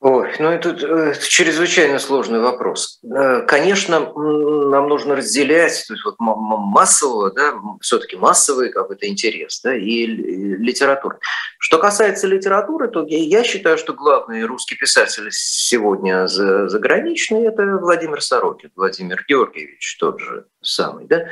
Ой, 0.00 0.30
ну 0.38 0.50
это, 0.50 0.70
это 0.70 1.26
чрезвычайно 1.26 1.98
сложный 1.98 2.38
вопрос. 2.38 3.00
Э, 3.02 3.40
конечно, 3.46 4.00
нам 4.00 4.88
нужно 4.88 5.16
разделять 5.16 5.84
то 5.88 5.94
есть 5.94 6.04
вот 6.04 6.16
массового, 6.18 7.32
да, 7.32 7.54
все-таки 7.80 8.14
массовый 8.14 8.70
какой-то 8.70 9.08
интерес, 9.08 9.62
да, 9.62 9.74
и 9.74 10.04
литературу. 10.04 11.18
Что 11.58 11.78
касается 11.78 12.26
литературы, 12.26 12.88
то 12.88 13.06
я 13.08 13.42
считаю, 13.42 13.78
что 13.78 13.94
главный 13.94 14.44
русский 14.44 14.76
писатель 14.76 15.28
сегодня 15.30 16.26
заграничный– 16.26 17.44
это 17.46 17.64
Владимир 17.64 18.22
Сорокин, 18.22 18.70
Владимир 18.76 19.24
Георгиевич 19.26 19.96
тот 19.98 20.20
же 20.20 20.44
самый, 20.60 21.06
да. 21.06 21.26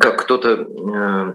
Как 0.00 0.22
кто-то 0.22 0.50
э, 0.50 1.34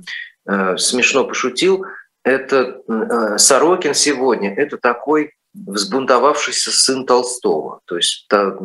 э, 0.51 0.77
смешно 0.77 1.23
пошутил, 1.23 1.85
это 2.23 2.81
э, 2.87 3.37
Сорокин 3.37 3.93
сегодня– 3.93 4.53
это 4.57 4.77
такой 4.77 5.33
взбунтовавшийся 5.53 6.71
сын 6.71 7.05
Толстого, 7.05 7.81
то 7.85 7.97
есть 7.97 8.25
та, 8.29 8.55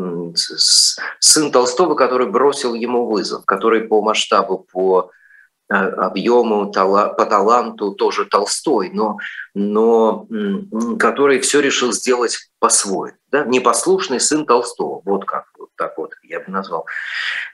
сын 1.18 1.50
Толстого, 1.50 1.94
который 1.94 2.28
бросил 2.28 2.74
ему 2.74 3.06
вызов, 3.06 3.44
который 3.44 3.82
по 3.82 4.02
масштабу, 4.02 4.66
по 4.72 5.10
э, 5.68 5.74
объему, 5.74 6.70
по 6.70 7.26
таланту 7.26 7.92
тоже 7.92 8.24
Толстой, 8.24 8.90
но, 8.92 9.18
но 9.54 10.26
который 10.98 11.40
все 11.40 11.60
решил 11.60 11.92
сделать 11.92 12.38
по-своему. 12.60 13.18
Да? 13.32 13.44
Непослушный 13.44 14.20
сын 14.20 14.46
Толстого, 14.46 15.02
вот 15.04 15.24
как 15.24 15.46
так 15.76 15.96
вот 15.98 16.14
я 16.22 16.40
бы 16.40 16.50
назвал. 16.50 16.86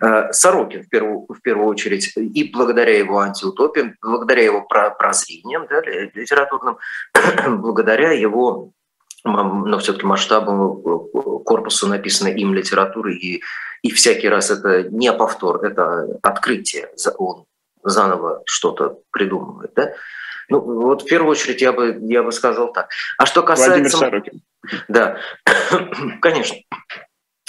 Э, 0.00 0.32
Сорокин 0.32 0.82
в 0.82 0.88
первую, 0.88 1.26
в 1.28 1.40
первую 1.42 1.68
очередь, 1.68 2.12
и 2.16 2.50
благодаря 2.52 2.96
его 2.96 3.20
антиутопиям, 3.20 3.96
благодаря 4.00 4.44
его 4.44 4.62
прозрениям 4.62 5.66
да, 5.68 5.80
литературным, 5.80 6.78
благодаря 7.58 8.12
его 8.12 8.72
но 9.24 9.78
все-таки 9.78 10.04
масштабом 10.04 10.80
э, 10.80 11.44
корпуса 11.44 11.86
написанной 11.86 12.34
им 12.40 12.54
литературы, 12.54 13.14
и, 13.14 13.42
и 13.82 13.90
всякий 13.92 14.28
раз 14.28 14.50
это 14.50 14.82
не 14.84 15.12
повтор, 15.12 15.64
это 15.64 16.18
открытие, 16.22 16.90
он 17.18 17.44
заново 17.84 18.42
что-то 18.46 18.98
придумывает. 19.10 19.72
Да? 19.74 19.92
Ну, 20.48 20.60
вот 20.60 21.02
в 21.02 21.06
первую 21.06 21.30
очередь 21.30 21.62
я 21.62 21.72
бы, 21.72 21.98
я 22.02 22.22
бы 22.22 22.32
сказал 22.32 22.72
так. 22.72 22.90
А 23.18 23.26
что 23.26 23.42
касается... 23.42 23.70
Владимир 23.70 23.90
Сорокин. 23.90 24.42
Да, 24.88 25.18
конечно. 26.20 26.56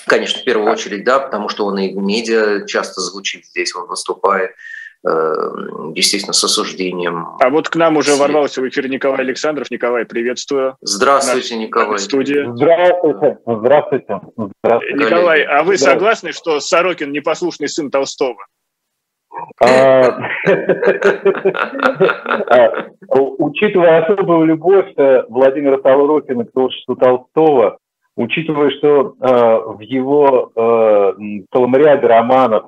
Конечно, 0.05 0.41
в 0.41 0.43
первую 0.43 0.71
очередь, 0.71 1.03
да, 1.03 1.19
потому 1.19 1.49
что 1.49 1.65
он 1.65 1.79
и 1.79 1.93
в 1.93 1.97
медиа 1.97 2.65
часто 2.65 3.01
звучит 3.01 3.45
здесь, 3.45 3.75
он 3.75 3.87
выступает. 3.87 4.51
Э, 5.05 5.49
естественно, 5.95 6.31
с 6.31 6.41
осуждением. 6.45 7.35
А 7.41 7.49
вот 7.49 7.67
к 7.67 7.75
нам 7.75 7.97
уже 7.97 8.15
ворвался 8.15 8.61
в 8.61 8.69
эфир 8.69 8.87
Николай 8.87 9.19
Александров. 9.19 9.69
Николай, 9.69 10.05
приветствую. 10.05 10.77
Здравствуйте, 10.79 11.57
Николай. 11.57 11.99
Студия. 11.99 12.49
Здравствуйте. 12.53 13.37
Здравствуйте. 13.45 14.21
Здравствуйте. 14.63 14.95
Николай, 14.95 15.43
а 15.43 15.63
вы 15.63 15.77
согласны, 15.77 16.31
что 16.31 16.61
Сорокин 16.61 17.11
непослушный 17.11 17.67
сын 17.67 17.91
Толстого? 17.91 18.45
А, 19.59 19.67
а, 22.47 22.87
учитывая 23.09 24.05
особую 24.05 24.45
любовь 24.45 24.93
Владимира 25.27 25.81
Сорокина 25.81 26.45
к 26.45 26.53
творчеству 26.53 26.95
Толстого, 26.95 27.77
учитывая, 28.15 28.69
что 28.71 29.15
в 29.19 29.79
его 29.81 30.51
целом 31.51 31.75
ряде 31.75 32.07
романов 32.07 32.65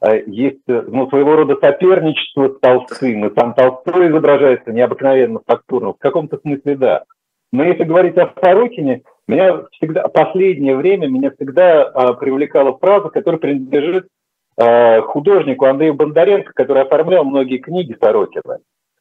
а, 0.00 0.16
есть 0.26 0.62
ну, 0.66 1.08
своего 1.08 1.36
рода 1.36 1.56
соперничество 1.60 2.48
с 2.48 2.58
Толстым, 2.60 3.26
и 3.26 3.34
сам 3.34 3.54
Толстой 3.54 4.08
изображается 4.08 4.72
необыкновенно 4.72 5.40
фактурно. 5.46 5.92
В 5.92 5.98
каком-то 5.98 6.38
смысле 6.38 6.76
да. 6.76 7.04
Но 7.52 7.64
если 7.64 7.84
говорить 7.84 8.16
о 8.16 8.32
Сорокине, 8.42 9.02
меня 9.28 9.64
всегда, 9.72 10.08
последнее 10.08 10.76
время 10.76 11.06
меня 11.06 11.30
всегда 11.30 11.82
а, 11.82 12.14
привлекала 12.14 12.76
фраза, 12.78 13.10
которая 13.10 13.38
принадлежит 13.38 14.08
а, 14.56 15.02
художнику 15.02 15.66
Андрею 15.66 15.94
Бондаренко, 15.94 16.52
который 16.54 16.82
оформлял 16.82 17.24
многие 17.24 17.58
книги 17.58 17.96
Сорокина. 18.00 18.58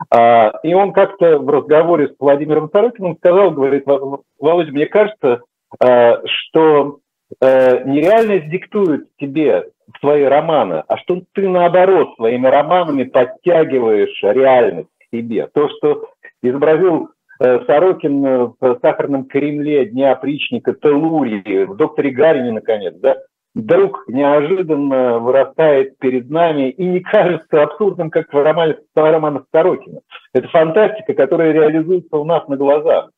А, 0.09 0.53
и 0.63 0.73
он 0.73 0.93
как-то 0.93 1.39
в 1.39 1.49
разговоре 1.49 2.09
с 2.09 2.15
Владимиром 2.19 2.69
Сорокиным 2.71 3.17
сказал, 3.17 3.51
говорит, 3.51 3.85
Володя, 3.85 4.71
мне 4.71 4.85
кажется, 4.85 5.41
а, 5.79 6.21
что 6.25 6.99
а, 7.41 7.83
нереальность 7.83 8.49
диктует 8.49 9.07
тебе 9.19 9.69
свои 9.99 10.23
романы, 10.23 10.83
а 10.87 10.97
что 10.97 11.21
ты 11.33 11.47
наоборот 11.47 12.15
своими 12.15 12.47
романами 12.47 13.03
подтягиваешь 13.03 14.17
реальность 14.23 14.89
к 14.99 15.15
себе. 15.15 15.47
То, 15.53 15.69
что 15.69 16.09
изобразил 16.41 17.09
э, 17.39 17.65
Сорокин 17.65 18.21
в 18.59 18.79
«Сахарном 18.81 19.25
Кремле», 19.25 19.85
«Дня 19.85 20.13
опричника», 20.13 20.73
«Телурии», 20.73 21.65
в 21.65 21.75
«Докторе 21.75 22.11
Гарине», 22.11 22.51
наконец, 22.51 22.95
да, 22.95 23.17
вдруг 23.55 24.05
неожиданно 24.07 25.19
вырастает 25.19 25.97
перед 25.99 26.29
нами 26.29 26.69
и 26.69 26.85
не 26.85 26.99
кажется 27.01 27.61
абсурдным, 27.61 28.09
как 28.09 28.31
в 28.33 28.41
романе, 28.41 28.77
романах 28.95 29.43
Сорокина. 29.51 29.99
Это 30.33 30.47
фантастика, 30.47 31.13
которая 31.13 31.51
реализуется 31.51 32.17
у 32.17 32.25
нас 32.25 32.47
на 32.47 32.57
глазах. 32.57 33.09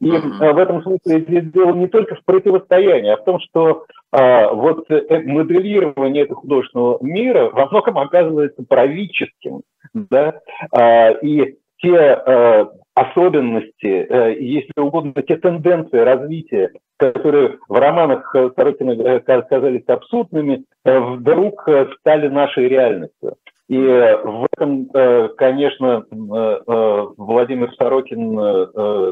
И 0.00 0.10
mm-hmm. 0.10 0.52
в 0.52 0.58
этом 0.58 0.82
смысле 0.82 1.20
здесь 1.20 1.50
дело 1.50 1.74
не 1.74 1.88
только 1.88 2.14
в 2.14 2.24
противостоянии, 2.24 3.10
а 3.10 3.16
в 3.16 3.24
том, 3.24 3.40
что 3.40 3.84
а, 4.12 4.52
вот 4.52 4.88
э, 4.90 5.22
моделирование 5.22 6.24
этого 6.24 6.40
художественного 6.40 6.98
мира 7.02 7.50
во 7.50 7.66
многом 7.66 7.98
оказывается 7.98 8.62
правительским. 8.62 9.62
Да? 9.94 10.40
А, 10.70 11.10
и 11.10 11.56
те 11.80 11.96
а, 11.96 12.68
особенности, 12.94 14.06
а, 14.08 14.28
если 14.28 14.80
угодно, 14.80 15.14
те 15.22 15.36
тенденции 15.36 15.98
развития, 15.98 16.72
которые 16.96 17.58
в 17.68 17.74
романах 17.74 18.34
Сорокина 18.56 19.20
казались 19.20 19.84
абсурдными, 19.86 20.64
вдруг 20.84 21.68
стали 22.00 22.28
нашей 22.28 22.68
реальностью. 22.68 23.36
И 23.68 23.76
в 23.76 24.48
этом, 24.56 24.88
конечно, 25.36 26.04
Владимир 26.10 27.72
Сорокин, 27.74 28.34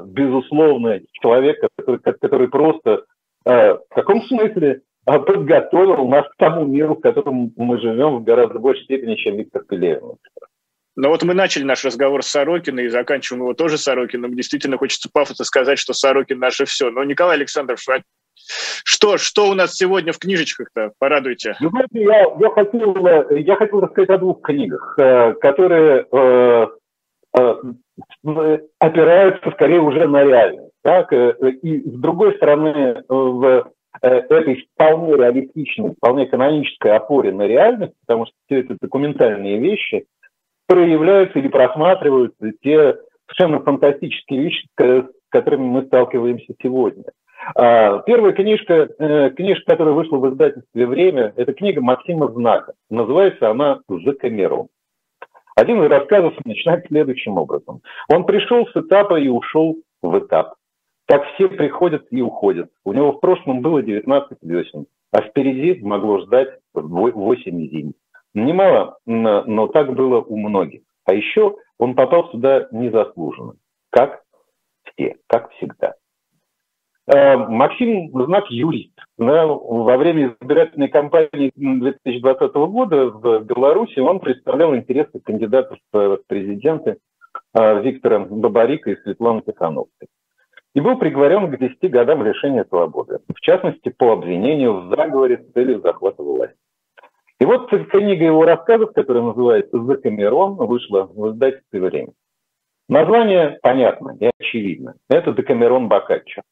безусловно, 0.07 0.99
человек, 1.21 1.61
который, 1.77 2.01
который 2.01 2.49
просто 2.49 3.03
в 3.45 3.81
каком 3.91 4.23
смысле 4.23 4.81
подготовил 5.05 6.09
нас 6.09 6.25
к 6.25 6.37
тому 6.39 6.65
миру, 6.65 6.97
в 6.97 7.01
котором 7.01 7.53
мы 7.57 7.79
живем 7.79 8.17
в 8.17 8.25
гораздо 8.25 8.59
большей 8.59 8.85
степени, 8.85 9.15
чем 9.15 9.37
Виктор 9.37 9.63
Пелевин. 9.63 10.17
Но 10.97 11.11
вот 11.11 11.23
мы 11.23 11.35
начали 11.35 11.63
наш 11.63 11.85
разговор 11.85 12.23
с 12.23 12.29
Сорокиной 12.29 12.87
и 12.87 12.89
заканчиваем 12.89 13.43
его 13.43 13.55
тоже 13.55 13.77
Сорокиным. 13.77 14.35
Действительно 14.35 14.79
хочется 14.79 15.11
пафосно 15.13 15.45
сказать, 15.45 15.79
что 15.79 15.93
Сорокин 15.93 16.39
наше 16.39 16.65
все. 16.65 16.91
Но, 16.91 17.05
Николай 17.05 17.37
Александрович, 17.37 17.87
а 17.89 18.01
что, 18.85 19.19
что 19.19 19.49
у 19.49 19.55
нас 19.55 19.75
сегодня 19.75 20.13
в 20.13 20.19
книжечках-то? 20.19 20.93
Порадуйте. 20.99 21.55
Ну, 21.61 21.71
знаете, 21.71 22.03
я, 22.03 22.27
я, 22.41 22.51
хотел, 22.51 23.07
я 23.31 23.57
хотел 23.57 23.81
рассказать 23.81 24.11
о 24.11 24.19
двух 24.19 24.41
книгах, 24.41 24.95
э, 24.99 25.35
которые 25.35 26.07
э, 26.11 26.67
э, 27.39 28.59
опираются 28.79 29.51
скорее 29.51 29.81
уже 29.81 30.07
на 30.09 30.25
реальность. 30.25 30.73
Так? 30.83 31.13
И 31.13 31.81
с 31.81 32.01
другой 32.01 32.37
стороны, 32.37 33.03
в 33.09 33.71
Э, 34.03 34.19
этой 34.29 34.69
вполне 34.75 35.15
реалистичной, 35.17 35.95
вполне 35.95 36.27
канонической 36.27 36.93
опоре 36.93 37.33
на 37.33 37.47
реальность, 37.47 37.95
потому 38.07 38.27
что 38.27 38.35
все 38.47 38.61
это 38.61 38.77
документальные 38.81 39.59
вещи, 39.59 40.07
проявляются 40.67 41.39
или 41.39 41.49
просматриваются 41.49 42.53
те 42.63 42.97
совершенно 43.27 43.61
фантастические 43.61 44.43
вещи, 44.43 44.69
с 44.79 45.05
которыми 45.31 45.65
мы 45.65 45.83
сталкиваемся 45.87 46.55
сегодня. 46.63 47.05
А, 47.55 47.99
первая 48.01 48.33
книжка, 48.33 48.89
э, 48.99 49.31
книжка, 49.31 49.73
которая 49.73 49.95
вышла 49.95 50.17
в 50.17 50.29
издательстве 50.31 50.87
«Время», 50.87 51.33
это 51.37 51.53
книга 51.53 51.81
Максима 51.81 52.29
Знака. 52.29 52.73
Называется 52.91 53.51
она 53.51 53.81
«За 53.89 54.13
камеру». 54.15 54.69
Один 55.55 55.83
из 55.83 55.91
рассказов 55.91 56.35
начинается 56.45 56.89
следующим 56.89 57.39
образом. 57.39 57.81
Он 58.13 58.25
пришел 58.25 58.67
с 58.67 58.77
этапа 58.77 59.19
и 59.19 59.29
ушел 59.29 59.77
в 60.03 60.19
этап. 60.19 60.55
Так 61.07 61.25
все 61.35 61.49
приходят 61.49 62.05
и 62.11 62.21
уходят. 62.21 62.69
У 62.85 62.93
него 62.93 63.13
в 63.13 63.21
прошлом 63.21 63.63
было 63.63 63.83
19 63.83 64.39
весен, 64.43 64.87
а 65.13 65.23
впереди 65.23 65.81
могло 65.83 66.19
ждать 66.21 66.59
8 66.75 67.71
зим. 67.71 67.95
Немало, 68.37 68.99
но 69.07 69.67
так 69.69 69.95
было 69.95 70.21
у 70.21 70.37
многих. 70.37 70.83
А 71.07 71.15
еще 71.15 71.57
он 71.79 71.95
попал 71.95 72.31
сюда 72.31 72.69
незаслуженно, 72.71 73.55
как 73.89 74.23
все, 74.85 75.17
как 75.27 75.51
всегда. 75.53 75.95
Э, 77.07 77.37
Максим 77.37 78.11
Знак 78.13 78.51
юрист. 78.51 78.93
Во 79.17 79.97
время 79.97 80.37
избирательной 80.39 80.89
кампании 80.89 81.51
2020 81.55 82.55
года 82.55 83.07
в 83.07 83.41
Беларуси 83.41 84.01
он 84.01 84.21
представлял 84.21 84.77
интересы 84.77 85.19
кандидатов 85.21 85.79
в 85.91 86.19
президенты 86.27 86.99
э, 87.55 87.83
Виктора 87.83 88.19
Бабарика 88.19 88.91
и 88.91 89.01
Светланы 89.03 89.43
Тихановской 89.47 90.09
и 90.75 90.81
был 90.81 90.99
приговорен 90.99 91.51
к 91.51 91.59
10 91.59 91.91
годам 91.91 92.23
лишения 92.23 92.67
свободы, 92.69 93.21
в 93.35 93.41
частности, 93.41 93.89
по 93.89 94.13
обвинению 94.13 94.83
в 94.83 94.95
заговоре 94.95 95.39
с 95.39 95.53
целью 95.55 95.81
захвата 95.81 96.23
власти. 96.23 96.59
И 97.39 97.45
вот 97.45 97.69
книга 97.69 98.25
его 98.25 98.45
рассказов, 98.45 98.93
которая 98.95 99.23
называется 99.23 99.79
«За 99.79 99.97
Камерон», 99.97 100.55
вышла 100.57 101.05
в 101.05 101.33
издательстве 101.33 101.81
«Время». 101.81 102.13
Название 102.89 103.59
понятно 103.63 104.17
и 104.21 104.31
очевидно. 104.39 104.95
Это 105.11 105.33
Декамерон 105.33 105.89
Боккаччо. 105.89 106.43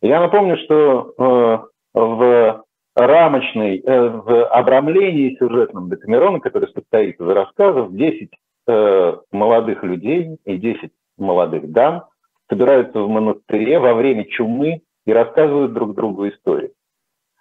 Я 0.00 0.20
напомню, 0.20 0.56
что 0.64 1.14
э, 1.18 1.58
в 1.98 2.64
рамочной, 2.96 3.78
э, 3.78 4.08
в 4.08 4.46
обрамлении 4.46 5.36
сюжетном 5.38 5.90
Декамерона, 5.90 6.40
который 6.40 6.72
состоит 6.72 7.20
из 7.20 7.26
рассказов, 7.26 7.94
10 7.94 8.30
э, 8.66 9.16
молодых 9.30 9.82
людей 9.82 10.38
и 10.44 10.56
10 10.56 10.90
молодых 11.18 11.70
дам 11.70 12.04
собираются 12.48 13.00
в 13.00 13.08
монастыре 13.08 13.78
во 13.78 13.92
время 13.92 14.24
чумы 14.24 14.80
и 15.04 15.12
рассказывают 15.12 15.74
друг 15.74 15.94
другу 15.94 16.28
истории. 16.28 16.72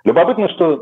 Любопытно, 0.07 0.47
что 0.47 0.77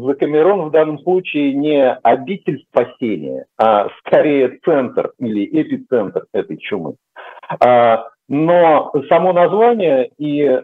Закамерон 0.00 0.62
в 0.62 0.70
данном 0.72 0.98
случае 0.98 1.54
не 1.54 1.92
обитель 1.92 2.64
спасения, 2.68 3.46
а 3.56 3.86
скорее 4.00 4.58
центр 4.64 5.12
или 5.20 5.44
эпицентр 5.46 6.24
этой 6.32 6.56
чумы. 6.56 6.96
А, 7.64 8.08
но 8.28 8.92
само 9.08 9.32
название 9.32 10.10
и 10.18 10.40
э, 10.40 10.60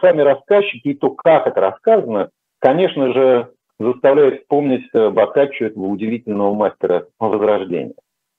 сами 0.00 0.20
рассказчики, 0.20 0.90
и 0.90 0.94
то, 0.94 1.10
как 1.10 1.48
это 1.48 1.60
рассказано, 1.60 2.30
конечно 2.60 3.12
же, 3.12 3.48
заставляет 3.80 4.42
вспомнить 4.42 4.88
э, 4.94 5.10
Бокаччо, 5.10 5.64
этого 5.64 5.86
удивительного 5.86 6.54
мастера 6.54 7.06
Возрождения. 7.18 7.94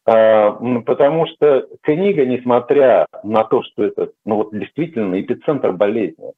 А, 0.06 0.52
потому 0.86 1.28
что 1.28 1.68
книга, 1.82 2.26
несмотря 2.26 3.08
на 3.22 3.44
то, 3.44 3.64
что 3.64 3.84
это 3.84 4.12
ну, 4.24 4.38
вот 4.38 4.52
действительно 4.54 5.20
эпицентр 5.20 5.74
болезни, 5.74 6.32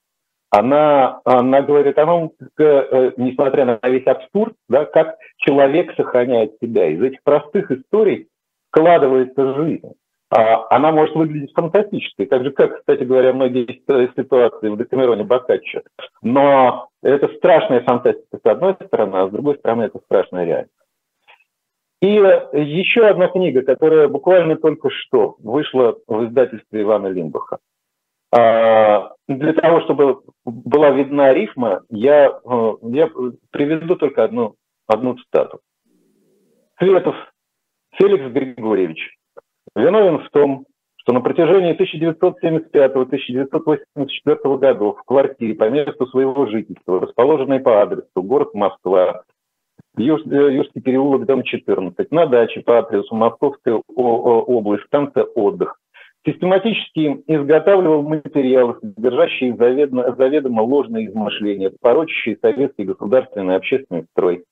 она, 0.57 1.19
она 1.25 1.61
говорит 1.61 1.97
о 1.97 2.05
том, 2.05 2.31
э, 2.57 3.11
несмотря 3.17 3.65
на 3.65 3.79
весь 3.89 4.05
абсурд, 4.05 4.53
да, 4.69 4.85
как 4.85 5.17
человек 5.37 5.93
сохраняет 5.95 6.53
себя. 6.61 6.87
Из 6.87 7.01
этих 7.01 7.21
простых 7.23 7.71
историй 7.71 8.27
складывается 8.69 9.53
жизнь. 9.55 9.91
А 10.29 10.65
она 10.75 10.91
может 10.91 11.15
выглядеть 11.15 11.53
фантастической, 11.53 12.25
так 12.25 12.43
же, 12.43 12.51
как, 12.51 12.79
кстати 12.79 13.03
говоря, 13.03 13.33
многие 13.33 13.81
ситуации 14.15 14.69
в 14.69 14.77
Декамероне 14.77 15.23
Бокаччо. 15.23 15.81
Но 16.21 16.89
это 17.03 17.27
страшная 17.35 17.81
фантастика 17.81 18.39
с 18.43 18.45
одной 18.45 18.75
стороны, 18.85 19.15
а 19.17 19.27
с 19.27 19.31
другой 19.31 19.55
стороны 19.57 19.83
это 19.83 19.99
страшная 20.05 20.45
реальность. 20.45 20.73
И 22.01 22.07
еще 22.07 23.07
одна 23.07 23.27
книга, 23.27 23.61
которая 23.61 24.07
буквально 24.07 24.57
только 24.57 24.89
что 24.89 25.35
вышла 25.39 25.97
в 26.07 26.25
издательстве 26.25 26.81
Ивана 26.81 27.07
Лимбаха. 27.07 27.59
А, 28.37 29.11
для 29.27 29.53
того, 29.53 29.81
чтобы 29.81 30.21
была 30.43 30.89
видна 30.89 31.33
рифма, 31.33 31.83
я, 31.89 32.27
э, 32.27 32.73
я 32.81 33.09
приведу 33.51 33.95
только 33.95 34.25
одну, 34.25 34.55
одну 34.87 35.15
цитату. 35.15 35.61
Светов 36.77 37.15
Феликс 37.93 38.29
Григорьевич 38.33 39.15
виновен 39.73 40.19
в 40.19 40.29
том, 40.31 40.65
что 40.97 41.13
на 41.13 41.21
протяжении 41.21 41.75
1975-1984 41.75 44.57
годов 44.57 44.99
в 44.99 45.03
квартире 45.03 45.53
по 45.53 45.69
месту 45.69 46.05
своего 46.07 46.45
жительства, 46.47 46.99
расположенной 46.99 47.61
по 47.61 47.81
адресу 47.81 48.09
город 48.15 48.53
Москва, 48.53 49.23
Южский 49.95 50.81
переулок, 50.81 51.25
дом 51.25 51.43
14, 51.43 52.11
на 52.11 52.25
даче 52.25 52.59
по 52.61 52.79
адресу 52.79 53.15
Московская 53.15 53.81
область, 53.95 54.83
станция 54.87 55.23
отдых, 55.23 55.79
систематически 56.25 57.23
изготавливал 57.27 58.01
материалы, 58.01 58.77
содержащие 58.81 59.55
заведомо, 59.55 60.15
заведомо 60.17 60.61
ложные 60.61 61.07
измышления, 61.07 61.71
порочащие 61.81 62.37
советский 62.41 62.83
государственный 62.83 63.55
общественный 63.55 64.05
строй, 64.11 64.43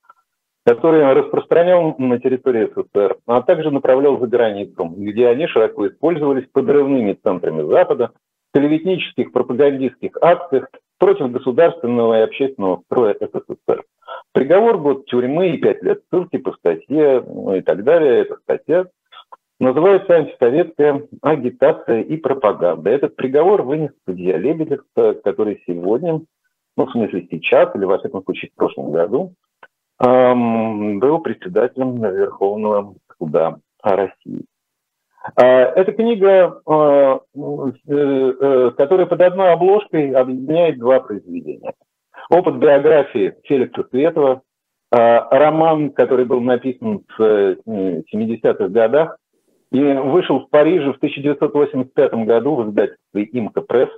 который 0.65 1.11
распространял 1.13 1.95
на 1.97 2.19
территории 2.19 2.69
СССР, 2.75 3.17
а 3.25 3.41
также 3.41 3.71
направлял 3.71 4.19
за 4.19 4.27
границу, 4.27 4.85
где 4.95 5.27
они 5.27 5.47
широко 5.47 5.87
использовались 5.87 6.47
подрывными 6.51 7.17
центрами 7.23 7.69
Запада, 7.69 8.11
клеветнических 8.53 9.31
пропагандистских 9.31 10.11
акциях 10.21 10.67
против 10.99 11.31
государственного 11.31 12.19
и 12.19 12.23
общественного 12.23 12.83
строя 12.85 13.15
СССР. 13.19 13.83
Приговор 14.31 14.77
год 14.77 15.05
тюрьмы 15.07 15.49
и 15.49 15.57
пять 15.57 15.81
лет 15.83 16.01
ссылки 16.09 16.37
по 16.37 16.53
статье 16.53 17.23
ну 17.25 17.55
и 17.55 17.61
так 17.61 17.83
далее. 17.83 18.21
Эта 18.21 18.35
статья 18.37 18.85
называется 19.59 20.15
антисоветская 20.15 21.07
агитация 21.21 22.01
и 22.01 22.17
пропаганда. 22.17 22.89
Этот 22.89 23.15
приговор 23.15 23.63
вынес 23.63 23.91
судья 24.07 24.37
Лебедев, 24.37 24.81
который 25.23 25.63
сегодня, 25.67 26.21
ну, 26.77 26.85
в 26.85 26.91
смысле 26.91 27.27
сейчас, 27.29 27.75
или, 27.75 27.85
во 27.85 27.99
всяком 27.99 28.23
случае, 28.23 28.51
в 28.51 28.55
прошлом 28.55 28.91
году, 28.91 29.33
эм, 30.03 30.99
был 30.99 31.19
председателем 31.19 32.01
Верховного 32.01 32.95
суда 33.17 33.57
России. 33.81 34.45
А, 35.35 35.45
эта 35.45 35.93
книга, 35.93 36.61
э, 36.65 37.19
э, 37.87 38.71
которая 38.77 39.05
под 39.05 39.21
одной 39.21 39.53
обложкой 39.53 40.11
объединяет 40.11 40.79
два 40.79 40.99
произведения. 40.99 41.73
Опыт 42.29 42.55
биографии 42.55 43.35
Феликса 43.43 43.85
Светова, 43.89 44.41
а, 44.91 45.27
роман, 45.37 45.91
который 45.91 46.25
был 46.25 46.41
написан 46.41 47.03
в 47.17 47.55
70-х 48.11 48.67
годах, 48.67 49.17
и 49.73 49.81
вышел 49.81 50.39
в 50.39 50.49
Париже 50.49 50.93
в 50.93 50.97
1985 50.97 52.13
году 52.25 52.55
в 52.55 52.69
издательстве 52.69 53.23
«Имка 53.23 53.61
Пресс». 53.61 53.89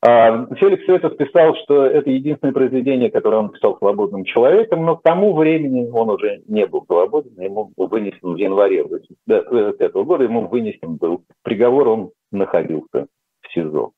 А, 0.00 0.46
Феликс 0.54 0.84
Светов 0.84 1.16
писал, 1.16 1.56
что 1.64 1.84
это 1.86 2.08
единственное 2.10 2.52
произведение, 2.52 3.10
которое 3.10 3.38
он 3.38 3.48
писал 3.48 3.76
свободным 3.78 4.24
человеком, 4.24 4.84
но 4.84 4.96
к 4.96 5.02
тому 5.02 5.34
времени 5.34 5.90
он 5.90 6.10
уже 6.10 6.42
не 6.46 6.66
был 6.66 6.84
свободен, 6.86 7.32
ему 7.40 7.72
был 7.76 7.88
вынесен 7.88 8.18
в 8.22 8.36
январе 8.36 8.82
1985 8.82 9.92
года, 10.04 10.24
ему 10.24 10.46
вынесен 10.46 10.96
был 10.96 11.24
приговор, 11.42 11.88
он 11.88 12.10
находился 12.30 13.06
в 13.40 13.52
СИЗО. 13.52 13.90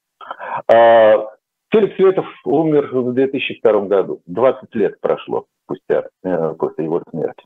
А, 0.73 1.27
Феликс 1.71 1.97
Светов 1.97 2.27
умер 2.47 2.89
в 2.93 3.13
2002 3.13 3.81
году, 3.83 4.23
20 4.27 4.75
лет 4.75 4.99
прошло 5.01 5.45
спустя, 5.65 6.05
э, 6.25 6.55
после 6.59 6.85
его 6.85 7.03
смерти. 7.11 7.45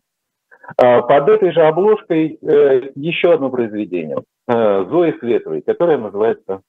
А, 0.77 1.03
под 1.03 1.29
этой 1.29 1.53
же 1.53 1.61
обложкой 1.63 2.39
э, 2.41 2.91
еще 2.95 3.35
одно 3.35 3.51
произведение 3.51 4.19
э, 4.49 4.85
Зои 4.89 5.15
Световой, 5.19 5.63
которое 5.63 5.99
называется 5.99 6.63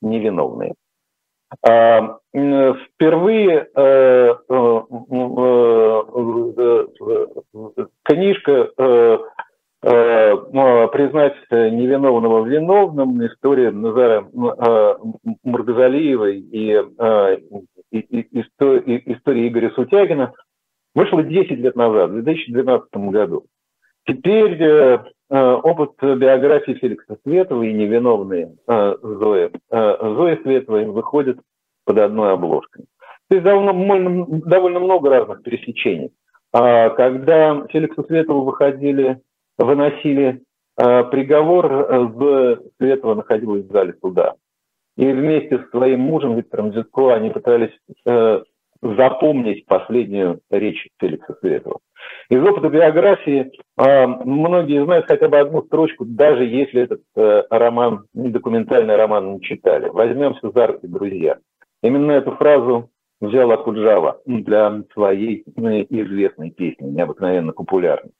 «Невиновные». 0.00 0.74
А, 1.66 2.18
впервые 2.32 3.68
э, 3.74 4.34
книжка 8.04 8.70
признать 9.82 11.34
невиновного 11.50 12.44
виновным 12.44 13.26
история 13.26 13.70
Назара 13.72 14.28
и, 16.30 16.78
и 17.90 18.40
история 18.42 19.48
Игоря 19.48 19.70
Сутягина– 19.70 20.34
вышла 20.94 21.22
10 21.22 21.50
лет 21.58 21.76
назад, 21.76 22.10
в 22.10 22.22
2012 22.22 22.88
году. 23.10 23.46
Теперь 24.06 24.60
э, 24.62 25.04
э, 25.30 25.52
опыт 25.62 25.92
биографии 26.00 26.72
Феликса 26.74 27.16
Светова 27.22 27.62
и 27.62 27.72
невиновные 27.72 28.56
э, 28.66 28.94
Зои, 29.02 29.50
э, 29.70 29.96
Зои 30.00 30.40
Световой 30.42 30.86
выходит 30.86 31.38
под 31.84 31.98
одной 31.98 32.32
обложкой. 32.32 32.86
То 33.28 33.36
есть 33.36 33.44
довольно, 33.44 34.26
довольно 34.46 34.80
много 34.80 35.10
разных 35.10 35.42
пересечений. 35.42 36.10
А 36.52 36.90
когда 36.90 37.66
Феликсу 37.68 38.04
Светову 38.04 38.42
выходили, 38.42 39.20
выносили 39.56 40.42
э, 40.76 41.04
приговор, 41.04 41.72
э, 41.72 42.56
Светова 42.78 43.14
находилась 43.14 43.66
в 43.66 43.72
зале 43.72 43.94
суда. 44.00 44.34
И 44.96 45.06
вместе 45.06 45.58
с 45.58 45.70
своим 45.70 46.00
мужем 46.00 46.36
Виктором 46.36 46.72
Зитко 46.72 47.14
они 47.14 47.30
пытались 47.30 47.72
э, 48.06 48.42
запомнить 48.82 49.66
последнюю 49.66 50.40
речь 50.50 50.88
Феликса 50.98 51.36
Светова. 51.40 51.80
Из 52.30 52.42
опыта 52.42 52.68
биографии 52.68 53.50
э, 53.76 54.06
многие 54.06 54.84
знают 54.84 55.06
хотя 55.06 55.28
бы 55.28 55.38
одну 55.38 55.62
строчку, 55.62 56.04
даже 56.04 56.44
если 56.44 56.82
этот 56.82 57.02
э, 57.16 57.42
роман, 57.50 58.04
документальный 58.14 58.96
роман 58.96 59.34
не 59.34 59.40
читали. 59.42 59.88
Возьмемся 59.88 60.50
за 60.50 60.66
руки, 60.68 60.86
друзья. 60.86 61.38
Именно 61.82 62.12
эту 62.12 62.32
фразу 62.32 62.90
взял 63.20 63.50
Акуджава 63.50 64.20
для 64.24 64.82
своей 64.94 65.44
ну, 65.56 65.82
известной 65.82 66.50
песни, 66.50 66.86
необыкновенно 66.86 67.52
популярной. 67.52 68.12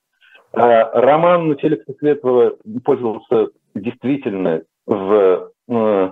А 0.52 1.00
роман 1.00 1.56
Феликса 1.56 1.94
Светлого 1.98 2.56
пользовался 2.84 3.50
действительно 3.74 4.62
в 4.86 5.50
э, 5.68 6.10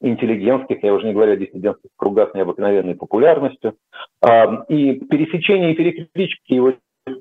интеллигентских, 0.00 0.82
я 0.82 0.94
уже 0.94 1.06
не 1.06 1.12
говорю 1.12 1.32
о 1.32 1.36
диссидентских 1.36 1.90
кругах, 1.96 2.34
необыкновенной 2.34 2.94
популярностью. 2.94 3.74
А, 4.22 4.64
и 4.68 4.94
пересечение 4.94 5.72
и 5.72 5.76
переклички 5.76 6.54
его 6.54 6.74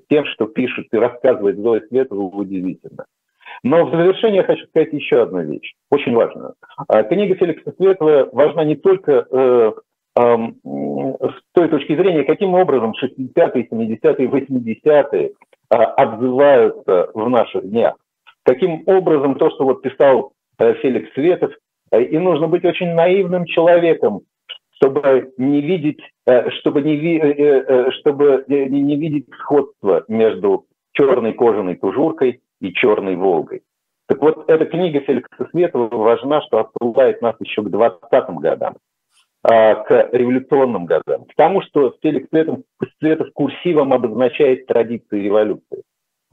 тем, 0.10 0.26
что 0.26 0.46
пишет 0.46 0.88
и 0.92 0.98
рассказывает 0.98 1.58
Зоя 1.58 1.82
Светова, 1.88 2.22
удивительно. 2.22 3.06
Но 3.64 3.86
в 3.86 3.92
завершение 3.92 4.38
я 4.38 4.44
хочу 4.44 4.66
сказать 4.68 4.94
еще 4.94 5.24
одну 5.24 5.42
вещь, 5.42 5.74
очень 5.90 6.14
важную. 6.14 6.54
А, 6.88 7.04
книга 7.04 7.36
Феликса 7.36 7.74
Светова 7.78 8.30
важна 8.32 8.64
не 8.64 8.76
только 8.76 9.26
э, 9.32 9.72
с 10.16 11.54
той 11.54 11.70
точки 11.70 11.96
зрения, 11.96 12.24
каким 12.24 12.54
образом 12.54 12.94
60-е, 13.02 13.68
70-е, 13.72 14.28
80-е 14.28 15.26
э, 15.26 15.76
отзываются 15.76 17.10
в 17.14 17.30
наших 17.30 17.70
днях. 17.70 17.96
Каким 18.44 18.84
образом 18.86 19.36
то, 19.36 19.50
что 19.52 19.66
вот 19.66 19.82
писал 19.82 20.34
э, 20.60 20.74
Феликс 20.76 21.14
Светов, 21.14 21.52
и 21.92 22.18
нужно 22.18 22.48
быть 22.48 22.66
очень 22.66 22.94
наивным 22.94 23.46
человеком, 23.46 24.22
чтобы 24.76 25.32
не 25.38 25.62
видеть, 25.62 26.00
э, 26.26 26.50
чтобы 26.52 26.82
не, 26.82 27.20
э, 27.20 27.92
чтобы 28.00 28.46
не 28.48 28.96
видеть 28.96 29.28
сходства 29.40 30.04
между 30.08 30.66
черной 30.94 31.34
кожаной 31.34 31.76
тужуркой 31.76 32.42
и 32.60 32.74
черной 32.74 33.16
Волгой. 33.16 33.62
Так 34.08 34.22
вот, 34.22 34.50
эта 34.50 34.66
книга 34.66 35.02
Феликса 35.02 35.48
Светова 35.52 35.90
важна, 35.96 36.42
что 36.42 36.60
отсылает 36.60 37.22
нас 37.22 37.36
еще 37.40 37.62
к 37.62 37.68
20-м 37.68 38.38
годам, 38.38 38.76
а, 39.44 39.76
к 39.76 40.10
революционным 40.14 40.86
годам, 40.86 41.26
к 41.26 41.36
тому, 41.36 41.62
что 41.62 41.94
Феликс 42.02 42.30
Светов, 42.30 42.60
Светов 43.00 43.28
курсивом 43.34 43.94
обозначает 43.94 44.66
традиции 44.66 45.22
революции. 45.22 45.84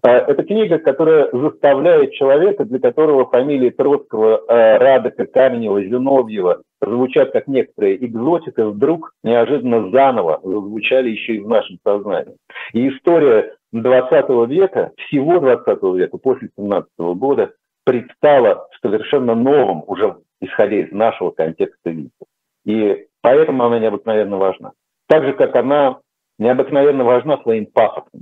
А, 0.07 0.19
это 0.19 0.43
книга, 0.43 0.79
которая 0.79 1.31
заставляет 1.33 2.13
человека, 2.13 2.67
для 2.67 2.79
которого 2.79 3.25
фамилии 3.31 3.71
Троцкого, 3.71 4.43
а, 4.47 4.79
Радека, 4.79 5.25
Каменева, 5.25 5.83
Зиновьева 5.83 6.61
звучат 6.83 7.33
как 7.33 7.49
некоторые 7.49 8.05
экзотика, 8.05 8.67
вдруг 8.67 9.15
неожиданно 9.23 9.91
заново 9.91 10.41
зазвучали 10.45 11.09
еще 11.09 11.37
и 11.37 11.41
в 11.41 11.49
нашем 11.49 11.79
сознании. 11.83 12.37
И 12.75 12.87
история 12.91 13.57
20 13.73 14.47
века, 14.47 14.93
всего 15.07 15.41
20 15.41 15.83
века, 15.97 16.19
после 16.19 16.51
17 16.55 16.91
года, 16.99 17.53
предстала 17.87 18.69
в 18.73 18.87
совершенно 18.87 19.35
новом, 19.35 19.85
уже 19.87 20.17
исходя 20.43 20.81
из 20.81 20.93
нашего 20.93 21.31
контекста 21.31 21.89
виде. 21.89 22.11
И 22.67 23.07
поэтому 23.23 23.65
она 23.65 23.79
необыкновенно 23.79 24.37
важна. 24.37 24.73
Так 25.09 25.25
же, 25.25 25.33
как 25.33 25.57
она 25.57 26.01
необыкновенно 26.39 27.05
важна 27.05 27.39
своим 27.39 27.65
пафосом. 27.65 28.21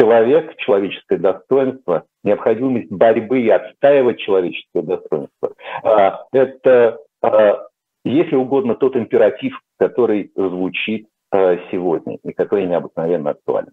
Человек, 0.00 0.56
человеческое 0.56 1.18
достоинство, 1.18 2.06
необходимость 2.24 2.90
борьбы 2.90 3.42
и 3.42 3.50
отстаивать 3.50 4.18
человеческое 4.18 4.80
достоинство. 4.80 5.52
А, 5.82 6.24
это, 6.32 6.98
а, 7.20 7.66
если 8.06 8.34
угодно, 8.34 8.76
тот 8.76 8.96
императив, 8.96 9.60
который 9.78 10.32
звучит 10.34 11.06
а, 11.30 11.58
сегодня 11.70 12.16
и 12.24 12.32
который 12.32 12.64
необыкновенно 12.64 13.32
актуален. 13.32 13.72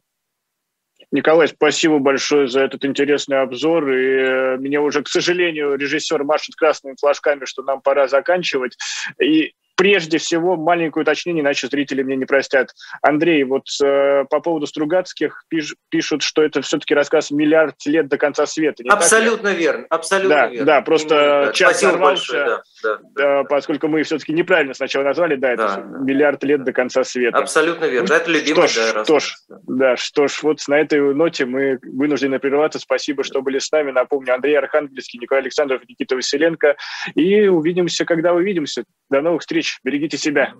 Николай, 1.11 1.47
спасибо 1.47 1.99
большое 1.99 2.49
за 2.49 2.59
этот 2.59 2.83
интересный 2.83 3.39
обзор. 3.39 3.89
И 3.89 4.05
э, 4.05 4.57
мне 4.57 4.81
уже, 4.81 5.03
к 5.03 5.07
сожалению, 5.07 5.75
режиссер 5.75 6.25
машет 6.25 6.55
красными 6.55 6.97
флажками, 6.99 7.45
что 7.45 7.63
нам 7.63 7.79
пора 7.79 8.09
заканчивать. 8.09 8.75
И 9.23 9.53
прежде 9.77 10.17
всего 10.17 10.57
маленькое 10.57 11.03
уточнение, 11.03 11.41
иначе 11.41 11.67
зрители 11.67 12.03
мне 12.03 12.15
не 12.15 12.25
простят. 12.25 12.73
Андрей, 13.01 13.43
вот 13.43 13.67
э, 13.83 14.25
по 14.29 14.41
поводу 14.41 14.67
Стругацких 14.67 15.43
пиш, 15.47 15.75
пишут, 15.89 16.23
что 16.23 16.43
это 16.43 16.61
все-таки 16.61 16.93
рассказ 16.93 17.31
«Миллиард 17.31 17.75
лет 17.85 18.09
до 18.09 18.17
конца 18.17 18.45
света». 18.45 18.83
Не 18.83 18.89
абсолютно 18.89 19.53
верно, 19.53 19.85
абсолютно 19.89 20.35
да, 20.35 20.47
верно. 20.47 20.65
Да, 20.65 20.81
просто 20.81 21.15
Именно, 21.15 21.53
час 21.53 21.77
Спасибо 21.77 21.97
большое, 21.97 22.45
да, 22.45 22.61
да, 22.83 22.99
да, 23.15 23.43
поскольку 23.43 23.87
мы 23.87 24.03
все-таки 24.03 24.33
неправильно 24.33 24.73
сначала 24.73 25.03
назвали, 25.03 25.35
да, 25.35 25.51
это 25.51 25.67
да, 25.67 25.99
«Миллиард 26.03 26.43
лет 26.43 26.63
до 26.63 26.73
конца 26.73 27.03
света». 27.03 27.37
Абсолютно 27.37 27.85
верно, 27.85 28.09
ну, 28.09 28.15
это 28.15 28.31
любимый 28.31 28.67
что 28.67 28.67
ж, 28.67 28.93
да, 28.93 29.03
что 29.03 29.19
ж, 29.19 29.35
да, 29.47 29.95
что 29.95 30.27
ж, 30.27 30.43
вот 30.43 30.59
на 30.67 30.79
этой 30.79 30.99
ноте 31.13 31.45
мы 31.45 31.79
вынуждены 31.83 32.39
прерваться. 32.39 32.79
Спасибо, 32.79 33.23
что 33.23 33.41
были 33.41 33.59
с 33.59 33.71
нами. 33.71 33.91
Напомню, 33.91 34.33
Андрей 34.33 34.57
Архангельский, 34.57 35.19
Николай 35.19 35.41
Александров, 35.41 35.81
Никита 35.87 36.15
Василенко. 36.15 36.75
И 37.15 37.47
увидимся, 37.47 38.05
когда 38.05 38.33
увидимся. 38.33 38.83
До 39.09 39.21
новых 39.21 39.43
встреч. 39.67 39.79
Берегите 39.83 40.17
себя. 40.17 40.53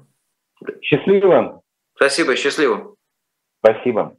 Счастливо. 0.82 1.62
Спасибо, 1.96 2.36
счастливо. 2.36 2.96
Спасибо. 3.60 4.18